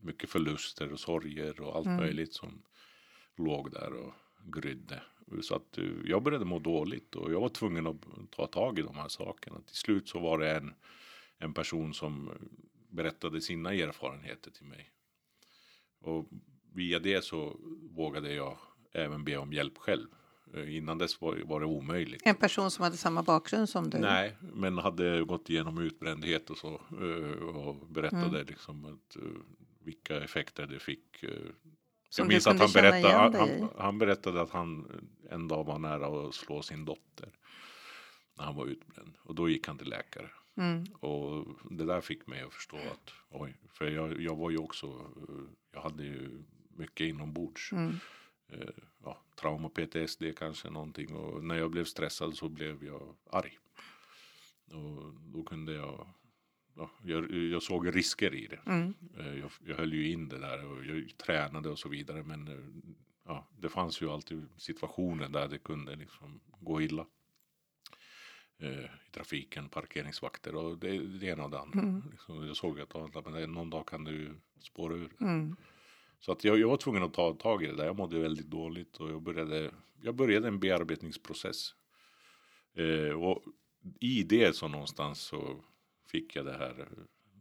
[0.01, 1.97] mycket förluster och sorger och allt Mm.
[1.99, 2.63] möjligt som
[3.37, 4.13] låg där och
[4.45, 5.03] grydde.
[5.43, 7.97] Så att eh, jag började må dåligt och jag var tvungen att
[8.31, 9.61] ta tag i de här sakerna.
[9.67, 10.75] Till slut så var det en,
[11.39, 12.31] en person som
[12.89, 14.91] berättade sina erfarenheter till mig.
[16.01, 16.29] Och
[16.75, 17.57] via det så
[17.91, 18.59] vågade jag
[18.93, 20.07] även be om hjälp själv.
[20.55, 22.23] Eh, Innan dess var, var det omöjligt.
[22.25, 23.99] En person som hade samma bakgrund som du?
[23.99, 26.69] Nej, men hade gått igenom utbrändhet och så.
[27.01, 29.23] eh, Och berättade liksom att, eh,
[29.85, 31.17] vilka effekter det fick.
[32.09, 34.87] Som Jag minns att han berättade, han, han, han berättade att han
[35.31, 37.29] en dag var nära att slå sin dotter.
[38.37, 39.15] När han var utbränd.
[39.23, 40.31] Och då gick han till läkare.
[40.57, 40.85] Mm.
[41.01, 45.11] Och det där fick mig att förstå att oj, för jag, jag var ju också,
[45.73, 46.43] jag hade ju
[46.77, 47.73] mycket inombords.
[47.73, 47.95] Mm.
[48.49, 48.69] Eh,
[49.05, 51.15] Ja, trauma, PTSD kanske någonting.
[51.15, 53.59] Och när jag blev stressad så blev jag arg.
[54.67, 56.09] Och då kunde jag,
[56.77, 58.61] ja, jag, jag såg risker i det.
[58.67, 58.95] Mm.
[59.19, 62.23] Eh, Jag, jag höll ju in det där och jag tränade och så vidare.
[62.23, 62.59] Men eh,
[63.25, 67.07] ja, det fanns ju alltid situationer där det kunde liksom gå illa.
[68.59, 72.03] Eh, I trafiken, parkeringsvakter och det, det ena och det andra.
[72.11, 75.11] Liksom, jag såg att ja, men någon dag kan du spåra ur.
[75.21, 75.57] Mm.
[76.21, 77.87] Så att jag, jag var tvungen att ta tag i det där.
[77.87, 79.71] Jag mådde väldigt dåligt och jag började,
[80.03, 81.75] jag började en bearbetningsprocess.
[82.75, 83.43] Eh, och
[84.01, 85.65] i det så någonstans så
[86.11, 86.89] fick jag det här.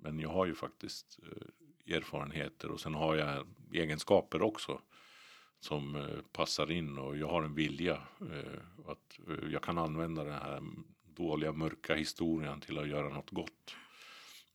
[0.01, 4.81] Men jag har ju faktiskt eh, erfarenheter och sen har jag egenskaper också
[5.59, 10.23] som eh, passar in och jag har en vilja eh, att eh, jag kan använda
[10.23, 10.61] den här
[11.15, 13.75] dåliga mörka historien till att göra något gott.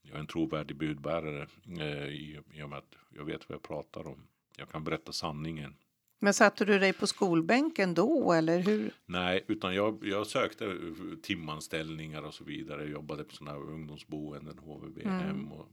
[0.05, 1.47] Jag är en trovärdig budbärare
[1.79, 4.27] eh, i, i och med att jag vet vad jag pratar om.
[4.57, 5.75] Jag kan berätta sanningen.
[6.19, 8.93] Men satte du dig på skolbänken då eller hur?
[9.05, 10.77] Nej, utan jag, jag sökte
[11.23, 12.81] timanställningar och så vidare.
[12.81, 15.29] Jag jobbade på sådana här ungdomsboenden, HVB-hem.
[15.29, 15.51] Mm.
[15.51, 15.69] Och,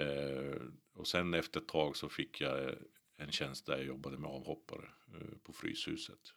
[0.00, 0.62] eh,
[0.94, 2.74] och sen efter ett tag så fick jag
[3.16, 6.32] en tjänst där jag jobbade med avhoppare eh, på Fryshuset.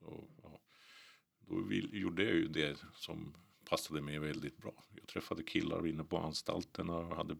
[0.00, 0.60] Och, ja,
[1.40, 3.34] då vill, gjorde jag ju det som
[3.70, 4.72] passade mig väldigt bra.
[4.94, 7.36] Jag träffade killar inne på anstalterna och, hade,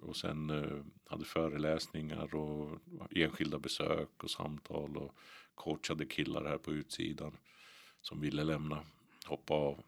[0.00, 2.78] och sen eh, hade föreläsningar och
[3.10, 5.14] enskilda besök och samtal och
[5.54, 7.36] coachade killar här på utsidan
[8.00, 8.84] som ville lämna,
[9.26, 9.82] hoppa av.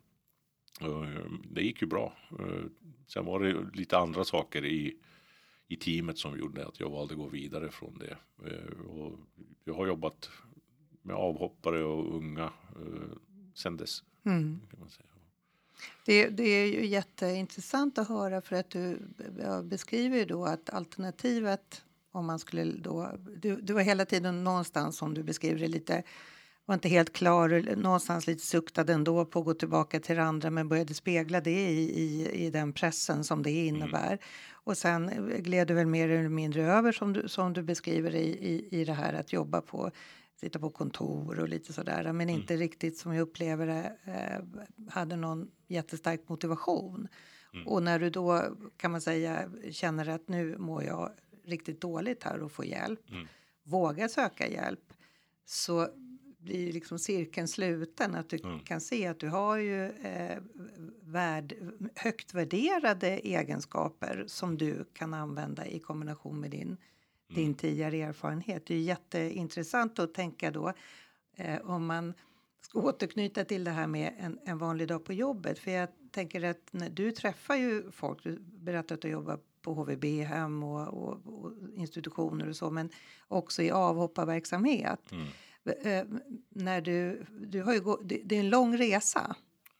[0.80, 2.16] Eh, det gick ju bra.
[2.38, 2.64] Eh,
[3.06, 4.96] sen var det lite andra saker i,
[5.68, 8.18] i teamet som gjorde att jag valde att gå vidare från det.
[8.50, 9.18] Eh, och
[9.64, 10.30] jag har jobbat
[11.02, 12.52] med avhoppare och unga
[13.54, 14.04] sen dess.
[14.24, 14.60] Mm.
[14.70, 15.15] Kan man säga.
[16.04, 18.98] Det, det är ju jätteintressant att höra för att du
[19.64, 21.82] beskriver ju då att alternativet
[22.12, 23.12] om man skulle då...
[23.36, 26.02] Du, du var hela tiden någonstans som du beskriver det lite
[26.66, 30.50] var inte helt klar, någonstans lite suktade ändå på att gå tillbaka till det andra
[30.50, 34.18] men började spegla det i, i, i den pressen som det innebär.
[34.52, 38.28] Och sen gled du väl mer eller mindre över som du, som du beskriver i,
[38.28, 39.90] i, i det här att jobba på
[40.36, 45.16] sitta på kontor och lite sådär men inte riktigt som jag upplever det eh, hade
[45.16, 47.08] någon jättestark motivation.
[47.66, 48.42] Och när du då
[48.76, 51.10] kan man säga känner att nu mår jag
[51.44, 53.00] riktigt dåligt här och får hjälp,
[53.62, 54.92] våga söka hjälp
[55.44, 55.88] så
[56.38, 58.14] blir liksom cirkeln sluten.
[58.14, 60.38] Att du kan se att du har ju eh,
[61.02, 61.54] värd,
[61.94, 66.76] högt värderade egenskaper som du kan använda i kombination med din,
[67.28, 68.66] din tidigare erfarenhet.
[68.66, 70.72] Det är jätteintressant att tänka då
[71.36, 72.14] eh, om man
[72.60, 75.58] ska återknyta till det här med en, en vanlig dag på jobbet.
[75.58, 79.74] För jag tänker att när du träffar ju folk, du berättar att du jobbar på
[79.74, 82.90] HVB-hem och, och, och institutioner och så, men
[83.28, 85.12] också i avhopparverksamhet.
[85.82, 86.04] Eh,
[86.48, 89.36] när du, du har ju gå, det, det är en lång resa.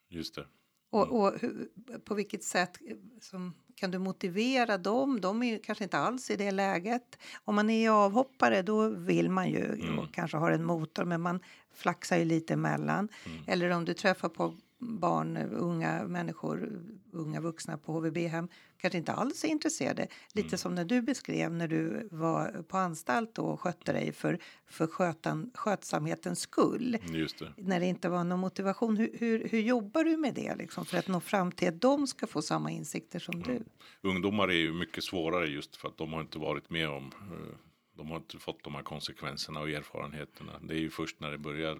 [0.09, 0.47] Just det.
[0.91, 1.69] Och, och hur,
[2.05, 5.21] på vilket sätt eh, som, kan du motivera dem?
[5.21, 7.19] De är ju kanske inte alls i det läget.
[7.45, 11.41] Om man är avhoppare då vill man ju och kanske har en motor men man
[11.75, 13.09] flaxar ju lite emellan.
[13.47, 14.55] Eller om du träffar på
[14.87, 16.83] barn, unga människor,
[17.13, 18.49] unga vuxna på HVB-hem
[18.79, 20.07] kanske inte alls är intresserade.
[20.33, 24.87] Lite som när du beskrev när du var på anstalt och skötte dig för, för
[24.87, 27.53] skötan, skötsamhetens skull Just det.
[27.57, 28.97] när det inte var någon motivation.
[28.97, 32.07] Hur, hur, hur jobbar du med det liksom, för att nå fram till att de
[32.07, 33.63] ska få samma insikter som du?
[34.01, 37.57] Ungdomar är ju mycket svårare just för att de har inte varit med om eh,
[37.97, 40.53] de har inte fått de här konsekvenserna och erfarenheterna.
[40.63, 41.79] Det är ju först när det börjar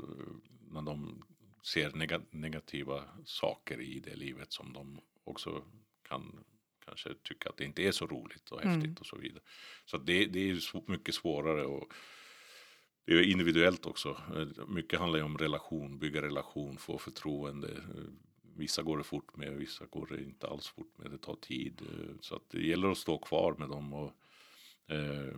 [0.71, 1.23] när de
[1.67, 5.63] ser nega- negativa saker i det livet som de också
[6.09, 6.45] kan
[6.85, 9.43] kanske tycka att det inte är så roligt och häftigt och så vidare.
[9.85, 11.93] Så det, det är mycket svårare och
[13.05, 14.09] det är individuellt också.
[14.37, 17.73] Eh, Mycket handlar ju om relation, bygga relation, få förtroende.
[17.73, 18.05] Eh,
[18.59, 21.11] Vissa går det fort med, vissa går det inte alls fort med.
[21.11, 21.83] Det tar tid.
[21.83, 23.93] eh, Så att det gäller att stå kvar med dem.
[23.93, 24.13] Och,
[24.95, 25.35] eh,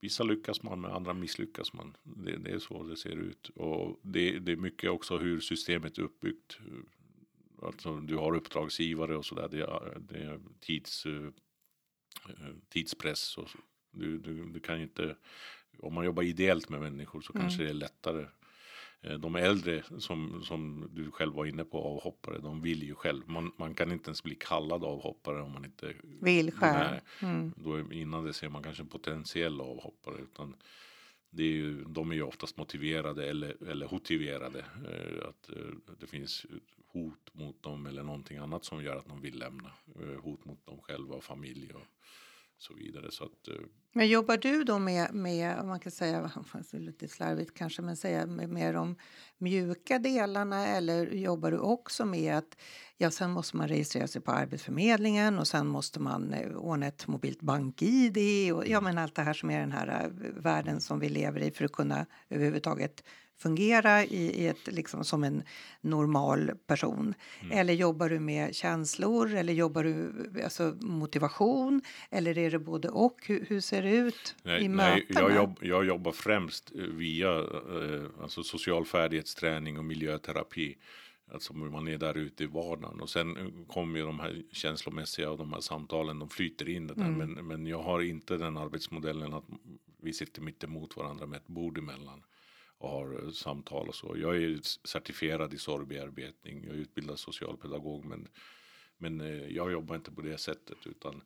[0.00, 1.96] vissa lyckas man med, andra misslyckas man.
[2.02, 3.48] Det, det är så det ser ut.
[3.48, 6.58] Och det, det är mycket också hur systemet är uppbyggt.
[7.62, 9.48] Alltså du har uppdragsgivare och sådär.
[9.50, 11.28] Det, är- det är tids, eh,
[12.68, 13.38] tidspress.
[13.38, 13.58] Och så.
[13.90, 15.16] du, du, du kan inte,
[15.78, 18.26] om man jobbar ideellt med människor så kanske det är lättare.
[19.02, 23.22] Eh, De äldre som, som du själv var inne på, avhoppare, de vill ju själv.
[23.28, 27.00] Man, man kan inte ens bli kallad avhoppare om man inte Vill själv.
[27.20, 30.20] Nej, då innan det ser man kanske en potentiell avhoppare.
[30.22, 30.56] Utan
[31.30, 34.58] det är ju, de är ju oftast motiverade eller, eller motiverade.
[34.58, 36.46] Eh, att eh, det finns
[36.86, 39.72] hot mot dem eller någonting annat som gör att de vill lämna.
[40.22, 41.86] Hot mot dem själva och familj och
[42.62, 43.10] så vidare.
[43.10, 43.54] Så att, eh,
[43.92, 46.30] Men jobbar du då med, med man kan säga,
[46.72, 48.96] lite slarvigt kanske, men säga med, med de
[49.38, 52.56] mjuka delarna eller jobbar du också med att
[52.96, 57.06] ja, sen måste man registrera sig på Arbetsförmedlingen och sen måste man eh, ordna ett
[57.06, 58.18] mobilt bank-id
[58.52, 61.40] och ja, men allt det här som är den här eh, världen som vi lever
[61.40, 63.04] i för att kunna överhuvudtaget
[63.40, 65.42] fungera i, i ett, liksom, som en
[65.80, 67.14] normal person?
[67.50, 70.12] Eller jobbar du med känslor eller jobbar du
[70.44, 71.82] alltså, motivation?
[72.10, 73.16] Eller är det både och?
[73.26, 75.20] Hur, hur ser det ut Nej, i mötena?
[75.20, 80.76] jag, jobb, jag jobbar främst eh, via eh, alltså social färdighetsträning och miljöterapi.
[81.32, 85.38] Alltså man är där ute i vardagen och sen kommer ju de här känslomässiga och
[85.38, 87.04] de här samtalen, de flyter in det där.
[87.04, 87.18] Mm.
[87.18, 89.44] Men, men jag har inte den arbetsmodellen att
[90.02, 92.22] vi sitter mitt emot varandra med ett bord emellan
[92.80, 94.16] och har eh, samtal och så.
[94.18, 98.28] Jag är certifierad i sorgbearbetning, jag är utbildad socialpedagog men,
[98.98, 101.22] men eh, jag jobbar inte på det sättet utan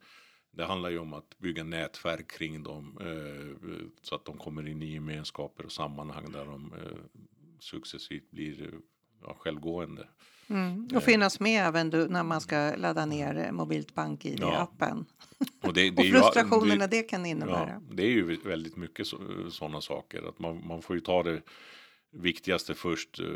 [0.50, 4.82] det handlar ju om att bygga nätverk kring dem eh, så att de kommer in
[4.82, 6.74] i gemenskaper och sammanhang där de
[7.60, 8.70] successivt blir
[9.22, 10.08] ja, självgående.
[10.48, 10.88] Mm.
[10.94, 15.04] Och finnas med även du, när man ska ladda ner eh, mobilt bank-id-appen.
[15.62, 17.68] Och, det, det Och ju- frustrationerna det, det kan innebära.
[17.88, 19.06] Ja, det är ju väldigt mycket
[19.50, 20.28] sådana saker.
[20.28, 21.42] Att man, man får ju ta det
[22.12, 23.20] viktigaste först.
[23.20, 23.26] eh,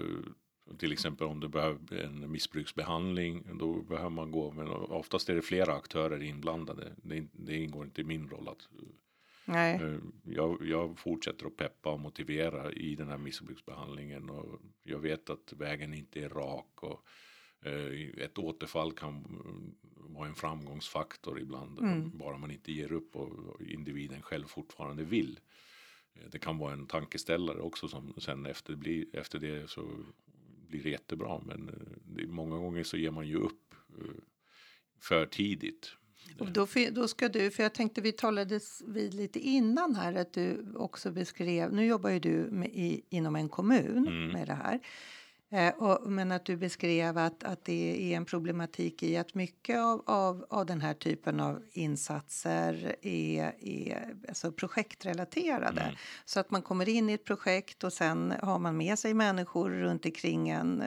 [0.78, 3.46] Till exempel om det behöver en missbruksbehandling.
[3.58, 4.50] Då behöver man gå.
[4.52, 6.92] Men oftast är det flera aktörer inblandade.
[7.02, 8.68] Det, det ingår inte i min roll att
[9.48, 9.74] Nej.
[9.82, 15.30] Eh, Jag, jag fortsätter att peppa och motivera i den här missbruksbehandlingen och jag vet
[15.30, 17.06] att vägen inte är rak och
[17.66, 19.74] eh, ett återfall kan mm,
[20.14, 21.78] vara en framgångsfaktor ibland
[22.18, 25.40] bara man inte ger upp och individen själv fortfarande vill.
[26.14, 29.90] Eh, Det kan vara en tankeställare också som sen efter, blir, efter det så
[30.68, 31.70] blir det jättebra men
[32.04, 33.74] det, många gånger så ger man ju upp
[35.00, 35.92] för tidigt.
[36.38, 40.32] Och då, då ska du, för jag tänkte vi talades vid lite innan här att
[40.32, 44.28] du också beskrev, nu jobbar ju du med, i, inom en kommun Mm.
[44.32, 44.80] med det här.
[45.50, 49.78] Eh, och, men att du beskrev att, att det är en problematik i att mycket
[49.78, 55.80] av, av, av den här typen av insatser är, är alltså projektrelaterade.
[55.80, 55.94] Mm.
[56.24, 59.70] Så att man kommer in i ett projekt och sen har man med sig människor
[59.70, 60.84] runt omkring en,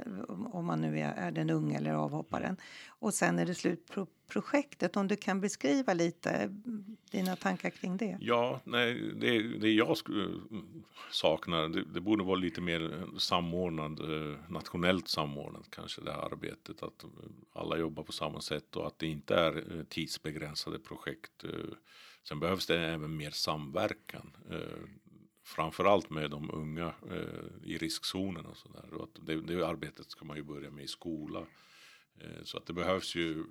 [0.52, 2.58] om man nu är, är den unge eller avhopparen.
[2.88, 4.98] Och sen är det slut på projektet.
[4.98, 8.18] Om du kan beskriva lite mm, dina tankar kring det.
[8.22, 9.98] Ja, nej, det, det jag
[11.12, 16.84] saknar, det, det borde vara lite mer samordnad, eh, nationellt samordnat kanske det här arbetet.
[16.84, 17.06] Att
[17.54, 21.44] alla jobbar på samma sätt och att det inte är eh, tidsbegränsade projekt.
[21.44, 21.76] Eh.
[22.24, 24.38] Sen behövs det även mer samverkan.
[25.44, 26.94] Framförallt med de unga
[27.64, 28.86] i riskzonen och sådär.
[28.92, 29.36] där.
[29.36, 31.46] det, det arbetet ska man ju börja med i skola.
[32.44, 33.44] Så att det behövs ju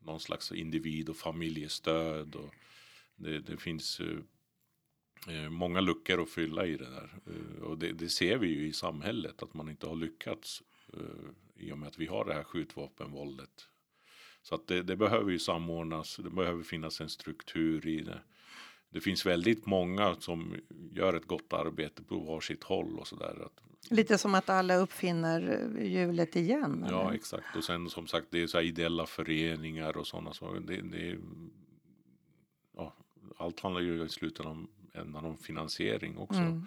[0.00, 2.34] någon slags individ och familjestöd.
[2.34, 2.54] Och
[3.16, 7.18] det, det finns eh, eh, många luckor att fylla i det där.
[7.26, 10.62] Eh, och det, det ser vi ju i samhället att man inte har lyckats
[11.56, 13.68] i och med att vi har det här skjutvapenvåldet.
[14.42, 18.20] Så att det, det behöver ju samordnas, det behöver finnas en struktur i det.
[18.88, 20.56] Det finns väldigt många som
[20.92, 23.48] gör ett gott arbete på varsitt håll och sådär.
[23.88, 26.86] Lite som att alla uppfinner hjulet igen.
[26.90, 27.14] Ja, eller?
[27.14, 27.56] exakt.
[27.56, 30.60] Och sen som sagt, det är så här ideella föreningar och sådana saker.
[30.60, 31.18] Det, det,
[32.76, 32.94] ja,
[33.36, 36.40] allt handlar ju i slutändan om, ändan om finansiering också.
[36.40, 36.66] Mm.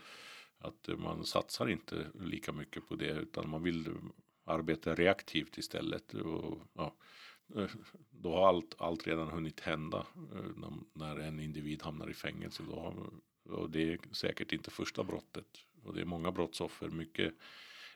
[0.60, 3.90] Att eh, man satsar inte lika mycket på det utan man vill
[4.46, 6.14] arbeta reaktivt istället.
[6.14, 6.96] Och, ja,
[7.56, 7.70] eh,
[8.12, 12.64] då har allt, allt redan hunnit hända eh, när, när en individ hamnar i fängelse.
[12.70, 13.10] Då har,
[13.54, 15.48] och det är säkert inte första brottet.
[15.84, 17.34] Och det är många brottsoffer, mycket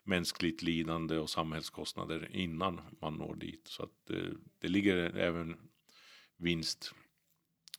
[0.04, 3.68] mänskligt lidande och samhällskostnader innan man når dit.
[3.68, 5.56] Så att det, det ligger även
[6.38, 6.94] vinst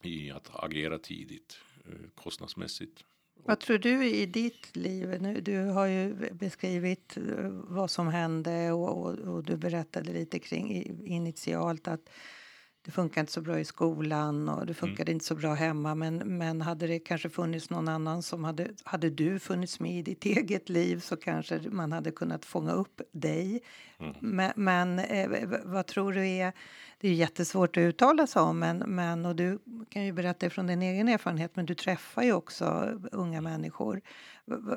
[0.02, 3.04] i att agera tidigt eh, kostnadsmässigt.
[3.34, 5.22] Vad tror du i ditt liv?
[5.22, 10.38] Nu, du har ju beskrivit eh, vad som hände och, och, och du berättade lite
[10.38, 10.70] kring
[11.06, 12.10] initialt att
[12.88, 15.94] det funkar inte så bra i skolan och det funkade inte så bra hemma.
[15.94, 20.02] Men, men hade det kanske funnits någon annan som hade, hade du funnits med i
[20.02, 23.62] ditt eget liv så kanske man hade kunnat fånga upp dig.
[24.20, 25.28] Men, men eh,
[25.64, 26.52] vad tror du är,
[27.00, 29.58] det är jättesvårt att uttala sig om men, men och du
[29.88, 34.00] kan ju berätta från din egen erfarenhet men du träffar ju också unga människor.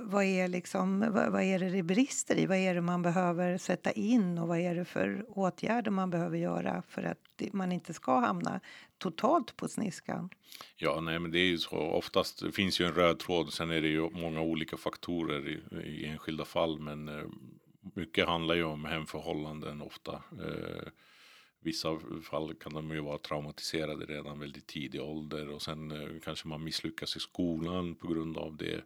[0.01, 2.45] Vad är liksom, vad, är det det brister i?
[2.45, 6.37] Vad är det man behöver sätta in och vad är det för åtgärder man behöver
[6.37, 8.59] göra för att man inte ska hamna
[8.97, 10.29] totalt på sniskan?
[10.75, 11.77] Ja, nej, men det är ju så.
[11.77, 13.53] Oftast det finns ju en röd tråd.
[13.53, 16.79] Sen är det ju många olika faktorer i, i enskilda fall.
[16.79, 17.25] Men eh,
[17.95, 20.23] mycket handlar ju om hemförhållanden ofta.
[20.31, 20.87] Eh,
[21.63, 21.99] vissa
[22.29, 25.49] fall kan de ju vara traumatiserade redan väldigt tidig ålder.
[25.49, 28.81] Och sen eh, kanske man misslyckas i skolan på grund av det.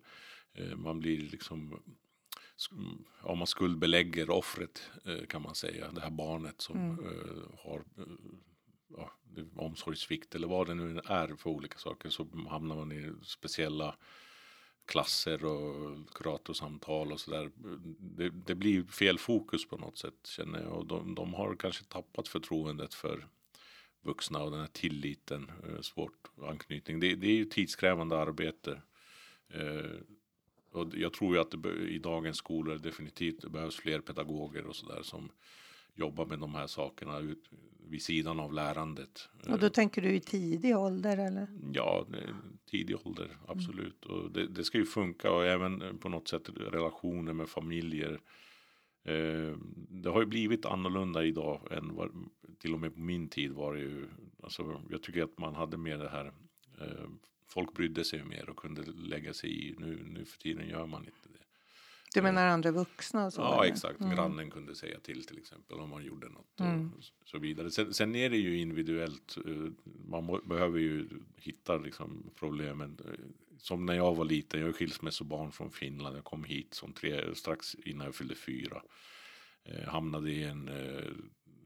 [0.56, 1.80] Eh, man blir liksom
[3.24, 5.92] ja, man skuldbelägger offret eh, kan man säga.
[5.92, 7.84] Det här barnet som eh, har
[8.98, 9.12] ja,
[9.56, 13.96] omsorgssvikt eller vad det nu är för olika saker så hamnar man i speciella
[14.86, 17.52] klasser och kuratorsamtal och sådär.
[18.00, 21.84] Det, det blir fel fokus på något sätt känner jag och de, de har kanske
[21.84, 23.28] tappat förtroendet för
[24.02, 25.52] vuxna och den här tilliten,
[25.82, 27.00] svårt anknytning.
[27.00, 28.82] Det, det är ju tidskrävande arbete.
[30.76, 34.66] Eh, Och jag tror ju att det i dagens skolor definitivt det behövs fler pedagoger
[34.66, 35.32] och sådär som
[35.94, 37.50] jobbar med de här sakerna ut,
[37.90, 39.30] vid sidan av lärandet.
[39.50, 41.48] Och då tänker du i tidig ålder eller?
[41.74, 42.06] Ja,
[42.72, 44.06] tidig ålder, absolut.
[44.06, 48.22] Och det, det ska ju funka och även eh, på något sätt relationer med familjer.
[49.04, 49.58] Eh,
[49.90, 52.12] det har ju blivit annorlunda idag än vad,
[52.60, 54.08] till och med på min tid var det ju.
[54.44, 56.32] Alltså, jag tycker att man hade mer det här.
[57.48, 59.76] Folk brydde sig mer och kunde lägga sig i.
[59.80, 61.40] Nu, nu för tiden gör man inte det.
[62.14, 63.42] Du menar andra vuxna så?
[63.42, 63.74] Ja, eller?
[63.74, 64.00] exakt.
[64.00, 66.94] Grannen kunde säga till till exempel om man gjorde något Mm.
[66.94, 67.72] och så vidare.
[67.72, 69.38] Sen, sen är det ju individuellt.
[69.46, 69.54] eh,
[70.10, 71.08] Man må, behöver ju
[71.38, 72.98] hitta liksom problemen.
[73.58, 74.60] Som när jag var liten.
[74.60, 76.18] Jag är skilsmässobarn från Finland.
[76.18, 78.82] Jag kom hit som tre, strax innan jag fyllde fyra.
[79.64, 81.12] Eh, hamnade i en, eh,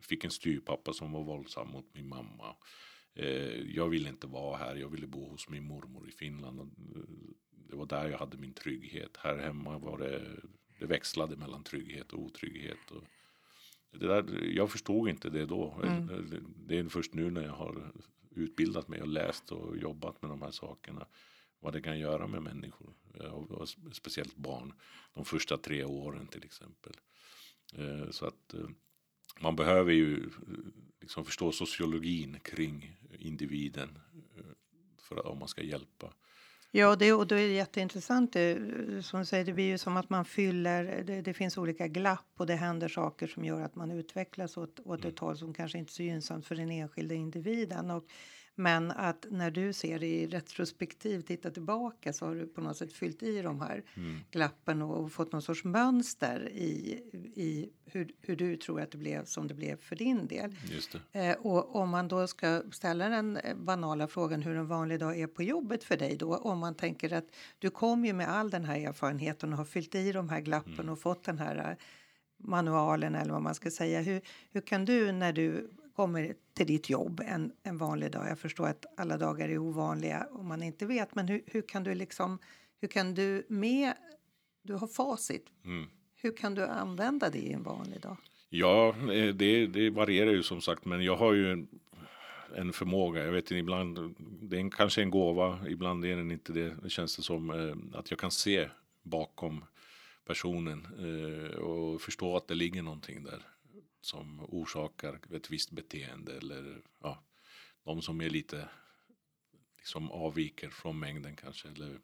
[0.02, 2.56] fick en styrpappa som var våldsam mot min mamma.
[3.16, 4.76] Eh, jag ville inte vara här.
[4.76, 6.60] Jag ville bo hos min mormor i Finland.
[6.60, 6.66] Eh,
[7.70, 9.18] det var där jag hade min trygghet.
[9.18, 10.42] Här hemma var det,
[10.80, 12.92] det växlade mellan trygghet och otrygghet.
[12.92, 13.04] Och
[14.00, 15.82] det där, jag förstod inte det då.
[16.68, 17.92] Det är först nu när jag har
[18.32, 21.08] utbildat mig och läst och jobbat med de här sakerna.
[21.60, 22.94] Vad det kan göra med människor.
[23.20, 24.74] eh, Och, speciellt barn.
[25.14, 26.94] De första tre åren till exempel.
[28.12, 28.56] Så att
[29.40, 30.30] man behöver ju eh,
[31.02, 34.00] liksom förstå sociologin kring individen.
[34.38, 34.44] eh,
[35.02, 36.14] För att, om man ska hjälpa.
[36.72, 38.34] Ja, det, och då är det jätteintressant.
[38.34, 38.58] Det,
[39.06, 41.04] som du säger, det blir ju som att man fyller...
[41.04, 44.80] Det, det finns olika glapp och det händer saker som gör att man utvecklas åt,
[44.80, 47.92] åt ett håll som kanske inte är så gynnsamt för den enskilda individen.
[47.92, 48.06] Och,
[48.60, 52.78] men att när du ser det i retrospektiv, titta tillbaka så har du på något
[52.78, 53.84] sätt fyllt i de här
[54.32, 57.02] glappen och, och fått någon sorts mönster i,
[57.36, 60.56] i hur, hur du tror att det blev som det blev för din del.
[60.72, 61.30] Just det.
[61.30, 65.28] Eh, och om man då ska ställa den banala frågan hur en vanlig dag är
[65.28, 67.26] på jobbet för dig då, om man tänker att
[67.60, 70.90] du kom ju med all den här erfarenheten och har fyllt i de här glappen
[70.90, 71.78] och fått den här eh,
[72.38, 74.02] manualen eller vad man ska säga.
[74.02, 74.22] Hur,
[74.52, 75.70] hur kan du när du
[76.00, 78.30] kommer till ditt jobb en, en vanlig dag?
[78.30, 81.84] Jag förstår att alla dagar är ovanliga om man inte vet, men hur, hur kan
[81.84, 82.40] du liksom,
[82.82, 83.94] hur kan du med,
[84.64, 85.90] du har facit, Mm.
[86.16, 88.18] hur kan du använda det i en vanlig dag?
[88.50, 91.68] Ja, eh, det, det varierar ju som sagt, men jag har ju en,
[92.56, 93.26] en förmåga.
[93.26, 96.76] Jag vet inte, ibland, det är en, kanske en gåva, ibland är den inte det.
[96.84, 98.70] Det känns det som eh, att jag kan se
[99.04, 99.66] bakom
[100.26, 103.42] personen eh, och förstå att det ligger någonting där
[104.02, 107.24] som orsakar ett visst beteende eller ja,
[107.86, 108.70] de som är lite
[109.78, 111.68] liksom avviker från mängden kanske.
[111.68, 112.00] Eller,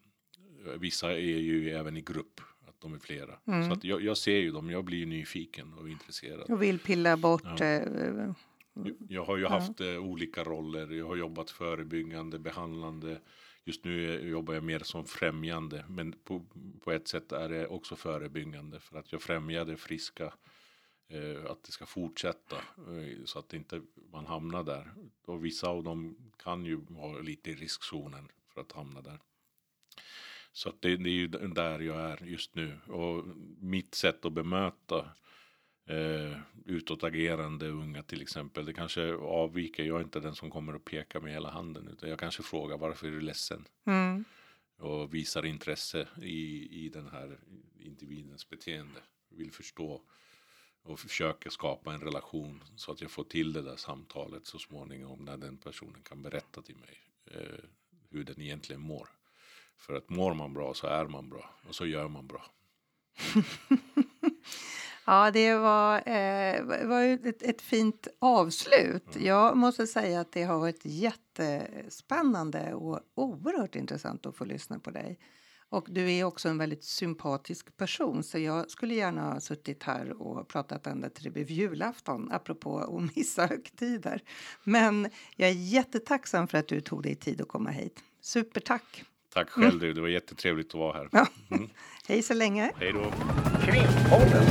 [0.78, 3.38] vissa är ju även i grupp, att de är flera.
[3.68, 6.50] Så att jag, jag ser ju dem, jag blir nyfiken och intresserad.
[6.50, 7.64] Och vill pilla bort Ja.
[7.64, 8.30] eh,
[9.08, 10.90] Jag har ju haft eh, olika roller.
[10.90, 13.20] Jag har jobbat förebyggande, behandlande.
[13.64, 15.84] Just nu jobbar jag mer som främjande.
[15.88, 16.46] Men på,
[16.84, 18.80] på ett sätt är det också förebyggande.
[18.80, 20.34] För att jag främjar det friska.
[21.08, 22.56] Eh, att det ska fortsätta.
[22.56, 24.94] Eh, så att inte man hamnar där.
[25.24, 29.18] Och vissa av dem kan ju vara lite i riskzonen för att hamna där.
[30.52, 32.78] Så att det, det är ju där jag är just nu.
[32.86, 33.24] Och
[33.60, 35.10] mitt sätt att bemöta
[35.86, 38.64] eh, utåtagerande unga till exempel.
[38.64, 39.84] Det kanske avviker.
[39.84, 41.88] Jag är inte den som kommer att peka med hela handen.
[41.88, 43.64] Utan jag kanske frågar varför är du ledsen?
[43.86, 44.24] mm.
[44.78, 47.38] Och visar intresse i, i den här
[47.78, 49.00] individens beteende.
[49.28, 50.02] Vill förstå.
[50.86, 52.64] Och försöker skapa en relation.
[52.76, 55.24] Så att jag får till det där samtalet så småningom.
[55.24, 56.98] När den personen kan berätta till mig.
[57.30, 57.64] Eh,
[58.10, 59.08] hur den egentligen mår.
[59.76, 61.50] För att mår man bra så är man bra.
[61.68, 62.46] Och så gör man bra.
[65.08, 69.16] Ja, det var, eh, var ett, ett fint avslut.
[69.18, 74.90] Jag måste säga att det har varit jättespännande och oerhört intressant att få lyssna på
[74.90, 75.18] dig.
[75.76, 80.22] Och du är också en väldigt sympatisk person så jag skulle gärna ha suttit här
[80.22, 84.22] och pratat ända till det blev julafton apropå att missa högtider.
[84.64, 88.00] Men jag är jättetacksam för att du tog dig tid att komma hit.
[88.20, 89.04] Supertack!
[89.34, 89.92] Tack själv du.
[89.92, 91.08] Det var jättetrevligt att vara här.
[91.12, 91.26] Ja.
[92.08, 92.72] Hej så länge!
[92.76, 93.12] Hej då.
[93.60, 94.46] Krimpodden.